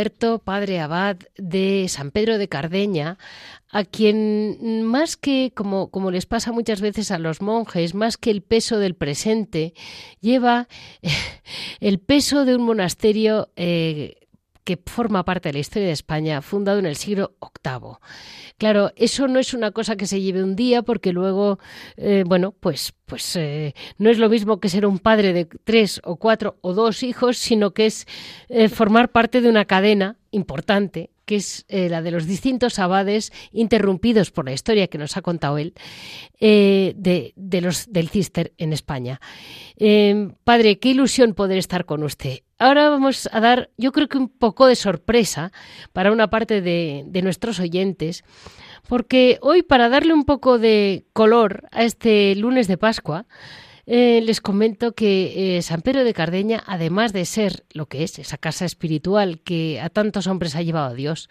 Roberto, 0.00 0.38
padre 0.38 0.80
abad 0.80 1.18
de 1.36 1.84
San 1.90 2.10
Pedro 2.10 2.38
de 2.38 2.48
Cardeña, 2.48 3.18
a 3.68 3.84
quien 3.84 4.82
más 4.82 5.18
que, 5.18 5.52
como, 5.54 5.90
como 5.90 6.10
les 6.10 6.24
pasa 6.24 6.52
muchas 6.52 6.80
veces 6.80 7.10
a 7.10 7.18
los 7.18 7.42
monjes, 7.42 7.94
más 7.94 8.16
que 8.16 8.30
el 8.30 8.40
peso 8.40 8.78
del 8.78 8.94
presente, 8.94 9.74
lleva 10.22 10.68
el 11.80 11.98
peso 11.98 12.46
de 12.46 12.56
un 12.56 12.62
monasterio 12.62 13.50
eh, 13.56 14.19
que 14.70 14.78
forma 14.86 15.24
parte 15.24 15.48
de 15.48 15.54
la 15.54 15.58
historia 15.58 15.88
de 15.88 15.92
España, 15.92 16.42
fundado 16.42 16.78
en 16.78 16.86
el 16.86 16.94
siglo 16.94 17.34
VIII. 17.40 17.96
Claro, 18.56 18.92
eso 18.94 19.26
no 19.26 19.40
es 19.40 19.52
una 19.52 19.72
cosa 19.72 19.96
que 19.96 20.06
se 20.06 20.20
lleve 20.20 20.44
un 20.44 20.54
día, 20.54 20.82
porque 20.82 21.12
luego, 21.12 21.58
eh, 21.96 22.22
bueno, 22.24 22.52
pues, 22.52 22.92
pues 23.04 23.34
eh, 23.34 23.74
no 23.98 24.10
es 24.10 24.18
lo 24.18 24.28
mismo 24.28 24.60
que 24.60 24.68
ser 24.68 24.86
un 24.86 25.00
padre 25.00 25.32
de 25.32 25.46
tres 25.64 26.00
o 26.04 26.16
cuatro 26.16 26.58
o 26.60 26.72
dos 26.72 27.02
hijos, 27.02 27.36
sino 27.36 27.72
que 27.72 27.86
es 27.86 28.06
eh, 28.48 28.68
formar 28.68 29.10
parte 29.10 29.40
de 29.40 29.48
una 29.48 29.64
cadena 29.64 30.18
importante 30.30 31.10
que 31.30 31.36
es 31.36 31.64
la 31.68 32.02
de 32.02 32.10
los 32.10 32.26
distintos 32.26 32.80
abades 32.80 33.32
interrumpidos 33.52 34.32
por 34.32 34.46
la 34.46 34.52
historia 34.52 34.88
que 34.88 34.98
nos 34.98 35.16
ha 35.16 35.22
contado 35.22 35.58
él 35.58 35.74
de, 36.40 37.32
de, 37.36 37.60
los 37.60 37.92
del 37.92 38.08
Cister 38.08 38.52
en 38.58 38.72
España. 38.72 39.20
padre, 40.42 40.80
qué 40.80 40.88
ilusión 40.88 41.34
poder 41.34 41.58
estar 41.58 41.84
con 41.84 42.02
usted. 42.02 42.40
Ahora 42.60 42.90
vamos 42.90 43.26
a 43.32 43.40
dar, 43.40 43.70
yo 43.78 43.90
creo 43.90 44.06
que 44.06 44.18
un 44.18 44.28
poco 44.28 44.66
de 44.66 44.76
sorpresa 44.76 45.50
para 45.94 46.12
una 46.12 46.28
parte 46.28 46.60
de, 46.60 47.20
nuestros 47.22 47.58
oyentes, 47.58 48.22
porque 48.86 49.38
hoy 49.40 49.62
para 49.62 49.88
darle 49.88 50.12
un 50.12 50.26
poco 50.26 50.58
de 50.58 51.06
color 51.14 51.64
a 51.72 51.84
este 51.84 52.34
lunes 52.36 52.68
de 52.68 52.76
Pascua, 52.76 53.24
eh, 53.92 54.20
les 54.20 54.40
comento 54.40 54.92
que 54.92 55.56
eh, 55.56 55.62
San 55.62 55.80
Pedro 55.82 56.04
de 56.04 56.14
Cardeña, 56.14 56.62
además 56.64 57.12
de 57.12 57.24
ser 57.24 57.64
lo 57.74 57.86
que 57.86 58.04
es 58.04 58.20
esa 58.20 58.38
casa 58.38 58.64
espiritual 58.64 59.40
que 59.40 59.80
a 59.80 59.88
tantos 59.88 60.28
hombres 60.28 60.54
ha 60.54 60.62
llevado 60.62 60.90
a 60.90 60.94
Dios, 60.94 61.28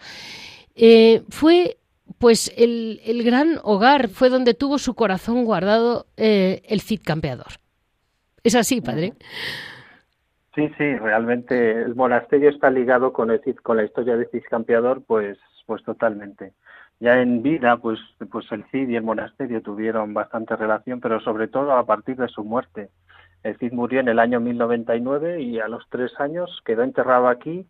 eh, 0.76 1.22
fue 1.30 1.78
pues 2.18 2.54
el, 2.58 3.00
el, 3.06 3.24
gran 3.24 3.60
hogar, 3.64 4.10
fue 4.10 4.28
donde 4.28 4.56
tuvo 4.56 4.78
su 4.78 4.94
corazón 4.94 5.46
guardado 5.46 6.08
el 6.18 6.82
Cid 6.82 7.00
Campeador. 7.06 7.60
¿Es 8.44 8.56
así, 8.56 8.82
padre? 8.82 9.14
Sí, 10.54 10.68
sí, 10.78 10.98
realmente 10.98 11.82
el 11.82 11.96
monasterio 11.96 12.50
está 12.50 12.70
ligado 12.70 13.14
con, 13.14 13.32
el, 13.32 13.40
con 13.64 13.78
la 13.78 13.86
historia 13.86 14.18
de 14.18 14.26
Cid 14.26 14.44
Campeador, 14.50 15.02
pues, 15.08 15.38
pues 15.66 15.82
totalmente. 15.84 16.52
Ya 17.00 17.22
en 17.22 17.42
vida, 17.42 17.78
pues, 17.78 18.00
pues 18.30 18.52
el 18.52 18.66
Cid 18.72 18.90
y 18.90 18.96
el 18.96 19.04
monasterio 19.04 19.62
tuvieron 19.62 20.14
bastante 20.14 20.56
relación, 20.56 21.00
pero 21.00 21.22
sobre 21.22 21.48
todo 21.48 21.74
a 21.74 21.86
partir 21.86 22.18
de 22.18 22.28
su 22.28 22.44
muerte. 22.44 22.90
El 23.44 23.58
Cid 23.58 23.72
murió 23.72 24.02
en 24.02 24.10
el 24.10 24.20
año 24.20 24.40
1099 24.42 25.42
y 25.42 25.60
a 25.60 25.70
los 25.70 25.88
tres 25.90 26.12
años 26.20 26.62
quedó 26.66 26.84
enterrado 26.84 27.30
aquí 27.30 27.66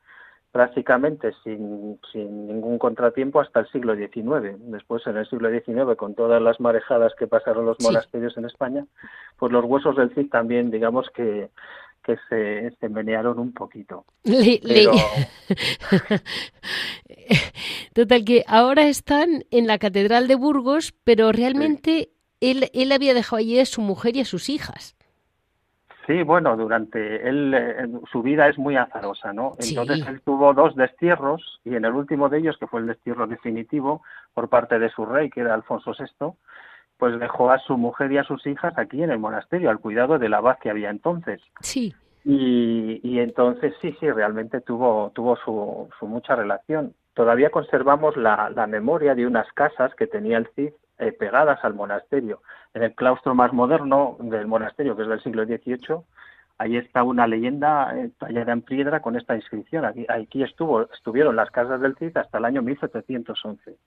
prácticamente 0.52 1.32
sin, 1.44 2.00
sin 2.12 2.48
ningún 2.48 2.80
contratiempo 2.80 3.40
hasta 3.40 3.60
el 3.60 3.68
siglo 3.68 3.96
XIX. 3.96 4.58
Después, 4.72 5.06
en 5.06 5.18
el 5.18 5.30
siglo 5.30 5.50
XIX, 5.50 5.96
con 5.96 6.16
todas 6.16 6.42
las 6.42 6.60
marejadas 6.60 7.14
que 7.16 7.28
pasaron 7.28 7.66
los 7.66 7.78
monasterios 7.82 8.36
en 8.38 8.46
España, 8.46 8.86
pues 9.38 9.52
los 9.52 9.64
huesos 9.64 9.96
del 9.96 10.14
Cid 10.16 10.30
también, 10.30 10.72
digamos 10.72 11.08
que 11.12 11.52
que 12.10 12.18
se, 12.28 12.72
se 12.78 12.90
menearon 12.90 13.38
un 13.38 13.54
poquito. 13.54 14.06
Total, 17.94 18.26
que 18.26 18.44
ahora 18.48 18.88
están 18.88 19.44
en 19.52 19.68
la 19.68 19.78
Catedral 19.78 20.28
de 20.28 20.34
Burgos, 20.34 20.96
pero 21.04 21.32
realmente 21.32 22.10
él, 22.42 22.72
él 22.74 22.92
había 22.92 23.14
dejado 23.14 23.38
allí 23.38 23.60
a 23.60 23.66
su 23.66 23.82
mujer 23.82 24.16
y 24.16 24.22
a 24.22 24.26
sus 24.26 24.50
hijas. 24.50 24.96
Sí, 26.08 26.24
bueno, 26.24 26.58
durante 26.58 27.30
él, 27.30 27.54
eh, 27.54 27.88
su 28.12 28.24
vida 28.24 28.48
es 28.48 28.58
muy 28.58 28.76
azarosa, 28.76 29.32
¿no? 29.32 29.54
Entonces 29.60 30.08
él 30.08 30.22
tuvo 30.22 30.56
dos 30.56 30.76
destierros 30.76 31.62
y 31.64 31.76
en 31.76 31.86
el 31.86 31.94
último 31.94 32.30
de 32.30 32.40
ellos, 32.40 32.58
que 32.58 32.66
fue 32.66 32.80
el 32.80 32.88
destierro 32.88 33.28
definitivo 33.28 34.02
por 34.34 34.50
parte 34.50 34.80
de 34.80 34.90
su 34.90 35.06
rey, 35.06 35.30
que 35.30 35.42
era 35.42 35.54
Alfonso 35.54 35.92
VI, 35.92 36.32
pues 37.00 37.18
dejó 37.18 37.50
a 37.50 37.60
su 37.60 37.78
mujer 37.78 38.12
y 38.12 38.18
a 38.18 38.26
sus 38.26 38.46
hijas 38.46 38.78
aquí 38.78 39.02
en 39.02 39.10
el 39.10 39.20
monasterio, 39.20 39.70
al 39.70 39.80
cuidado 39.80 40.20
del 40.20 40.34
abad 40.34 40.58
que 40.62 40.70
había 40.70 40.90
entonces. 40.90 41.42
Sí. 41.62 41.96
Y, 42.26 43.00
y 43.02 43.20
entonces 43.20 43.74
sí, 43.82 43.96
sí, 44.02 44.12
realmente 44.12 44.60
tuvo, 44.60 45.10
tuvo 45.16 45.38
su, 45.38 45.90
su 45.98 46.08
mucha 46.08 46.36
relación. 46.36 46.94
Todavía 47.14 47.52
conservamos 47.52 48.18
la, 48.18 48.50
la, 48.50 48.68
memoria 48.68 49.16
de 49.16 49.26
unas 49.26 49.52
casas 49.54 49.96
que 49.96 50.08
tenía 50.08 50.38
el 50.38 50.50
Cid 50.56 50.72
eh, 51.00 51.14
pegadas 51.14 51.64
al 51.64 51.74
monasterio. 51.74 52.42
En 52.74 52.84
el 52.84 52.94
claustro 52.94 53.34
más 53.34 53.54
moderno 53.54 54.18
del 54.20 54.48
monasterio, 54.48 54.98
que 54.98 55.04
es 55.04 55.08
del 55.08 55.24
siglo 55.24 55.46
XVIII, 55.46 56.02
ahí 56.58 56.76
está 56.76 57.04
una 57.04 57.28
leyenda 57.28 57.98
eh, 57.98 58.12
tallada 58.20 58.52
en 58.52 58.62
piedra 58.62 59.02
con 59.02 59.16
esta 59.16 59.36
inscripción. 59.36 59.86
Aquí, 59.86 60.06
aquí 60.10 60.44
estuvo, 60.44 60.82
estuvieron 60.92 61.38
las 61.38 61.50
casas 61.50 61.80
del 61.80 61.96
Cid 61.96 62.18
hasta 62.18 62.40
el 62.40 62.46
año 62.46 62.62
1711 62.62 63.78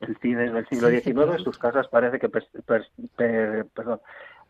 el 0.00 0.16
cine 0.18 0.50
del 0.50 0.66
siglo 0.68 0.88
XIX, 0.88 1.42
sus 1.42 1.58
casas 1.58 1.88
parece 1.88 2.18
que 2.18 2.28
perdón, 2.28 4.00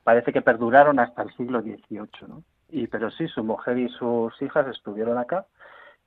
parece 0.05 0.33
que 0.33 0.43
perduraron 0.43 0.99
hasta 0.99 1.23
el 1.23 1.35
siglo 1.37 1.61
XVIII, 1.63 2.29
¿no? 2.29 2.43
Y 2.71 2.87
pero 2.87 3.11
sí, 3.11 3.27
su 3.29 3.43
mujer 3.43 3.79
y 3.79 3.89
sus 3.89 4.41
hijas 4.43 4.67
estuvieron 4.69 5.17
acá. 5.19 5.47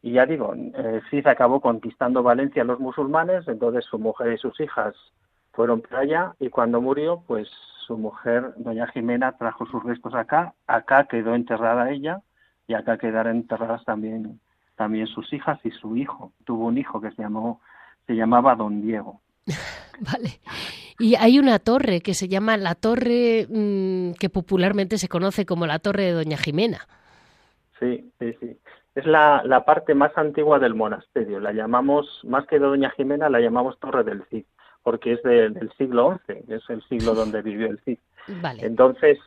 Y 0.04 0.14
ya 0.14 0.26
digo, 0.26 0.54
eh, 0.56 1.02
Cid 1.10 1.28
acabó 1.28 1.60
conquistando 1.60 2.24
Valencia 2.24 2.64
a 2.64 2.66
los 2.66 2.80
musulmanes, 2.80 3.48
entonces 3.48 3.86
su 3.86 4.00
mujer 4.00 4.34
y 4.34 4.38
sus 4.38 4.60
hijas 4.60 4.96
fueron 5.54 5.82
para 5.82 6.00
allá 6.00 6.36
y 6.40 6.50
cuando 6.50 6.82
murió, 6.82 7.24
pues 7.28 7.50
su 7.86 7.98
mujer, 7.98 8.54
doña 8.58 8.88
Jimena, 8.88 9.38
trajo 9.38 9.66
sus 9.66 9.84
restos 9.84 10.14
acá, 10.16 10.54
acá 10.68 11.06
quedó 11.06 11.36
enterrada 11.36 11.92
ella 11.92 12.22
y 12.68 12.74
acá 12.74 12.98
quedaron 12.98 13.38
enterradas 13.38 13.84
también 13.86 14.40
también 14.76 15.06
sus 15.06 15.32
hijas 15.34 15.60
y 15.64 15.72
su 15.72 15.96
hijo. 15.96 16.32
Tuvo 16.44 16.66
un 16.66 16.78
hijo 16.78 17.00
que 17.02 17.12
se 17.12 17.22
llamó 17.22 17.62
se 18.08 18.16
llamaba 18.16 18.56
Don 18.56 18.82
Diego. 18.82 19.22
vale. 20.00 20.40
Y 21.00 21.16
hay 21.16 21.40
una 21.40 21.60
torre 21.60 22.02
que 22.02 22.14
se 22.14 22.28
llama 22.28 22.58
la 22.58 22.76
torre 22.76 23.48
mm, 23.50 24.12
que 24.20 24.30
popularmente 24.30 24.98
se 24.98 25.08
conoce 25.08 25.46
como 25.46 25.66
la 25.66 25.80
torre 25.80 26.04
de 26.04 26.12
Doña 26.12 26.38
Jimena. 26.38 26.88
Sí, 27.80 28.12
sí, 28.20 28.36
sí. 28.40 28.58
Es 28.94 29.06
la, 29.06 29.42
la 29.46 29.66
parte 29.66 29.96
más 29.96 30.16
antigua 30.18 30.60
del 30.60 30.76
monasterio. 30.76 31.40
La 31.40 31.54
llamamos, 31.54 32.22
más 32.24 32.46
que 32.46 32.60
de 32.60 32.66
Doña 32.66 32.92
Jimena, 32.92 33.30
la 33.30 33.40
llamamos 33.40 33.80
Torre 33.80 34.04
del 34.04 34.24
Cid, 34.30 34.44
porque 34.84 35.14
es 35.14 35.24
del 35.24 35.72
siglo 35.78 36.20
XI, 36.28 36.54
es 36.54 36.70
el 36.70 36.84
siglo 36.84 37.16
donde 37.16 37.42
vivió 37.42 37.68
el 37.68 37.80
Cid. 37.80 37.98
Vale. 38.42 38.64
Entonces, 38.64 39.18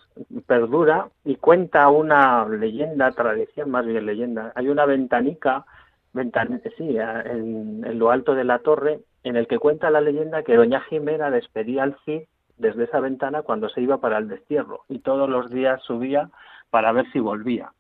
perdura 0.47 1.09
y 1.25 1.37
cuenta 1.37 1.89
una 1.89 2.47
leyenda, 2.47 3.11
tradición 3.11 3.71
más 3.71 3.85
bien 3.85 4.07
leyenda. 4.07 4.53
Hay 4.55 4.69
una 4.69 4.87
ventanica, 4.87 5.65
ventan 6.13 6.63
sí, 6.77 6.97
en, 6.99 7.85
en 7.85 7.99
lo 7.99 8.11
alto 8.11 8.35
de 8.35 8.45
la 8.45 8.61
torre, 8.61 9.01
en 9.25 9.37
el 9.37 9.49
que 9.49 9.59
cuenta 9.59 9.91
la 9.91 10.01
leyenda 10.01 10.43
que 10.43 10.57
doña 10.57 10.83
Jimena 10.83 11.31
despedía 11.31 11.83
al 11.83 11.97
Cid 12.05 12.23
desde 12.59 12.85
esa 12.85 13.01
ventana 13.01 13.43
cuando 13.43 13.69
se 13.69 13.81
iba 13.81 13.99
para 13.99 14.19
el 14.19 14.29
destierro 14.29 14.85
y 14.89 15.01
todos 15.01 15.29
los 15.29 15.51
días 15.51 15.83
subía 15.83 16.31
para 16.71 16.93
ver 16.93 17.11
si 17.13 17.19
volvía. 17.19 17.73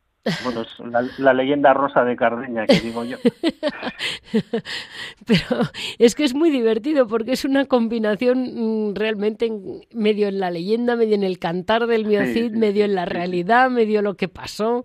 Bueno, 0.43 0.62
es 0.62 1.18
la, 1.18 1.35
leyenda 1.35 1.75
rosa 1.75 2.03
de 2.03 2.16
Cardeña, 2.16 2.66
que 2.66 2.81
digo 2.81 3.05
yo. 3.05 3.18
Pero 5.27 5.61
es 5.99 6.14
que 6.14 6.25
es 6.25 6.35
muy 6.35 6.51
divertido 6.51 7.07
porque 7.07 7.33
es 7.33 7.45
una 7.45 7.66
combinación 7.66 8.89
mm, 8.89 8.95
realmente 8.95 9.53
medio 9.93 10.29
en 10.29 10.41
la 10.41 10.51
leyenda, 10.51 10.97
medio 10.97 11.14
en 11.14 11.25
el 11.25 11.39
cantar 11.39 11.87
del 11.87 12.07
Miocid, 12.07 12.53
medio 12.53 12.87
en 12.87 12.95
la 12.95 13.05
realidad, 13.05 13.68
medio 13.68 14.01
lo 14.01 14.14
que 14.14 14.29
pasó. 14.29 14.85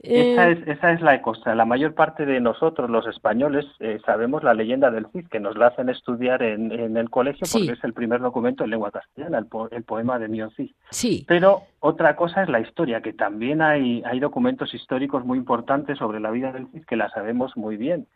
Esa, 0.00 0.48
eh, 0.48 0.52
es, 0.52 0.68
esa 0.68 0.92
es 0.92 1.00
la 1.00 1.22
cosa. 1.22 1.56
La 1.56 1.64
mayor 1.64 1.94
parte 1.94 2.24
de 2.24 2.40
nosotros, 2.40 2.88
los 2.88 3.06
españoles, 3.08 3.66
eh, 3.80 3.98
sabemos 4.06 4.44
la 4.44 4.54
leyenda 4.54 4.92
del 4.92 5.08
Cid, 5.12 5.26
que 5.26 5.40
nos 5.40 5.56
la 5.56 5.68
hacen 5.68 5.88
estudiar 5.88 6.42
en, 6.42 6.70
en 6.70 6.96
el 6.96 7.10
colegio 7.10 7.48
porque 7.50 7.72
es 7.72 7.82
el 7.82 7.94
primer 7.94 8.20
documento 8.20 8.62
en 8.62 8.70
lengua 8.70 8.92
castellana, 8.92 9.44
el, 9.72 9.82
poema 9.82 10.20
de 10.20 10.28
Miocid. 10.28 10.70
Sí. 10.90 11.24
Pero 11.26 11.62
otra 11.80 12.16
cosa 12.16 12.42
es 12.42 12.48
la 12.48 12.60
historia, 12.60 13.00
que 13.00 13.12
también 13.12 13.62
hay, 13.62 14.02
hay 14.04 14.20
documentos 14.20 14.67
históricos 14.74 15.24
muy 15.24 15.38
importantes 15.38 15.98
sobre 15.98 16.20
la 16.20 16.30
vida 16.30 16.52
del 16.52 16.68
Cid 16.68 16.84
que 16.84 16.96
la 16.96 17.10
sabemos 17.10 17.56
muy 17.56 17.76
bien. 17.76 18.06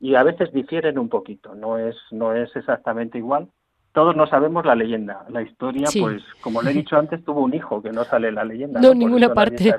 Y 0.00 0.16
a 0.16 0.22
veces 0.22 0.52
difieren 0.52 0.98
un 0.98 1.08
poquito, 1.08 1.54
no 1.54 1.78
es, 1.78 1.96
no 2.10 2.34
es 2.34 2.54
exactamente 2.56 3.18
igual. 3.18 3.48
Todos 3.92 4.16
no 4.16 4.26
sabemos 4.26 4.64
la 4.64 4.74
leyenda. 4.74 5.26
La 5.28 5.42
historia, 5.42 5.86
pues, 6.00 6.22
como 6.40 6.62
le 6.62 6.70
he 6.70 6.74
dicho 6.74 6.96
antes, 6.96 7.22
tuvo 7.24 7.42
un 7.42 7.54
hijo 7.54 7.82
que 7.82 7.90
no 7.90 8.04
sale 8.04 8.28
en 8.28 8.36
la 8.36 8.44
leyenda. 8.44 8.80
No, 8.80 8.94
ninguna 8.94 9.34
parte. 9.34 9.74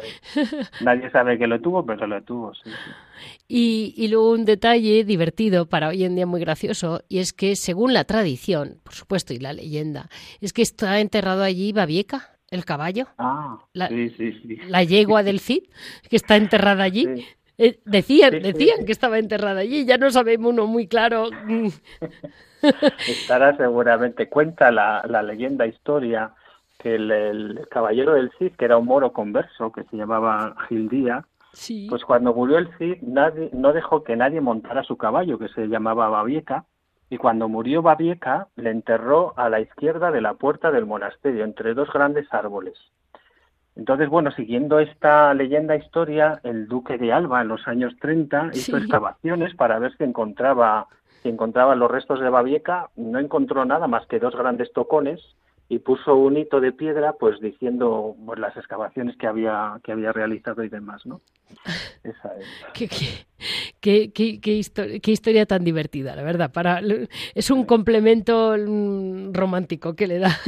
Nadie 0.82 1.10
sabe, 1.10 1.40
que 1.40 1.48
lo 1.48 1.60
tuvo, 1.60 1.84
pero 1.84 2.06
lo 2.06 2.22
tuvo, 2.22 2.54
sí. 2.54 2.70
Y, 3.48 3.96
y, 3.98 4.08
luego 4.10 4.32
un 4.32 4.46
detalle 4.46 5.04
divertido 5.04 5.68
para 5.68 5.88
hoy 5.88 6.04
en 6.04 6.16
día 6.16 6.28
muy 6.28 6.42
gracioso, 6.42 7.02
y 7.10 7.20
es 7.20 7.34
que 7.34 7.56
según 7.56 7.94
la 7.94 8.04
tradición, 8.04 8.80
por 8.84 8.94
supuesto, 8.94 9.34
y 9.34 9.40
la 9.40 9.52
leyenda, 9.52 10.10
es 10.42 10.54
que 10.54 10.62
está 10.62 11.00
enterrado 11.00 11.42
allí 11.42 11.74
Babieca 11.74 12.33
el 12.54 12.66
caballo, 12.66 13.08
ah, 13.18 13.58
la, 13.74 13.89
la 14.68 14.84
yegua 14.84 15.24
del 15.24 15.39
Cid, 15.47 15.64
que 16.10 16.16
está 16.16 16.36
enterrada 16.36 16.84
allí. 16.84 17.26
Eh, 17.58 17.80
decían, 17.86 18.41
decían 18.41 18.84
que 18.86 18.91
estaba 18.91 19.20
enterrada 19.20 19.62
allí, 19.62 19.86
ya 19.86 19.97
no 19.97 20.10
sabemos 20.10 20.51
uno 20.54 20.66
muy 20.66 20.88
claro. 20.88 21.30
Estará 23.08 23.56
seguramente, 23.58 24.28
cuenta 24.28 24.72
la, 24.72 25.04
la 25.08 25.22
leyenda 25.22 25.68
historia 25.68 26.34
que 26.80 26.95
el, 26.95 27.68
caballero 27.70 28.14
del 28.14 28.32
Cid, 28.38 28.54
que 28.58 28.66
era 28.66 28.78
un 28.78 28.86
moro 28.86 29.14
converso 29.14 29.72
que 29.72 29.84
se 29.86 29.97
llamaba 29.97 30.56
Gildía, 30.68 31.26
pues 31.89 32.04
cuando 32.04 32.34
murió 32.34 32.58
el 32.58 32.70
Cid 32.78 32.97
nadie, 33.01 33.49
no 33.54 33.72
dejó 33.74 34.04
que 34.04 34.16
nadie 34.16 34.41
montara 34.41 34.84
su 34.84 34.97
caballo, 34.97 35.38
que 35.38 35.49
se 35.49 35.68
llamaba 35.68 36.10
Babieca, 36.10 36.66
y 37.14 37.18
cuando 37.18 37.47
murió 37.47 37.84
Babieca 37.84 38.47
le 38.55 38.72
enterró 38.72 39.36
a 39.38 39.47
la 39.47 39.59
izquierda 39.59 40.09
de 40.09 40.20
la 40.20 40.34
puerta 40.34 40.72
del 40.72 40.88
monasterio, 40.88 41.43
entre 41.43 41.76
dos 41.76 41.93
grandes 41.93 42.26
árboles. 42.34 42.74
Entonces, 43.76 44.09
bueno, 44.09 44.32
siguiendo 44.32 44.80
esta 44.80 45.32
leyenda 45.36 45.76
historia, 45.76 46.39
el 46.41 46.68
duque 46.68 46.97
de 46.97 47.14
Alba 47.14 47.43
en 47.43 47.49
los 47.49 47.68
años 47.68 47.93
30 48.01 48.49
hizo 48.53 48.78
excavaciones 48.78 49.53
para 49.53 49.78
ver 49.78 49.95
si 49.95 50.03
encontraba, 50.03 50.88
si 51.22 51.30
encontraba 51.30 51.76
los 51.76 51.91
restos 51.91 52.20
de 52.20 52.30
Babieca, 52.30 52.89
no 52.95 53.20
encontró 53.20 53.64
nada 53.64 53.86
más 53.86 54.07
que 54.07 54.18
dos 54.18 54.36
grandes 54.36 54.74
tocones 54.74 55.22
y 55.70 55.80
puso 55.80 56.16
un 56.16 56.38
hito 56.38 56.59
de 56.59 56.72
piedra 56.72 57.14
pues 57.14 57.39
diciendo 57.39 58.16
pues, 58.26 58.39
las 58.39 58.55
excavaciones 58.57 59.16
que 59.18 59.28
había 59.28 59.80
que 59.84 59.91
había 59.91 60.11
realizado 60.11 60.64
y 60.64 60.70
demás 60.70 61.05
no 61.05 61.22
esa 62.03 62.36
es. 62.36 62.45
Qué, 62.74 64.11
qué, 64.11 64.39
qué, 64.41 65.11
historia, 65.11 65.45
tan 65.45 65.64
divertida 65.64 66.16
la 66.16 66.24
verdad. 66.24 66.51
Para 66.51 66.82
es 67.36 67.51
un 67.51 67.66
complemento 67.66 68.55
mm, 68.57 69.34
romántico 69.34 69.95
que 69.95 70.07
le 70.07 70.20
da. 70.20 70.30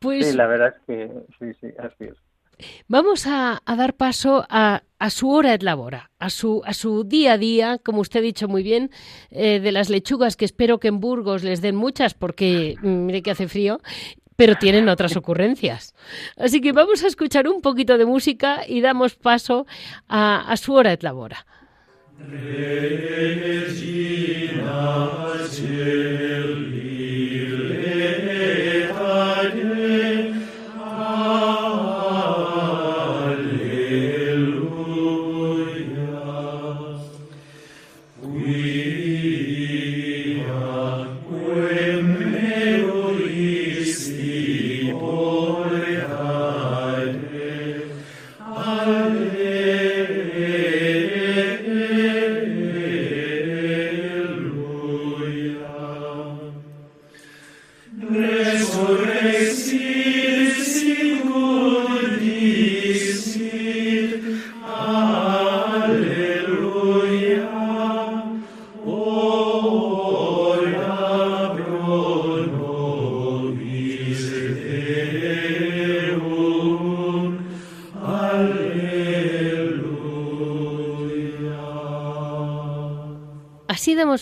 Pues 0.00 0.28
sí 0.28 0.36
la 0.36 0.46
verdad 0.46 0.74
es 0.76 0.82
que 0.86 1.10
sí 1.38 1.54
sí 1.60 1.72
así 1.78 2.04
es 2.04 2.16
Vamos 2.88 3.26
a, 3.26 3.62
dar 3.66 3.94
paso 3.94 4.46
a, 4.48 4.82
su 5.10 5.30
hora 5.30 5.56
de 5.56 5.64
labora, 5.64 6.10
a 6.18 6.30
su, 6.30 6.62
a 6.64 6.72
su 6.72 7.04
día 7.04 7.34
a 7.34 7.38
día, 7.38 7.78
como 7.78 8.00
usted 8.00 8.20
ha 8.20 8.22
dicho 8.22 8.48
muy 8.48 8.62
bien, 8.62 8.90
eh, 9.30 9.60
de 9.60 9.72
las 9.72 9.90
lechugas 9.90 10.36
que 10.36 10.44
espero 10.44 10.78
que 10.78 10.88
en 10.88 11.00
Burgos 11.00 11.42
les 11.44 11.60
den 11.60 11.76
muchas 11.76 12.14
porque 12.14 12.76
mm, 12.80 13.06
mire 13.06 13.22
que 13.22 13.30
hace 13.30 13.48
frío, 13.48 13.80
pero 14.36 14.56
tienen 14.56 14.88
otras 14.88 15.16
ocurrencias. 15.16 15.94
Así 16.36 16.60
que 16.60 16.72
vamos 16.72 17.04
a 17.04 17.08
escuchar 17.08 17.48
un 17.48 17.60
poquito 17.60 17.98
de 17.98 18.06
música 18.06 18.62
y 18.66 18.80
damos 18.80 19.14
paso 19.16 19.66
a, 20.08 20.50
a 20.50 20.56
su 20.56 20.72
hora 20.72 20.90
de 20.90 20.98
labora. 21.02 21.46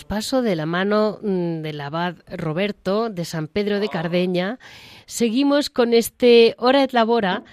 Paso 0.07 0.41
de 0.41 0.55
la 0.55 0.65
mano 0.65 1.19
mm, 1.21 1.61
del 1.61 1.81
abad 1.81 2.15
Roberto 2.27 3.09
de 3.09 3.25
San 3.25 3.47
Pedro 3.47 3.79
de 3.79 3.89
Cardeña, 3.89 4.59
seguimos 5.05 5.69
con 5.69 5.93
este 5.93 6.55
Hora 6.57 6.83
et 6.83 6.93
Labora 6.93 7.43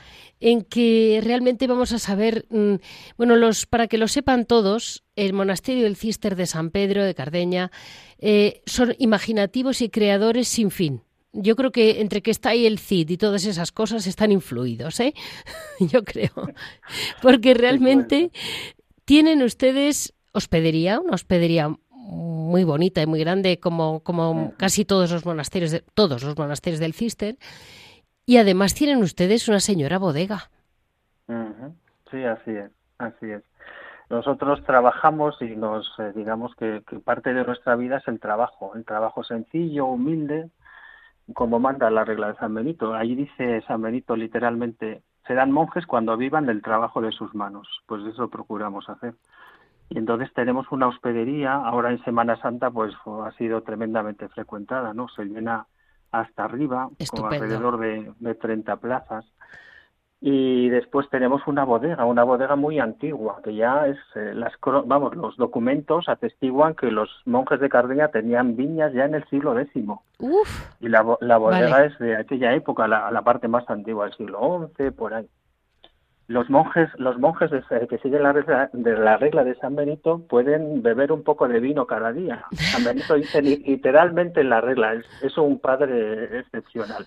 en 0.41 0.63
que 0.63 1.21
realmente 1.23 1.67
vamos 1.67 1.93
a 1.93 1.99
saber, 1.99 2.47
mm, 2.49 2.77
bueno, 3.19 3.37
los, 3.37 3.67
para 3.67 3.87
que 3.87 3.99
lo 3.99 4.09
sepan 4.09 4.47
todos, 4.47 5.05
el 5.15 5.35
monasterio 5.35 5.85
del 5.85 5.97
Cister 5.97 6.37
de 6.37 6.47
San 6.47 6.71
Pedro 6.71 7.05
de 7.05 7.15
Cardeña 7.15 7.71
eh, 8.19 8.63
son 8.65 8.95
imaginativos 8.99 9.83
y 9.83 9.91
creadores 9.91 10.49
sin 10.49 10.71
fin. 10.71 11.03
Yo 11.33 11.55
creo 11.55 11.71
que 11.71 12.01
entre 12.01 12.23
que 12.23 12.31
está 12.31 12.51
ahí 12.51 12.67
el 12.67 12.79
CID 12.79 13.11
y 13.11 13.17
todas 13.17 13.45
esas 13.45 13.71
cosas 13.71 14.07
están 14.07 14.33
influidos, 14.33 14.99
¿eh? 14.99 15.15
Yo 15.81 16.03
creo. 16.03 16.33
Porque 17.23 17.55
realmente 17.55 18.33
tienen 19.05 19.43
ustedes 19.43 20.15
hospedería, 20.33 21.01
una 21.01 21.15
hospedería 21.15 21.77
muy 22.11 22.65
bonita 22.65 23.01
y 23.03 23.07
muy 23.07 23.21
grande 23.21 23.61
como, 23.61 24.01
como 24.01 24.53
casi 24.57 24.85
todos 24.85 25.11
los 25.13 25.25
monasterios 25.25 25.71
de, 25.71 25.85
todos 25.95 26.23
los 26.23 26.37
monasterios 26.37 26.81
del 26.81 26.93
Cister 26.93 27.37
y 28.27 28.39
además 28.39 28.75
tienen 28.75 29.03
ustedes 29.03 29.49
una 29.49 29.61
señora 29.61 29.99
bodega. 29.99 30.51
Sí, 32.11 32.25
así 32.25 32.51
es, 32.51 32.71
así 32.99 33.31
es. 33.31 33.43
Nosotros 34.09 34.65
trabajamos 34.65 35.41
y 35.41 35.55
nos 35.55 35.87
eh, 36.01 36.13
digamos 36.15 36.53
que, 36.57 36.83
parte 37.05 37.33
de 37.33 37.45
nuestra 37.45 37.77
vida 37.77 37.99
es 37.99 38.09
el 38.09 38.19
trabajo, 38.19 38.73
el 38.75 38.85
trabajo 38.85 39.23
sencillo, 39.23 39.87
humilde, 39.87 40.51
como 41.33 41.61
manda 41.61 41.89
la 41.91 42.05
regla 42.05 42.33
de 42.33 42.39
San 42.39 42.53
Benito. 42.53 42.95
Ahí 42.95 43.15
dice 43.15 43.63
San 43.69 43.83
Benito 43.83 44.17
literalmente, 44.17 45.03
serán 45.29 45.53
monjes 45.53 45.87
cuando 45.87 46.17
vivan 46.17 46.47
del 46.47 46.63
trabajo 46.63 47.01
de 47.01 47.13
sus 47.13 47.33
manos. 47.37 47.69
Pues 47.87 48.05
eso 48.05 48.29
procuramos 48.29 48.89
hacer. 48.89 49.15
Y 49.91 49.99
entonces 49.99 50.33
tenemos 50.35 50.71
una 50.71 50.87
hospedería, 50.87 51.53
ahora 51.53 51.91
en 51.91 52.03
Semana 52.05 52.41
Santa 52.41 52.71
pues 52.71 52.95
ha 53.07 53.33
sido 53.33 53.63
tremendamente 53.63 54.29
frecuentada, 54.29 54.95
¿no? 54.95 55.09
Se 55.09 55.25
llena 55.25 55.67
hasta 56.13 56.45
arriba, 56.45 56.89
con 57.11 57.33
alrededor 57.33 57.79
de, 57.79 58.13
de 58.21 58.35
30 58.37 58.77
plazas. 58.77 59.25
Y 60.23 60.69
después 60.69 61.09
tenemos 61.09 61.47
una 61.47 61.65
bodega, 61.65 62.05
una 62.05 62.25
bodega 62.25 62.55
muy 62.55 62.79
antigua, 62.79 63.41
que 63.43 63.55
ya 63.55 63.87
es, 63.87 63.99
eh, 64.15 64.33
las, 64.35 64.53
vamos, 64.85 65.17
los 65.17 65.37
documentos 65.39 66.11
atestiguan 66.11 66.75
que 66.75 66.91
los 66.91 67.09
monjes 67.25 67.59
de 67.59 67.71
Cardeña 67.71 68.09
tenían 68.09 68.55
viñas 68.55 68.93
ya 68.93 69.07
en 69.07 69.15
el 69.15 69.25
siglo 69.29 69.59
X. 69.59 69.83
Uf, 70.19 70.77
y 70.79 70.89
la, 70.89 71.17
la 71.21 71.39
bodega 71.39 71.87
es 71.87 71.99
de 71.99 72.17
aquella 72.17 72.55
época, 72.55 72.87
la, 72.87 73.11
la 73.11 73.23
parte 73.23 73.49
más 73.49 73.69
antigua 73.71 74.05
del 74.05 74.15
siglo 74.15 74.71
XI, 74.77 74.91
por 74.91 75.15
ahí. 75.15 75.27
Los 76.31 76.49
monjes, 76.49 76.89
los 76.97 77.19
monjes 77.19 77.51
que 77.89 77.99
siguen 77.99 78.23
la 78.23 78.33
regla, 78.33 78.71
de 78.73 78.97
la 78.97 79.17
regla 79.17 79.43
de 79.43 79.57
San 79.57 79.75
Benito 79.75 80.23
pueden 80.29 80.81
beber 80.81 81.11
un 81.11 81.25
poco 81.25 81.49
de 81.49 81.59
vino 81.59 81.89
cada 81.89 82.13
día. 82.13 82.45
San 82.53 82.85
Benito 82.85 83.15
dice 83.17 83.43
literalmente 83.43 84.43
en 84.43 84.51
la 84.51 84.61
regla, 84.61 84.95
es, 84.95 85.37
un 85.37 85.59
padre 85.59 86.39
excepcional. 86.39 87.05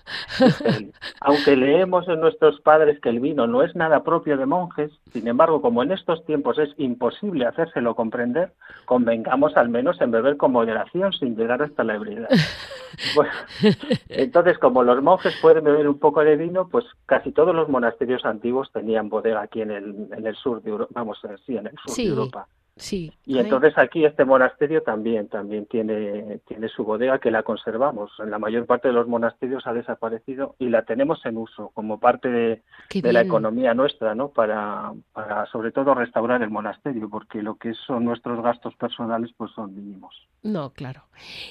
Aunque 1.22 1.56
leemos 1.56 2.06
en 2.10 2.20
nuestros 2.20 2.60
padres 2.60 3.00
que 3.00 3.08
el 3.08 3.22
vino 3.22 3.48
no 3.48 3.64
es 3.64 3.74
nada 3.78 4.04
propio 4.04 4.36
de 4.36 4.46
monjes, 4.46 4.92
sin 5.14 5.26
embargo, 5.26 5.62
como 5.62 5.84
en 5.84 5.94
estos 5.94 6.26
tiempos 6.26 6.60
es 6.60 6.72
imposible 6.76 7.46
hacérselo 7.46 7.96
comprender, 7.96 8.52
convengamos 8.84 9.56
al 9.56 9.70
menos 9.70 10.02
en 10.02 10.12
beber 10.12 10.36
con 10.36 10.52
moderación 10.52 11.14
sin 11.14 11.38
llegar 11.38 11.62
hasta 11.62 11.86
la 11.86 11.96
ebriedad. 11.96 12.28
entonces, 14.10 14.58
como 14.58 14.84
los 14.84 15.02
monjes 15.02 15.34
pueden 15.42 15.64
beber 15.64 15.88
un 15.88 16.00
poco 16.00 16.26
de 16.26 16.36
vino, 16.36 16.68
pues 16.68 16.84
casi 17.06 17.32
todos 17.32 17.56
los 17.56 17.70
monasterios 17.70 18.26
antiguos 18.26 18.70
tenían 18.74 19.10
bodega 19.14 19.41
aquí 19.43 19.61
en 19.61 19.72
el, 19.72 20.07
en 20.11 20.26
el 20.26 20.36
sur 20.36 20.61
de 20.61 20.72
Europa, 20.72 20.91
vamos, 20.95 21.20
sí, 21.45 21.55
en 21.55 21.68
el 21.68 21.76
sur 21.86 21.95
de 21.95 22.03
Europa. 22.03 22.47
Sí. 22.76 23.12
Y 23.26 23.38
entonces 23.38 23.78
aquí 23.78 24.04
este 24.04 24.26
monasterio 24.26 24.82
también 24.82 25.28
también 25.28 25.68
tiene 25.68 26.40
tiene 26.48 26.68
su 26.70 26.84
bodega 26.84 27.20
que 27.20 27.30
la 27.30 27.44
conservamos. 27.44 28.12
En 28.20 28.32
la 28.32 28.40
mayor 28.40 28.66
parte 28.66 28.88
de 28.88 28.96
los 28.96 29.08
monasterios 29.08 29.68
ha 29.68 29.74
desaparecido 29.74 30.56
y 30.58 30.70
la 30.70 30.84
tenemos 30.84 31.24
en 31.26 31.38
uso 31.38 31.70
como 31.76 32.00
parte 32.00 32.30
de, 32.30 32.64
la 33.04 33.22
economía 33.22 33.76
nuestra, 33.76 34.16
¿no? 34.16 34.30
Para, 34.30 34.92
para 35.14 35.46
sobre 35.48 35.72
todo 35.72 35.94
restaurar 35.94 36.42
el 36.42 36.50
monasterio, 36.50 37.10
porque 37.10 37.44
lo 37.44 37.56
que 37.56 37.74
son 37.86 38.06
nuestros 38.06 38.42
gastos 38.42 38.76
personales 38.76 39.32
pues 39.38 39.52
son 39.52 39.76
mínimos. 39.76 40.28
No, 40.42 40.72
claro. 40.72 41.04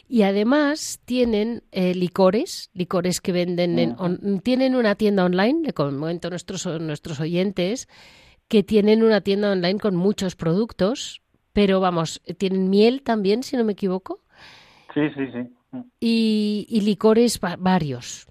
Y 0.08 0.22
además 0.22 1.00
tienen 1.04 1.62
eh, 1.70 1.94
licores, 1.94 2.70
licores 2.74 3.20
que 3.20 3.30
venden 3.30 3.78
en, 3.78 4.40
tienen 4.40 4.74
una 4.74 4.96
tienda 4.96 5.24
online, 5.24 5.60
le 5.66 5.72
comento 5.72 6.28
a 6.28 6.30
nuestros 6.30 6.66
nuestros 6.80 7.20
oyentes 7.20 7.88
que 8.52 8.62
tienen 8.62 9.02
una 9.02 9.22
tienda 9.22 9.50
online 9.50 9.78
con 9.78 9.96
muchos 9.96 10.36
productos, 10.36 11.22
pero 11.54 11.80
vamos, 11.80 12.20
tienen 12.36 12.68
miel 12.68 13.02
también, 13.02 13.42
si 13.42 13.56
no 13.56 13.64
me 13.64 13.72
equivoco. 13.72 14.18
Sí, 14.92 15.08
sí, 15.16 15.32
sí. 15.32 15.86
Y, 16.00 16.82
licores 16.82 17.40
varios 17.40 18.26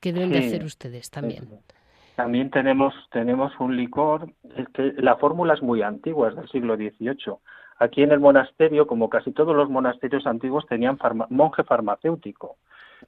que 0.00 0.14
deben 0.14 0.30
de 0.30 0.38
hacer 0.38 0.64
ustedes 0.64 1.10
también. 1.10 1.46
También 2.14 2.50
tenemos, 2.50 2.94
tenemos 3.12 3.52
un 3.60 3.76
licor, 3.76 4.32
que 4.72 4.94
la 4.96 5.16
fórmula 5.16 5.52
es 5.52 5.60
muy 5.60 5.82
antigua, 5.82 6.30
es 6.30 6.36
del 6.36 6.48
siglo 6.48 6.76
XVIII. 6.76 7.34
Aquí 7.78 8.02
en 8.02 8.12
el 8.12 8.20
monasterio, 8.20 8.86
como 8.86 9.10
casi 9.10 9.32
todos 9.32 9.54
los 9.54 9.68
monasterios 9.68 10.26
antiguos, 10.26 10.64
tenían 10.70 10.96
monje 11.28 11.64
farmacéutico, 11.64 12.56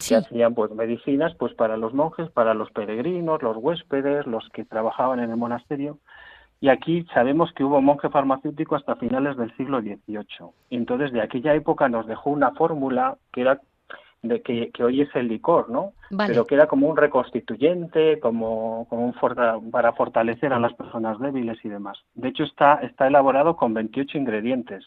que 0.07 0.17
hacían 0.17 0.55
pues 0.55 0.71
medicinas 0.73 1.35
pues 1.37 1.55
para 1.55 1.79
los 1.79 1.95
monjes, 1.95 2.29
para 2.31 2.53
los 2.53 2.71
peregrinos, 2.73 3.43
los 3.43 3.57
huéspedes, 3.57 4.27
los 4.27 4.47
que 4.51 4.67
trabajaban 4.67 5.21
en 5.21 5.31
el 5.31 5.39
monasterio. 5.39 5.99
Y 6.61 6.69
aquí 6.69 7.07
sabemos 7.15 7.53
que 7.53 7.63
hubo 7.63 7.81
monje 7.81 8.09
farmacéutico 8.09 8.75
hasta 8.75 8.97
finales 8.97 9.37
del 9.37 9.55
siglo 9.57 9.81
XVIII. 9.81 10.51
Entonces, 10.71 11.13
de 11.13 11.23
aquella 11.23 11.55
época 11.55 11.89
nos 11.89 12.07
dejó 12.07 12.31
una 12.31 12.51
fórmula 12.53 13.17
que 13.33 13.43
era 13.43 13.61
de 14.23 14.43
que, 14.43 14.73
hoy 14.83 15.03
es 15.03 15.15
el 15.15 15.29
licor, 15.29 15.71
¿no? 15.71 15.93
Pero 16.27 16.45
que 16.45 16.57
era 16.57 16.67
como 16.67 16.89
un 16.89 16.97
reconstituyente, 16.97 18.19
como, 18.19 18.87
como 18.91 19.07
un 19.07 19.71
para 19.71 19.93
fortalecer 19.93 20.53
a 20.53 20.59
las 20.59 20.75
personas 20.75 21.21
débiles 21.21 21.65
y 21.65 21.69
demás. 21.69 21.99
De 22.15 22.29
hecho, 22.29 22.43
está, 22.43 22.75
está 22.83 23.07
elaborado 23.07 23.57
con 23.57 23.75
28 23.75 24.19
ingredientes, 24.19 24.85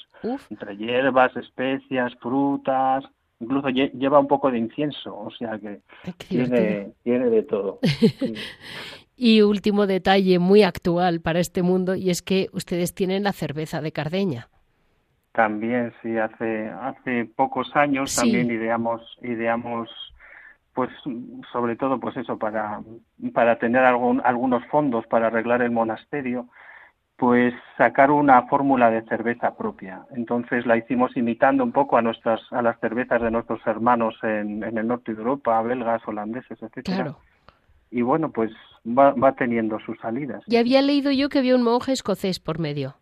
entre 0.49 0.75
hierbas, 0.75 1.35
especias, 1.37 2.13
frutas, 2.15 3.05
incluso 3.39 3.69
lleva 3.69 4.19
un 4.19 4.27
poco 4.27 4.51
de 4.51 4.59
incienso, 4.59 5.17
o 5.17 5.31
sea 5.31 5.57
que 5.57 5.79
tiene, 6.27 6.91
tiene 7.03 7.29
de 7.29 7.43
todo. 7.43 7.79
Y 9.23 9.43
último 9.43 9.85
detalle 9.85 10.39
muy 10.39 10.63
actual 10.63 11.21
para 11.21 11.37
este 11.39 11.61
mundo, 11.61 11.93
y 11.93 12.09
es 12.09 12.23
que 12.23 12.47
ustedes 12.53 12.95
tienen 12.95 13.21
la 13.21 13.33
cerveza 13.33 13.79
de 13.79 13.91
Cardeña. 13.91 14.47
También, 15.31 15.93
sí, 16.01 16.17
hace, 16.17 16.69
hace 16.69 17.25
pocos 17.35 17.69
años 17.75 18.15
también 18.15 18.49
ideamos, 18.49 18.99
ideamos 19.21 19.91
pues 20.73 20.89
sobre 21.51 21.75
todo 21.75 21.99
pues 21.99 22.17
eso 22.17 22.39
para 22.39 22.81
para 23.31 23.59
tener 23.59 23.83
algún, 23.83 24.23
algunos 24.25 24.65
fondos 24.71 25.05
para 25.05 25.27
arreglar 25.27 25.61
el 25.61 25.69
monasterio 25.69 26.47
pues 27.15 27.53
sacar 27.77 28.09
una 28.09 28.47
fórmula 28.47 28.89
de 28.89 29.03
cerveza 29.03 29.55
propia. 29.55 30.01
Entonces 30.15 30.65
la 30.65 30.77
hicimos 30.77 31.15
imitando 31.15 31.63
un 31.63 31.73
poco 31.73 31.95
a 31.95 32.01
nuestras 32.01 32.41
a 32.51 32.63
las 32.63 32.79
cervezas 32.79 33.21
de 33.21 33.29
nuestros 33.29 33.61
hermanos 33.67 34.15
en, 34.23 34.63
en 34.63 34.79
el 34.79 34.87
norte 34.87 35.13
de 35.13 35.19
Europa 35.19 35.61
belgas 35.61 36.01
holandeses 36.07 36.59
etcétera. 36.59 37.03
Claro. 37.03 37.17
Y 37.91 38.01
bueno, 38.01 38.31
pues 38.31 38.51
va, 38.85 39.11
va 39.11 39.33
teniendo 39.33 39.79
sus 39.79 39.97
salidas. 39.99 40.43
Y 40.47 40.57
había 40.57 40.81
leído 40.81 41.11
yo 41.11 41.29
que 41.29 41.39
había 41.39 41.55
un 41.55 41.63
monje 41.63 41.91
escocés 41.91 42.39
por 42.39 42.59
medio. 42.59 42.95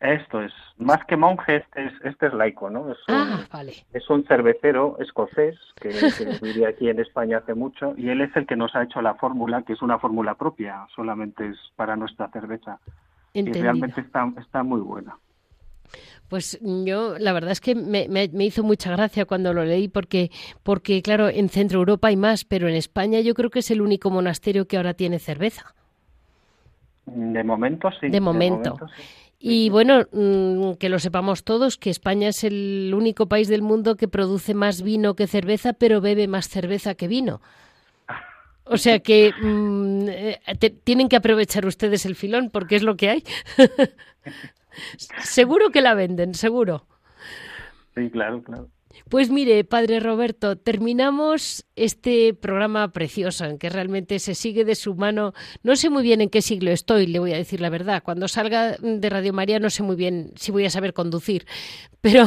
Esto 0.00 0.42
es, 0.42 0.52
más 0.76 1.02
que 1.06 1.16
monje, 1.16 1.56
este 1.56 1.86
es, 1.86 1.92
este 2.04 2.26
es 2.26 2.34
laico, 2.34 2.68
¿no? 2.68 2.92
Es 2.92 2.98
un, 3.08 3.14
ah, 3.14 3.46
vale. 3.50 3.72
Es 3.92 4.10
un 4.10 4.24
cervecero 4.26 4.98
escocés 4.98 5.56
que, 5.80 5.88
que 5.88 6.66
aquí 6.68 6.90
en 6.90 7.00
España 7.00 7.38
hace 7.38 7.54
mucho 7.54 7.94
y 7.96 8.10
él 8.10 8.20
es 8.20 8.34
el 8.36 8.46
que 8.46 8.56
nos 8.56 8.74
ha 8.74 8.82
hecho 8.82 9.00
la 9.00 9.14
fórmula, 9.14 9.62
que 9.62 9.72
es 9.72 9.80
una 9.80 9.98
fórmula 9.98 10.34
propia, 10.34 10.86
solamente 10.94 11.46
es 11.48 11.56
para 11.76 11.96
nuestra 11.96 12.28
cerveza. 12.28 12.80
Y 13.32 13.50
realmente 13.50 14.00
está, 14.00 14.30
está 14.38 14.62
muy 14.62 14.80
buena. 14.80 15.16
Pues 16.28 16.58
yo, 16.62 17.18
la 17.18 17.32
verdad 17.32 17.52
es 17.52 17.60
que 17.60 17.74
me, 17.74 18.28
hizo 18.44 18.62
mucha 18.62 18.90
gracia 18.90 19.24
cuando 19.24 19.52
lo 19.52 19.64
leí, 19.64 19.88
porque, 19.88 20.30
porque, 20.62 21.02
claro, 21.02 21.28
en 21.28 21.48
Centro 21.48 21.80
Europa 21.80 22.08
hay 22.08 22.16
más, 22.16 22.44
pero 22.44 22.68
en 22.68 22.74
España 22.74 23.20
yo 23.20 23.34
creo 23.34 23.50
que 23.50 23.58
es 23.58 23.70
el 23.70 23.82
único 23.82 24.10
monasterio 24.10 24.66
que 24.66 24.76
ahora 24.76 24.94
tiene 24.94 25.18
cerveza. 25.18 25.74
De 27.06 27.44
momento 27.44 27.90
sí. 28.00 28.08
De 28.08 28.20
momento. 28.20 28.76
Y 29.38 29.68
bueno, 29.68 30.06
mm, 30.10 30.76
que 30.78 30.88
lo 30.88 30.98
sepamos 30.98 31.44
todos, 31.44 31.76
que 31.76 31.90
España 31.90 32.28
es 32.28 32.44
el 32.44 32.92
único 32.96 33.28
país 33.28 33.48
del 33.48 33.60
mundo 33.60 33.96
que 33.96 34.08
produce 34.08 34.54
más 34.54 34.80
vino 34.80 35.14
que 35.14 35.26
cerveza, 35.26 35.74
pero 35.74 36.00
bebe 36.00 36.28
más 36.28 36.48
cerveza 36.48 36.94
que 36.94 37.08
vino. 37.08 37.42
O 38.64 38.78
sea 38.78 39.00
que 39.00 39.32
mm, 39.38 40.08
eh, 40.08 40.40
tienen 40.84 41.10
que 41.10 41.16
aprovechar 41.16 41.66
ustedes 41.66 42.06
el 42.06 42.14
filón 42.14 42.48
porque 42.48 42.76
es 42.76 42.82
lo 42.82 42.96
que 42.96 43.10
hay. 43.10 43.24
seguro 45.22 45.70
que 45.70 45.82
la 45.82 45.94
venden, 45.94 46.34
seguro. 46.34 46.86
Sí, 47.94 48.10
claro, 48.10 48.42
claro. 48.42 48.68
Pues 49.08 49.30
mire, 49.30 49.64
padre 49.64 50.00
Roberto, 50.00 50.56
terminamos 50.56 51.66
este 51.76 52.32
programa 52.32 52.92
precioso 52.92 53.44
en 53.44 53.58
que 53.58 53.68
realmente 53.68 54.18
se 54.18 54.34
sigue 54.34 54.64
de 54.64 54.74
su 54.74 54.94
mano. 54.94 55.34
No 55.62 55.76
sé 55.76 55.90
muy 55.90 56.02
bien 56.02 56.20
en 56.20 56.30
qué 56.30 56.42
siglo 56.42 56.70
estoy, 56.70 57.06
le 57.06 57.18
voy 57.18 57.32
a 57.32 57.36
decir 57.36 57.60
la 57.60 57.70
verdad. 57.70 58.02
Cuando 58.02 58.28
salga 58.28 58.76
de 58.78 59.10
Radio 59.10 59.32
María 59.32 59.58
no 59.58 59.70
sé 59.70 59.82
muy 59.82 59.96
bien 59.96 60.32
si 60.36 60.52
voy 60.52 60.64
a 60.64 60.70
saber 60.70 60.94
conducir, 60.94 61.46
pero 62.00 62.24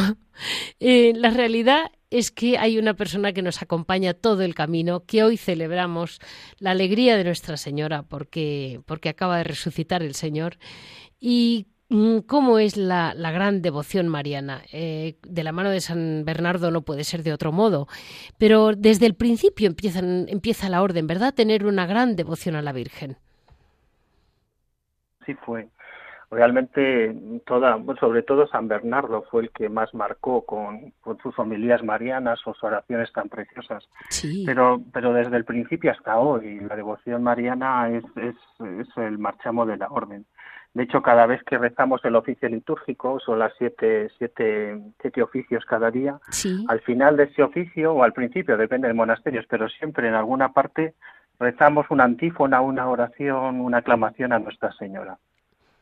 eh, 0.80 1.14
la 1.16 1.30
realidad 1.30 1.91
es 2.10 2.32
que 2.32 2.58
hay 2.58 2.78
una 2.78 2.93
persona 2.93 3.34
que 3.34 3.41
nos 3.41 3.62
acompaña 3.62 4.14
todo 4.14 4.43
el 4.43 4.56
camino, 4.56 5.06
que 5.06 5.24
hoy 5.24 5.38
celebramos 5.38 6.20
la 6.60 6.72
alegría 6.72 7.18
de 7.18 7.24
Nuestra 7.24 7.58
Señora 7.58 8.04
porque, 8.04 8.82
porque 8.86 9.10
acaba 9.10 9.38
de 9.38 9.43
resucitar 9.45 10.04
el 10.04 10.16
Señor 10.16 10.58
y 11.20 11.68
¿Cómo 11.90 12.60
es 12.60 12.76
la, 12.76 13.14
gran 13.32 13.62
devoción 13.62 14.10
mariana? 14.10 14.62
Eh, 14.74 15.16
de 15.24 15.44
la 15.44 15.54
mano 15.54 15.70
de 15.70 15.80
San 15.80 16.26
Bernardo 16.26 16.70
no 16.70 16.82
puede 16.82 17.06
ser 17.06 17.24
de 17.24 17.32
otro 17.32 17.54
modo, 17.54 17.88
pero 18.38 18.74
desde 18.76 19.06
el 19.06 19.16
principio 19.16 19.70
empieza 19.70 20.70
la 20.70 20.82
orden, 20.82 21.08
¿verdad? 21.08 21.34
Tener 21.34 21.66
una 21.66 21.86
gran 21.86 22.18
devoción 22.18 22.56
a 22.56 22.62
la 22.62 22.74
Virgen. 22.74 23.16
Sí 25.26 25.34
fue. 25.46 25.70
Realmente, 26.30 27.16
toda, 27.46 27.80
sobre 28.02 28.22
todo 28.22 28.48
San 28.48 28.68
Bernardo 28.68 29.24
fue 29.32 29.44
el 29.44 29.52
que 29.52 29.70
más 29.70 29.94
marcó 29.94 30.46
con, 30.46 30.94
sus 31.24 31.34
familias 31.34 31.82
marianas, 31.86 32.40
sus 32.40 32.62
oraciones 32.66 33.14
tan 33.14 33.30
preciosas. 33.30 33.88
Sí. 34.10 34.44
Pero, 34.46 34.82
pero 34.92 35.14
desde 35.14 35.38
el 35.38 35.46
principio 35.46 35.92
hasta 35.92 36.18
hoy, 36.20 36.60
la 36.60 36.76
devoción 36.76 37.24
mariana 37.24 37.90
es, 37.90 38.04
es, 38.18 38.36
es 38.60 38.88
el 38.98 39.18
marchamo 39.20 39.66
de 39.66 39.78
la 39.78 39.88
orden. 39.88 40.26
De 40.78 40.84
hecho, 40.84 41.01
cada 41.01 41.25
vez 41.25 41.41
que 41.43 41.57
rezamos 41.57 42.05
el 42.05 42.15
oficio 42.15 42.47
litúrgico, 42.47 43.19
son 43.19 43.39
las 43.39 43.51
siete, 43.57 44.11
siete, 44.19 44.80
siete 45.01 45.23
oficios 45.23 45.65
cada 45.65 45.89
día, 45.89 46.19
al 46.67 46.82
final 46.82 47.17
de 47.17 47.23
ese 47.23 47.41
oficio, 47.41 47.93
o 47.93 48.03
al 48.03 48.13
principio, 48.13 48.57
depende 48.57 48.88
de 48.88 48.93
monasterios, 48.93 49.47
pero 49.49 49.67
siempre 49.69 50.07
en 50.07 50.13
alguna 50.13 50.53
parte 50.53 50.93
rezamos 51.39 51.88
una 51.89 52.03
antífona, 52.03 52.61
una 52.61 52.88
oración, 52.88 53.59
una 53.59 53.80
aclamación 53.80 54.34
a 54.34 54.38
Nuestra 54.38 54.71
Señora. 54.73 55.17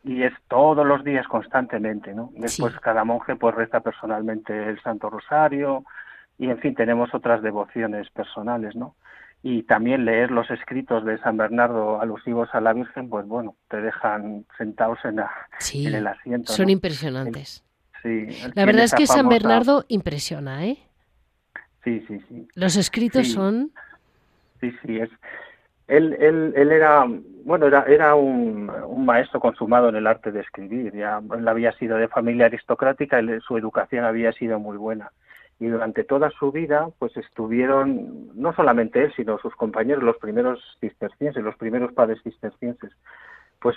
Y 0.02 0.22
es 0.22 0.32
todos 0.48 0.86
los 0.86 1.04
días 1.04 1.28
constantemente, 1.28 2.14
¿no? 2.14 2.30
Después 2.32 2.72
cada 2.80 3.04
monje 3.04 3.36
pues 3.36 3.54
reza 3.54 3.80
personalmente 3.80 4.66
el 4.66 4.80
Santo 4.80 5.10
Rosario 5.10 5.84
y 6.38 6.48
en 6.48 6.56
fin, 6.56 6.74
tenemos 6.74 7.12
otras 7.12 7.42
devociones 7.42 8.08
personales, 8.08 8.74
¿no? 8.74 8.94
Y 9.48 9.62
también 9.62 10.04
leer 10.04 10.32
los 10.32 10.50
escritos 10.50 11.04
de 11.04 11.18
San 11.18 11.36
Bernardo 11.36 12.00
alusivos 12.00 12.48
a 12.52 12.60
la 12.60 12.72
Virgen, 12.72 13.08
pues 13.08 13.28
bueno, 13.28 13.54
te 13.70 13.80
dejan 13.80 14.44
sentados 14.58 14.98
en, 15.04 15.20
el 15.94 16.06
asiento. 16.08 16.52
Son 16.52 16.68
impresionantes. 16.68 17.62
Sí, 18.02 18.26
la 18.56 18.64
verdad 18.64 18.82
es 18.82 18.94
que 18.94 19.06
San 19.06 19.28
Bernardo 19.28 19.84
impresiona, 19.86 20.66
¿eh? 20.66 20.78
Sí, 21.84 22.04
sí, 22.08 22.20
sí. 22.28 22.48
Los 22.56 22.76
escritos 22.76 23.28
son... 23.28 23.70
Sí, 24.60 24.74
sí, 24.84 24.98
es, 24.98 25.10
Él, 25.86 26.16
él, 26.18 26.52
él 26.56 26.72
era, 26.72 27.04
bueno, 27.44 27.68
era, 27.68 27.84
era 27.84 28.16
un, 28.16 28.68
un, 28.68 29.06
maestro 29.06 29.38
consumado 29.38 29.90
en 29.90 29.94
el 29.94 30.08
arte 30.08 30.32
de 30.32 30.40
escribir. 30.40 30.92
Ya 30.92 31.22
él 31.38 31.46
había 31.46 31.70
sido 31.78 31.98
de 31.98 32.08
familia 32.08 32.46
aristocrática, 32.46 33.22
y 33.22 33.40
su 33.42 33.56
educación 33.56 34.04
había 34.04 34.32
sido 34.32 34.58
muy 34.58 34.76
buena. 34.76 35.12
Y 35.58 35.66
durante 35.66 36.04
toda 36.04 36.30
su 36.30 36.52
vida, 36.52 36.88
pues 36.98 37.16
estuvieron, 37.16 38.30
no 38.34 38.52
solamente 38.54 39.04
él, 39.04 39.12
sino 39.16 39.38
sus 39.38 39.54
compañeros, 39.56 40.02
los 40.02 40.18
primeros 40.18 40.60
cistercienses, 40.80 41.42
los 41.42 41.56
primeros 41.56 41.92
padres 41.92 42.22
cistercienses, 42.22 42.92
pues 43.60 43.76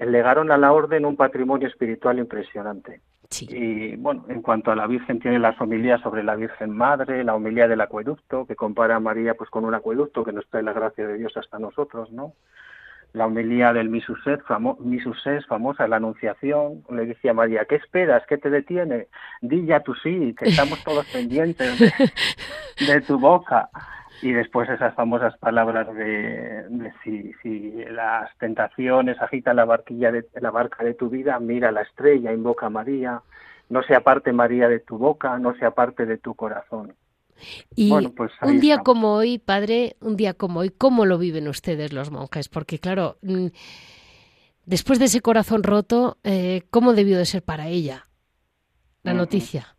legaron 0.00 0.50
a 0.52 0.58
la 0.58 0.72
orden 0.72 1.06
un 1.06 1.16
patrimonio 1.16 1.66
espiritual 1.68 2.18
impresionante. 2.18 3.00
Y 3.40 3.96
bueno, 3.96 4.24
en 4.28 4.42
cuanto 4.42 4.70
a 4.70 4.76
la 4.76 4.86
Virgen, 4.86 5.18
tiene 5.18 5.38
las 5.38 5.58
homilías 5.60 6.00
sobre 6.02 6.22
la 6.22 6.36
Virgen 6.36 6.70
Madre, 6.70 7.24
la 7.24 7.34
homilía 7.34 7.66
del 7.66 7.80
acueducto, 7.80 8.46
que 8.46 8.54
compara 8.54 8.96
a 8.96 9.00
María 9.00 9.34
pues 9.34 9.50
con 9.50 9.64
un 9.64 9.74
acueducto 9.74 10.24
que 10.24 10.32
nos 10.32 10.46
trae 10.48 10.62
la 10.62 10.72
gracia 10.72 11.06
de 11.06 11.16
Dios 11.18 11.36
hasta 11.36 11.58
nosotros, 11.58 12.12
¿no? 12.12 12.34
La 13.14 13.26
homilía 13.26 13.72
del 13.72 13.90
Misuset, 13.90 14.42
famo 14.42 14.76
famosa, 15.48 15.86
la 15.86 15.96
Anunciación, 15.96 16.82
le 16.90 17.06
decía 17.06 17.30
a 17.30 17.34
María, 17.34 17.64
¿qué 17.64 17.76
esperas? 17.76 18.24
¿Qué 18.28 18.38
te 18.38 18.50
detiene? 18.50 19.06
Di 19.40 19.64
ya 19.64 19.80
tú 19.80 19.94
sí, 19.94 20.34
que 20.36 20.48
estamos 20.48 20.82
todos 20.82 21.06
pendientes 21.06 21.78
de 21.78 23.00
tu 23.06 23.20
boca 23.20 23.70
y 24.20 24.32
después 24.32 24.68
esas 24.68 24.94
famosas 24.94 25.38
palabras 25.38 25.94
de, 25.94 26.92
si, 27.04 27.32
si, 27.40 27.84
las 27.84 28.36
tentaciones 28.38 29.20
agitan 29.22 29.56
la 29.56 29.64
barquilla 29.64 30.10
de 30.10 30.26
la 30.40 30.50
barca 30.50 30.82
de 30.82 30.94
tu 30.94 31.08
vida, 31.08 31.38
mira 31.38 31.70
la 31.70 31.82
estrella, 31.82 32.32
invoca 32.32 32.66
a 32.66 32.70
María, 32.70 33.22
no 33.68 33.84
se 33.84 33.94
aparte 33.94 34.32
María 34.32 34.68
de 34.68 34.80
tu 34.80 34.98
boca, 34.98 35.38
no 35.38 35.54
se 35.54 35.64
aparte 35.64 36.04
de 36.04 36.18
tu 36.18 36.34
corazón. 36.34 36.94
Y 37.74 37.90
pues 38.08 38.32
un 38.42 38.60
día 38.60 38.78
como 38.78 39.14
hoy, 39.14 39.38
padre, 39.38 39.96
un 40.00 40.16
día 40.16 40.34
como 40.34 40.60
hoy, 40.60 40.70
¿cómo 40.70 41.06
lo 41.06 41.18
viven 41.18 41.48
ustedes 41.48 41.92
los 41.92 42.10
monjes? 42.10 42.48
Porque 42.48 42.78
claro, 42.78 43.18
mm, 43.22 43.46
después 44.66 44.98
de 44.98 45.06
ese 45.06 45.20
corazón 45.20 45.62
roto, 45.62 46.18
eh, 46.24 46.62
¿cómo 46.70 46.94
debió 46.94 47.18
de 47.18 47.26
ser 47.26 47.42
para 47.42 47.68
ella 47.68 48.08
la 49.02 49.14
noticia? 49.14 49.74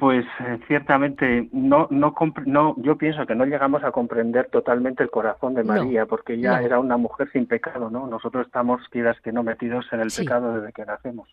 Pues 0.00 0.24
eh, 0.40 0.58
ciertamente 0.66 1.50
no, 1.52 1.86
no, 1.90 2.14
no, 2.46 2.74
yo 2.78 2.96
pienso 2.96 3.26
que 3.26 3.34
no 3.34 3.44
llegamos 3.44 3.84
a 3.84 3.92
comprender 3.92 4.48
totalmente 4.48 5.02
el 5.02 5.10
corazón 5.10 5.52
de 5.52 5.62
María, 5.62 6.06
porque 6.06 6.34
ella 6.34 6.62
era 6.62 6.78
una 6.78 6.96
mujer 6.96 7.30
sin 7.32 7.46
pecado, 7.46 7.90
¿no? 7.90 8.06
Nosotros 8.06 8.46
estamos, 8.46 8.80
quieras 8.88 9.20
que 9.20 9.30
no, 9.30 9.42
metidos 9.42 9.84
en 9.92 10.00
el 10.00 10.10
pecado 10.10 10.54
desde 10.54 10.72
que 10.72 10.86
nacemos. 10.86 11.28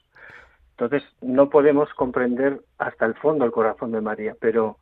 Entonces, 0.80 1.04
no 1.22 1.50
podemos 1.50 1.92
comprender 1.96 2.62
hasta 2.78 3.08
el 3.08 3.16
fondo 3.16 3.46
el 3.46 3.52
corazón 3.52 3.92
de 3.92 4.02
María, 4.02 4.36
pero, 4.40 4.78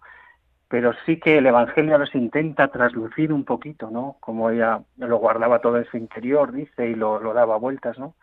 pero 0.68 0.94
sí 1.06 1.20
que 1.22 1.38
el 1.38 1.46
Evangelio 1.46 1.98
nos 1.98 2.14
intenta 2.14 2.68
traslucir 2.68 3.32
un 3.32 3.46
poquito, 3.46 3.90
¿no? 3.90 4.18
Como 4.20 4.50
ella 4.50 4.82
lo 4.98 5.18
guardaba 5.18 5.60
todo 5.60 5.78
en 5.78 5.86
su 5.86 5.96
interior, 5.96 6.52
dice, 6.52 6.90
y 6.90 6.96
lo, 6.96 7.20
daba 7.34 7.56
vueltas, 7.56 7.98
¿no? 7.98 8.14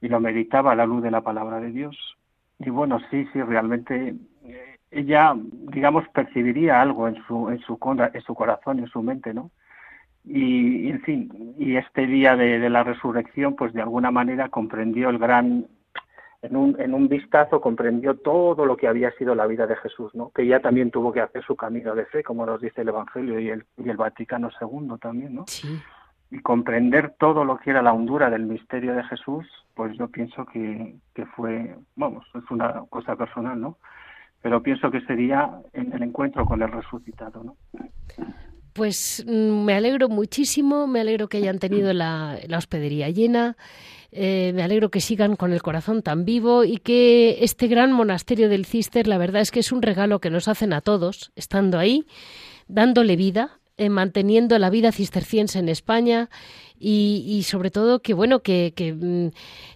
Y 0.00 0.08
lo 0.08 0.20
meditaba 0.20 0.70
a 0.70 0.76
la 0.76 0.86
luz 0.86 1.02
de 1.02 1.10
la 1.10 1.22
palabra 1.22 1.58
de 1.58 1.72
Dios. 1.72 2.16
Y 2.60 2.70
bueno, 2.70 3.00
sí, 3.10 3.26
sí, 3.32 3.42
realmente 3.42 4.14
eh, 4.44 4.76
ella, 4.92 5.34
digamos, 5.34 6.08
percibiría 6.10 6.80
algo 6.80 7.08
en 7.08 7.16
su, 7.26 7.48
en 7.50 7.58
su, 7.58 7.76
en 8.14 8.22
su 8.22 8.34
corazón, 8.36 8.78
en 8.78 8.86
su 8.86 9.02
mente, 9.02 9.34
¿no? 9.34 9.50
Y, 10.24 10.90
en 10.90 11.00
fin, 11.02 11.54
y 11.58 11.76
este 11.76 12.06
día 12.06 12.36
de, 12.36 12.68
la 12.70 12.84
resurrección, 12.84 13.56
pues 13.56 13.72
de 13.72 13.82
alguna 13.82 14.10
manera 14.10 14.48
comprendió 14.48 15.08
el 15.10 15.18
gran, 15.18 15.66
en 16.42 16.56
un, 16.56 16.80
en 16.80 16.94
un 16.94 17.08
vistazo 17.08 17.60
comprendió 17.60 18.16
todo 18.16 18.64
lo 18.64 18.76
que 18.76 18.88
había 18.88 19.10
sido 19.12 19.34
la 19.34 19.46
vida 19.46 19.66
de 19.66 19.76
Jesús, 19.76 20.14
¿no? 20.14 20.30
Que 20.30 20.42
ella 20.42 20.60
también 20.60 20.90
tuvo 20.90 21.12
que 21.12 21.20
hacer 21.20 21.44
su 21.44 21.56
camino 21.56 21.94
de 21.94 22.06
fe, 22.06 22.22
como 22.22 22.46
nos 22.46 22.60
dice 22.60 22.80
el 22.80 22.88
Evangelio 22.88 23.38
y 23.38 23.50
el, 23.50 23.64
y 23.76 23.88
el 23.88 23.96
Vaticano 23.96 24.48
II 24.60 24.98
también, 25.00 25.34
¿no? 25.34 25.44
Sí. 25.46 25.80
Y 26.30 26.40
comprender 26.40 27.14
todo 27.18 27.44
lo 27.44 27.58
que 27.58 27.70
era 27.70 27.82
la 27.82 27.92
hondura 27.92 28.30
del 28.30 28.46
misterio 28.46 28.94
de 28.94 29.04
Jesús, 29.04 29.46
pues 29.74 29.96
yo 29.98 30.08
pienso 30.08 30.46
que, 30.46 30.94
que 31.14 31.26
fue, 31.26 31.76
vamos, 31.96 32.24
es 32.34 32.50
una 32.50 32.84
cosa 32.88 33.16
personal, 33.16 33.60
¿no? 33.60 33.76
pero 34.42 34.62
pienso 34.62 34.90
que 34.90 35.00
sería 35.02 35.50
en 35.72 35.92
el 35.92 36.02
encuentro 36.02 36.46
con 36.46 36.62
el 36.62 36.70
resucitado. 36.70 37.44
¿no? 37.44 37.56
Pues 38.72 39.24
mm, 39.26 39.64
me 39.64 39.74
alegro 39.74 40.08
muchísimo, 40.08 40.86
me 40.86 41.00
alegro 41.00 41.28
que 41.28 41.38
hayan 41.38 41.58
tenido 41.58 41.92
la, 41.92 42.38
hospedería 42.56 43.10
llena, 43.10 43.56
eh, 44.12 44.52
me 44.54 44.62
alegro 44.62 44.90
que 44.90 45.00
sigan 45.00 45.36
con 45.36 45.52
el 45.52 45.62
corazón 45.62 46.02
tan 46.02 46.24
vivo 46.24 46.64
y 46.64 46.78
que 46.78 47.38
este 47.42 47.68
gran 47.68 47.92
monasterio 47.92 48.48
del 48.48 48.66
Cister, 48.66 49.06
la 49.06 49.18
verdad 49.18 49.42
es 49.42 49.50
que 49.50 49.60
es 49.60 49.72
un 49.72 49.82
regalo 49.82 50.20
que 50.20 50.30
nos 50.30 50.48
hacen 50.48 50.72
a 50.72 50.80
todos, 50.80 51.32
estando 51.36 51.78
ahí, 51.78 52.06
dándole 52.66 53.16
vida, 53.16 53.59
eh, 53.80 53.88
manteniendo 53.88 54.58
la 54.58 54.68
vida 54.68 54.92
cisterciense 54.92 55.58
en 55.58 55.70
España 55.70 56.28
y, 56.78 57.42
sobre 57.44 57.70
todo 57.70 58.00
que 58.00 58.12
bueno 58.12 58.40
que, 58.40 58.74
mm, 58.76 59.28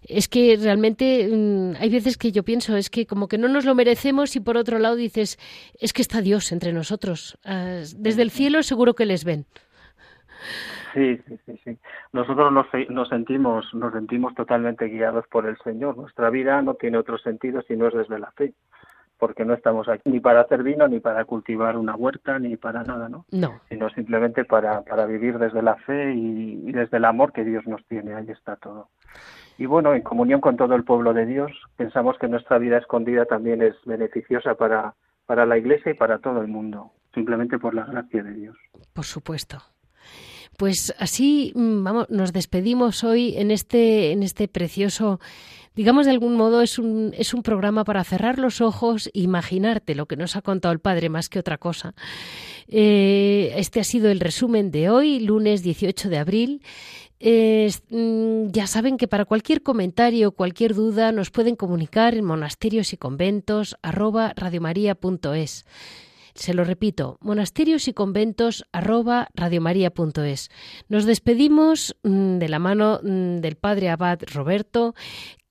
es 0.06 0.28
que 0.28 0.58
realmente 0.60 1.26
mm, 1.32 1.76
hay 1.80 1.88
veces 1.88 2.18
que 2.18 2.30
yo 2.30 2.42
pienso 2.42 2.76
es 2.76 2.90
que 2.90 3.06
como 3.06 3.28
que 3.28 3.38
no 3.38 3.48
nos 3.48 3.64
lo 3.64 3.74
merecemos 3.74 4.36
y 4.36 4.40
por 4.40 4.58
otro 4.58 4.78
lado 4.78 4.96
dices 4.96 5.38
es 5.80 5.94
que 5.94 6.02
está 6.02 6.20
Dios 6.20 6.52
entre 6.52 6.74
nosotros 6.74 7.38
ah, 7.46 7.80
desde 7.96 8.20
el 8.20 8.30
cielo 8.30 8.62
seguro 8.62 8.92
que 8.92 9.06
les 9.06 9.24
ven 9.24 9.46
Sí, 10.92 11.16
sí, 11.26 11.38
sí, 11.46 11.60
sí. 11.64 11.78
Nosotros 12.12 12.52
nos, 12.52 12.66
nos, 12.88 13.08
sentimos, 13.08 13.64
nos 13.74 13.92
sentimos 13.92 14.32
totalmente 14.34 14.86
guiados 14.86 15.26
por 15.26 15.44
el 15.44 15.58
Señor. 15.64 15.96
Nuestra 15.96 16.30
vida 16.30 16.62
no 16.62 16.74
tiene 16.74 16.98
otro 16.98 17.18
sentido 17.18 17.62
si 17.62 17.74
no 17.74 17.88
es 17.88 17.94
desde 17.94 18.20
la 18.20 18.30
fe 18.30 18.54
porque 19.18 19.44
no 19.44 19.54
estamos 19.54 19.88
aquí 19.88 20.10
ni 20.10 20.20
para 20.20 20.42
hacer 20.42 20.62
vino, 20.62 20.88
ni 20.88 21.00
para 21.00 21.24
cultivar 21.24 21.76
una 21.76 21.94
huerta, 21.94 22.38
ni 22.38 22.56
para 22.56 22.82
nada, 22.82 23.08
¿no? 23.08 23.24
No. 23.30 23.60
Sino 23.68 23.88
simplemente 23.90 24.44
para, 24.44 24.82
para 24.82 25.06
vivir 25.06 25.38
desde 25.38 25.62
la 25.62 25.76
fe 25.76 26.12
y, 26.14 26.72
desde 26.72 26.96
el 26.96 27.04
amor 27.04 27.32
que 27.32 27.44
Dios 27.44 27.66
nos 27.66 27.84
tiene, 27.86 28.14
ahí 28.14 28.30
está 28.30 28.56
todo. 28.56 28.88
Y 29.56 29.66
bueno, 29.66 29.94
en 29.94 30.02
comunión 30.02 30.40
con 30.40 30.56
todo 30.56 30.74
el 30.74 30.84
pueblo 30.84 31.14
de 31.14 31.26
Dios, 31.26 31.52
pensamos 31.76 32.18
que 32.18 32.28
nuestra 32.28 32.58
vida 32.58 32.78
escondida 32.78 33.24
también 33.24 33.62
es 33.62 33.74
beneficiosa 33.84 34.56
para, 34.56 34.94
para 35.26 35.46
la 35.46 35.56
Iglesia 35.56 35.92
y 35.92 35.94
para 35.94 36.18
todo 36.18 36.40
el 36.40 36.48
mundo, 36.48 36.90
simplemente 37.14 37.58
por 37.58 37.74
la 37.74 37.84
gracia 37.84 38.22
de 38.22 38.32
Dios. 38.32 38.56
Por 38.92 39.04
supuesto. 39.04 39.58
Pues 40.56 40.94
así 40.98 41.52
mm, 41.54 41.82
vamos, 41.82 42.10
nos 42.10 42.32
despedimos 42.32 43.02
hoy 43.04 43.34
en 43.36 43.50
este, 43.50 44.12
en 44.12 44.22
este 44.22 44.48
precioso 44.48 45.20
digamos 45.74 46.06
de 46.06 46.12
algún 46.12 46.36
modo 46.36 46.62
es 46.62 46.78
un, 46.78 47.12
es 47.16 47.34
un 47.34 47.42
programa 47.42 47.84
para 47.84 48.04
cerrar 48.04 48.38
los 48.38 48.60
ojos 48.60 49.08
e 49.08 49.20
imaginarte 49.20 49.94
lo 49.94 50.06
que 50.06 50.16
nos 50.16 50.36
ha 50.36 50.42
contado 50.42 50.72
el 50.72 50.80
Padre 50.80 51.08
más 51.08 51.28
que 51.28 51.38
otra 51.38 51.58
cosa. 51.58 51.94
Eh, 52.68 53.52
este 53.56 53.80
ha 53.80 53.84
sido 53.84 54.10
el 54.10 54.20
resumen 54.20 54.70
de 54.70 54.90
hoy, 54.90 55.20
lunes 55.20 55.62
18 55.62 56.08
de 56.08 56.18
abril. 56.18 56.62
Mm, 57.90 58.48
ya 58.50 58.66
saben 58.66 58.98
que 58.98 59.08
para 59.08 59.24
cualquier 59.24 59.62
comentario, 59.62 60.32
cualquier 60.32 60.74
duda, 60.74 61.10
nos 61.12 61.30
pueden 61.30 61.56
comunicar 61.56 62.14
en 62.14 62.24
monasterios 62.24 62.92
y 62.92 62.96
conventos 62.96 63.76
Se 66.34 66.52
lo 66.52 66.64
repito, 66.64 67.16
monasterios 67.20 67.88
y 67.88 67.94
conventos 67.94 68.66
arroba. 68.72 69.28
Nos 70.88 71.04
despedimos 71.04 71.96
mm, 72.02 72.38
de 72.38 72.48
la 72.48 72.58
mano 72.58 73.00
mm, 73.02 73.36
del 73.36 73.56
padre 73.56 73.88
Abad 73.88 74.18
Roberto, 74.32 74.94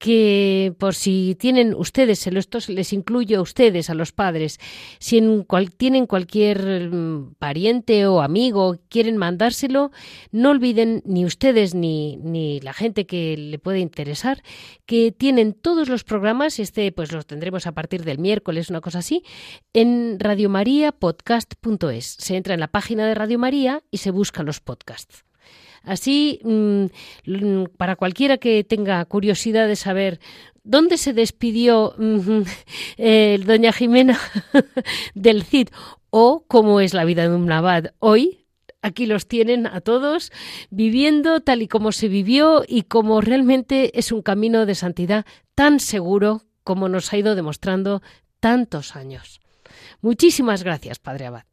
que 0.03 0.75
por 0.79 0.95
si 0.95 1.37
tienen 1.39 1.73
ustedes, 1.73 2.27
esto 2.27 2.59
les 2.67 2.91
incluyo 2.91 3.39
a 3.39 3.41
ustedes, 3.41 3.89
a 3.89 3.93
los 3.93 4.11
padres, 4.11 4.59
si 4.99 5.21
tienen 5.77 6.07
cualquier 6.07 6.89
mm, 6.91 7.35
pariente 7.39 8.05
o 8.05 8.21
amigo, 8.21 8.75
quieren 8.89 9.15
mandárselo, 9.15 9.91
no 10.33 10.49
olviden 10.49 11.03
ni 11.05 11.23
ustedes 11.23 11.73
ni, 11.73 12.17
ni 12.17 12.59
la 12.59 12.73
gente 12.73 13.05
que 13.05 13.37
le 13.37 13.59
puede 13.59 13.79
interesar, 13.79 14.43
que 14.85 15.13
tienen 15.13 15.53
todos 15.53 15.87
los 15.87 16.03
programas, 16.03 16.59
este 16.59 16.91
pues 16.91 17.13
los 17.13 17.25
tendremos 17.25 17.65
a 17.65 17.71
partir 17.71 18.03
del 18.03 18.19
miércoles, 18.19 18.69
una 18.69 18.81
cosa 18.81 18.99
así, 18.99 19.23
en 19.71 20.19
radiomariapodcast.es. 20.19 22.17
Se 22.19 22.35
entra 22.35 22.55
en 22.55 22.59
la 22.59 22.67
página 22.67 23.07
de 23.07 23.15
Radio 23.15 23.39
María 23.39 23.83
y 23.89 23.99
se 23.99 24.11
buscan 24.11 24.45
los 24.45 24.59
podcasts. 24.59 25.23
Así, 25.83 26.39
mm, 26.43 26.85
para 27.77 27.95
cualquiera 27.95 28.37
que 28.37 28.63
tenga 28.63 29.03
curiosidad 29.05 29.67
de 29.67 29.75
saber 29.75 30.19
dónde 30.63 30.97
se 30.97 31.13
despidió 31.13 31.93
mm, 31.97 32.41
doña 33.45 33.73
Jimena 33.73 34.19
del 35.13 35.43
CID 35.43 35.69
o 36.09 36.45
cómo 36.47 36.79
es 36.79 36.93
la 36.93 37.05
vida 37.05 37.27
de 37.27 37.35
un 37.35 37.51
abad 37.51 37.91
hoy, 37.99 38.45
aquí 38.81 39.05
los 39.05 39.27
tienen 39.27 39.67
a 39.67 39.81
todos 39.81 40.31
viviendo 40.69 41.41
tal 41.41 41.61
y 41.61 41.67
como 41.67 41.91
se 41.91 42.07
vivió 42.07 42.63
y 42.67 42.83
como 42.83 43.19
realmente 43.19 43.97
es 43.97 44.11
un 44.11 44.21
camino 44.21 44.65
de 44.65 44.75
santidad 44.75 45.25
tan 45.55 45.79
seguro 45.79 46.43
como 46.63 46.87
nos 46.87 47.11
ha 47.11 47.17
ido 47.17 47.35
demostrando 47.35 48.01
tantos 48.39 48.95
años. 48.95 49.41
Muchísimas 50.01 50.63
gracias, 50.63 50.99
Padre 50.99 51.25
Abad. 51.25 51.52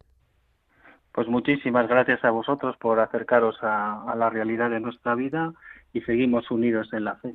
Pues 1.12 1.28
muchísimas 1.28 1.88
gracias 1.88 2.24
a 2.24 2.30
vosotros 2.30 2.76
por 2.76 3.00
acercaros 3.00 3.56
a, 3.62 4.14
la 4.16 4.30
realidad 4.30 4.70
de 4.70 4.80
nuestra 4.80 5.14
vida 5.14 5.52
y 5.92 6.00
seguimos 6.02 6.50
unidos 6.50 6.92
en 6.92 7.04
la 7.04 7.16
fe. 7.16 7.34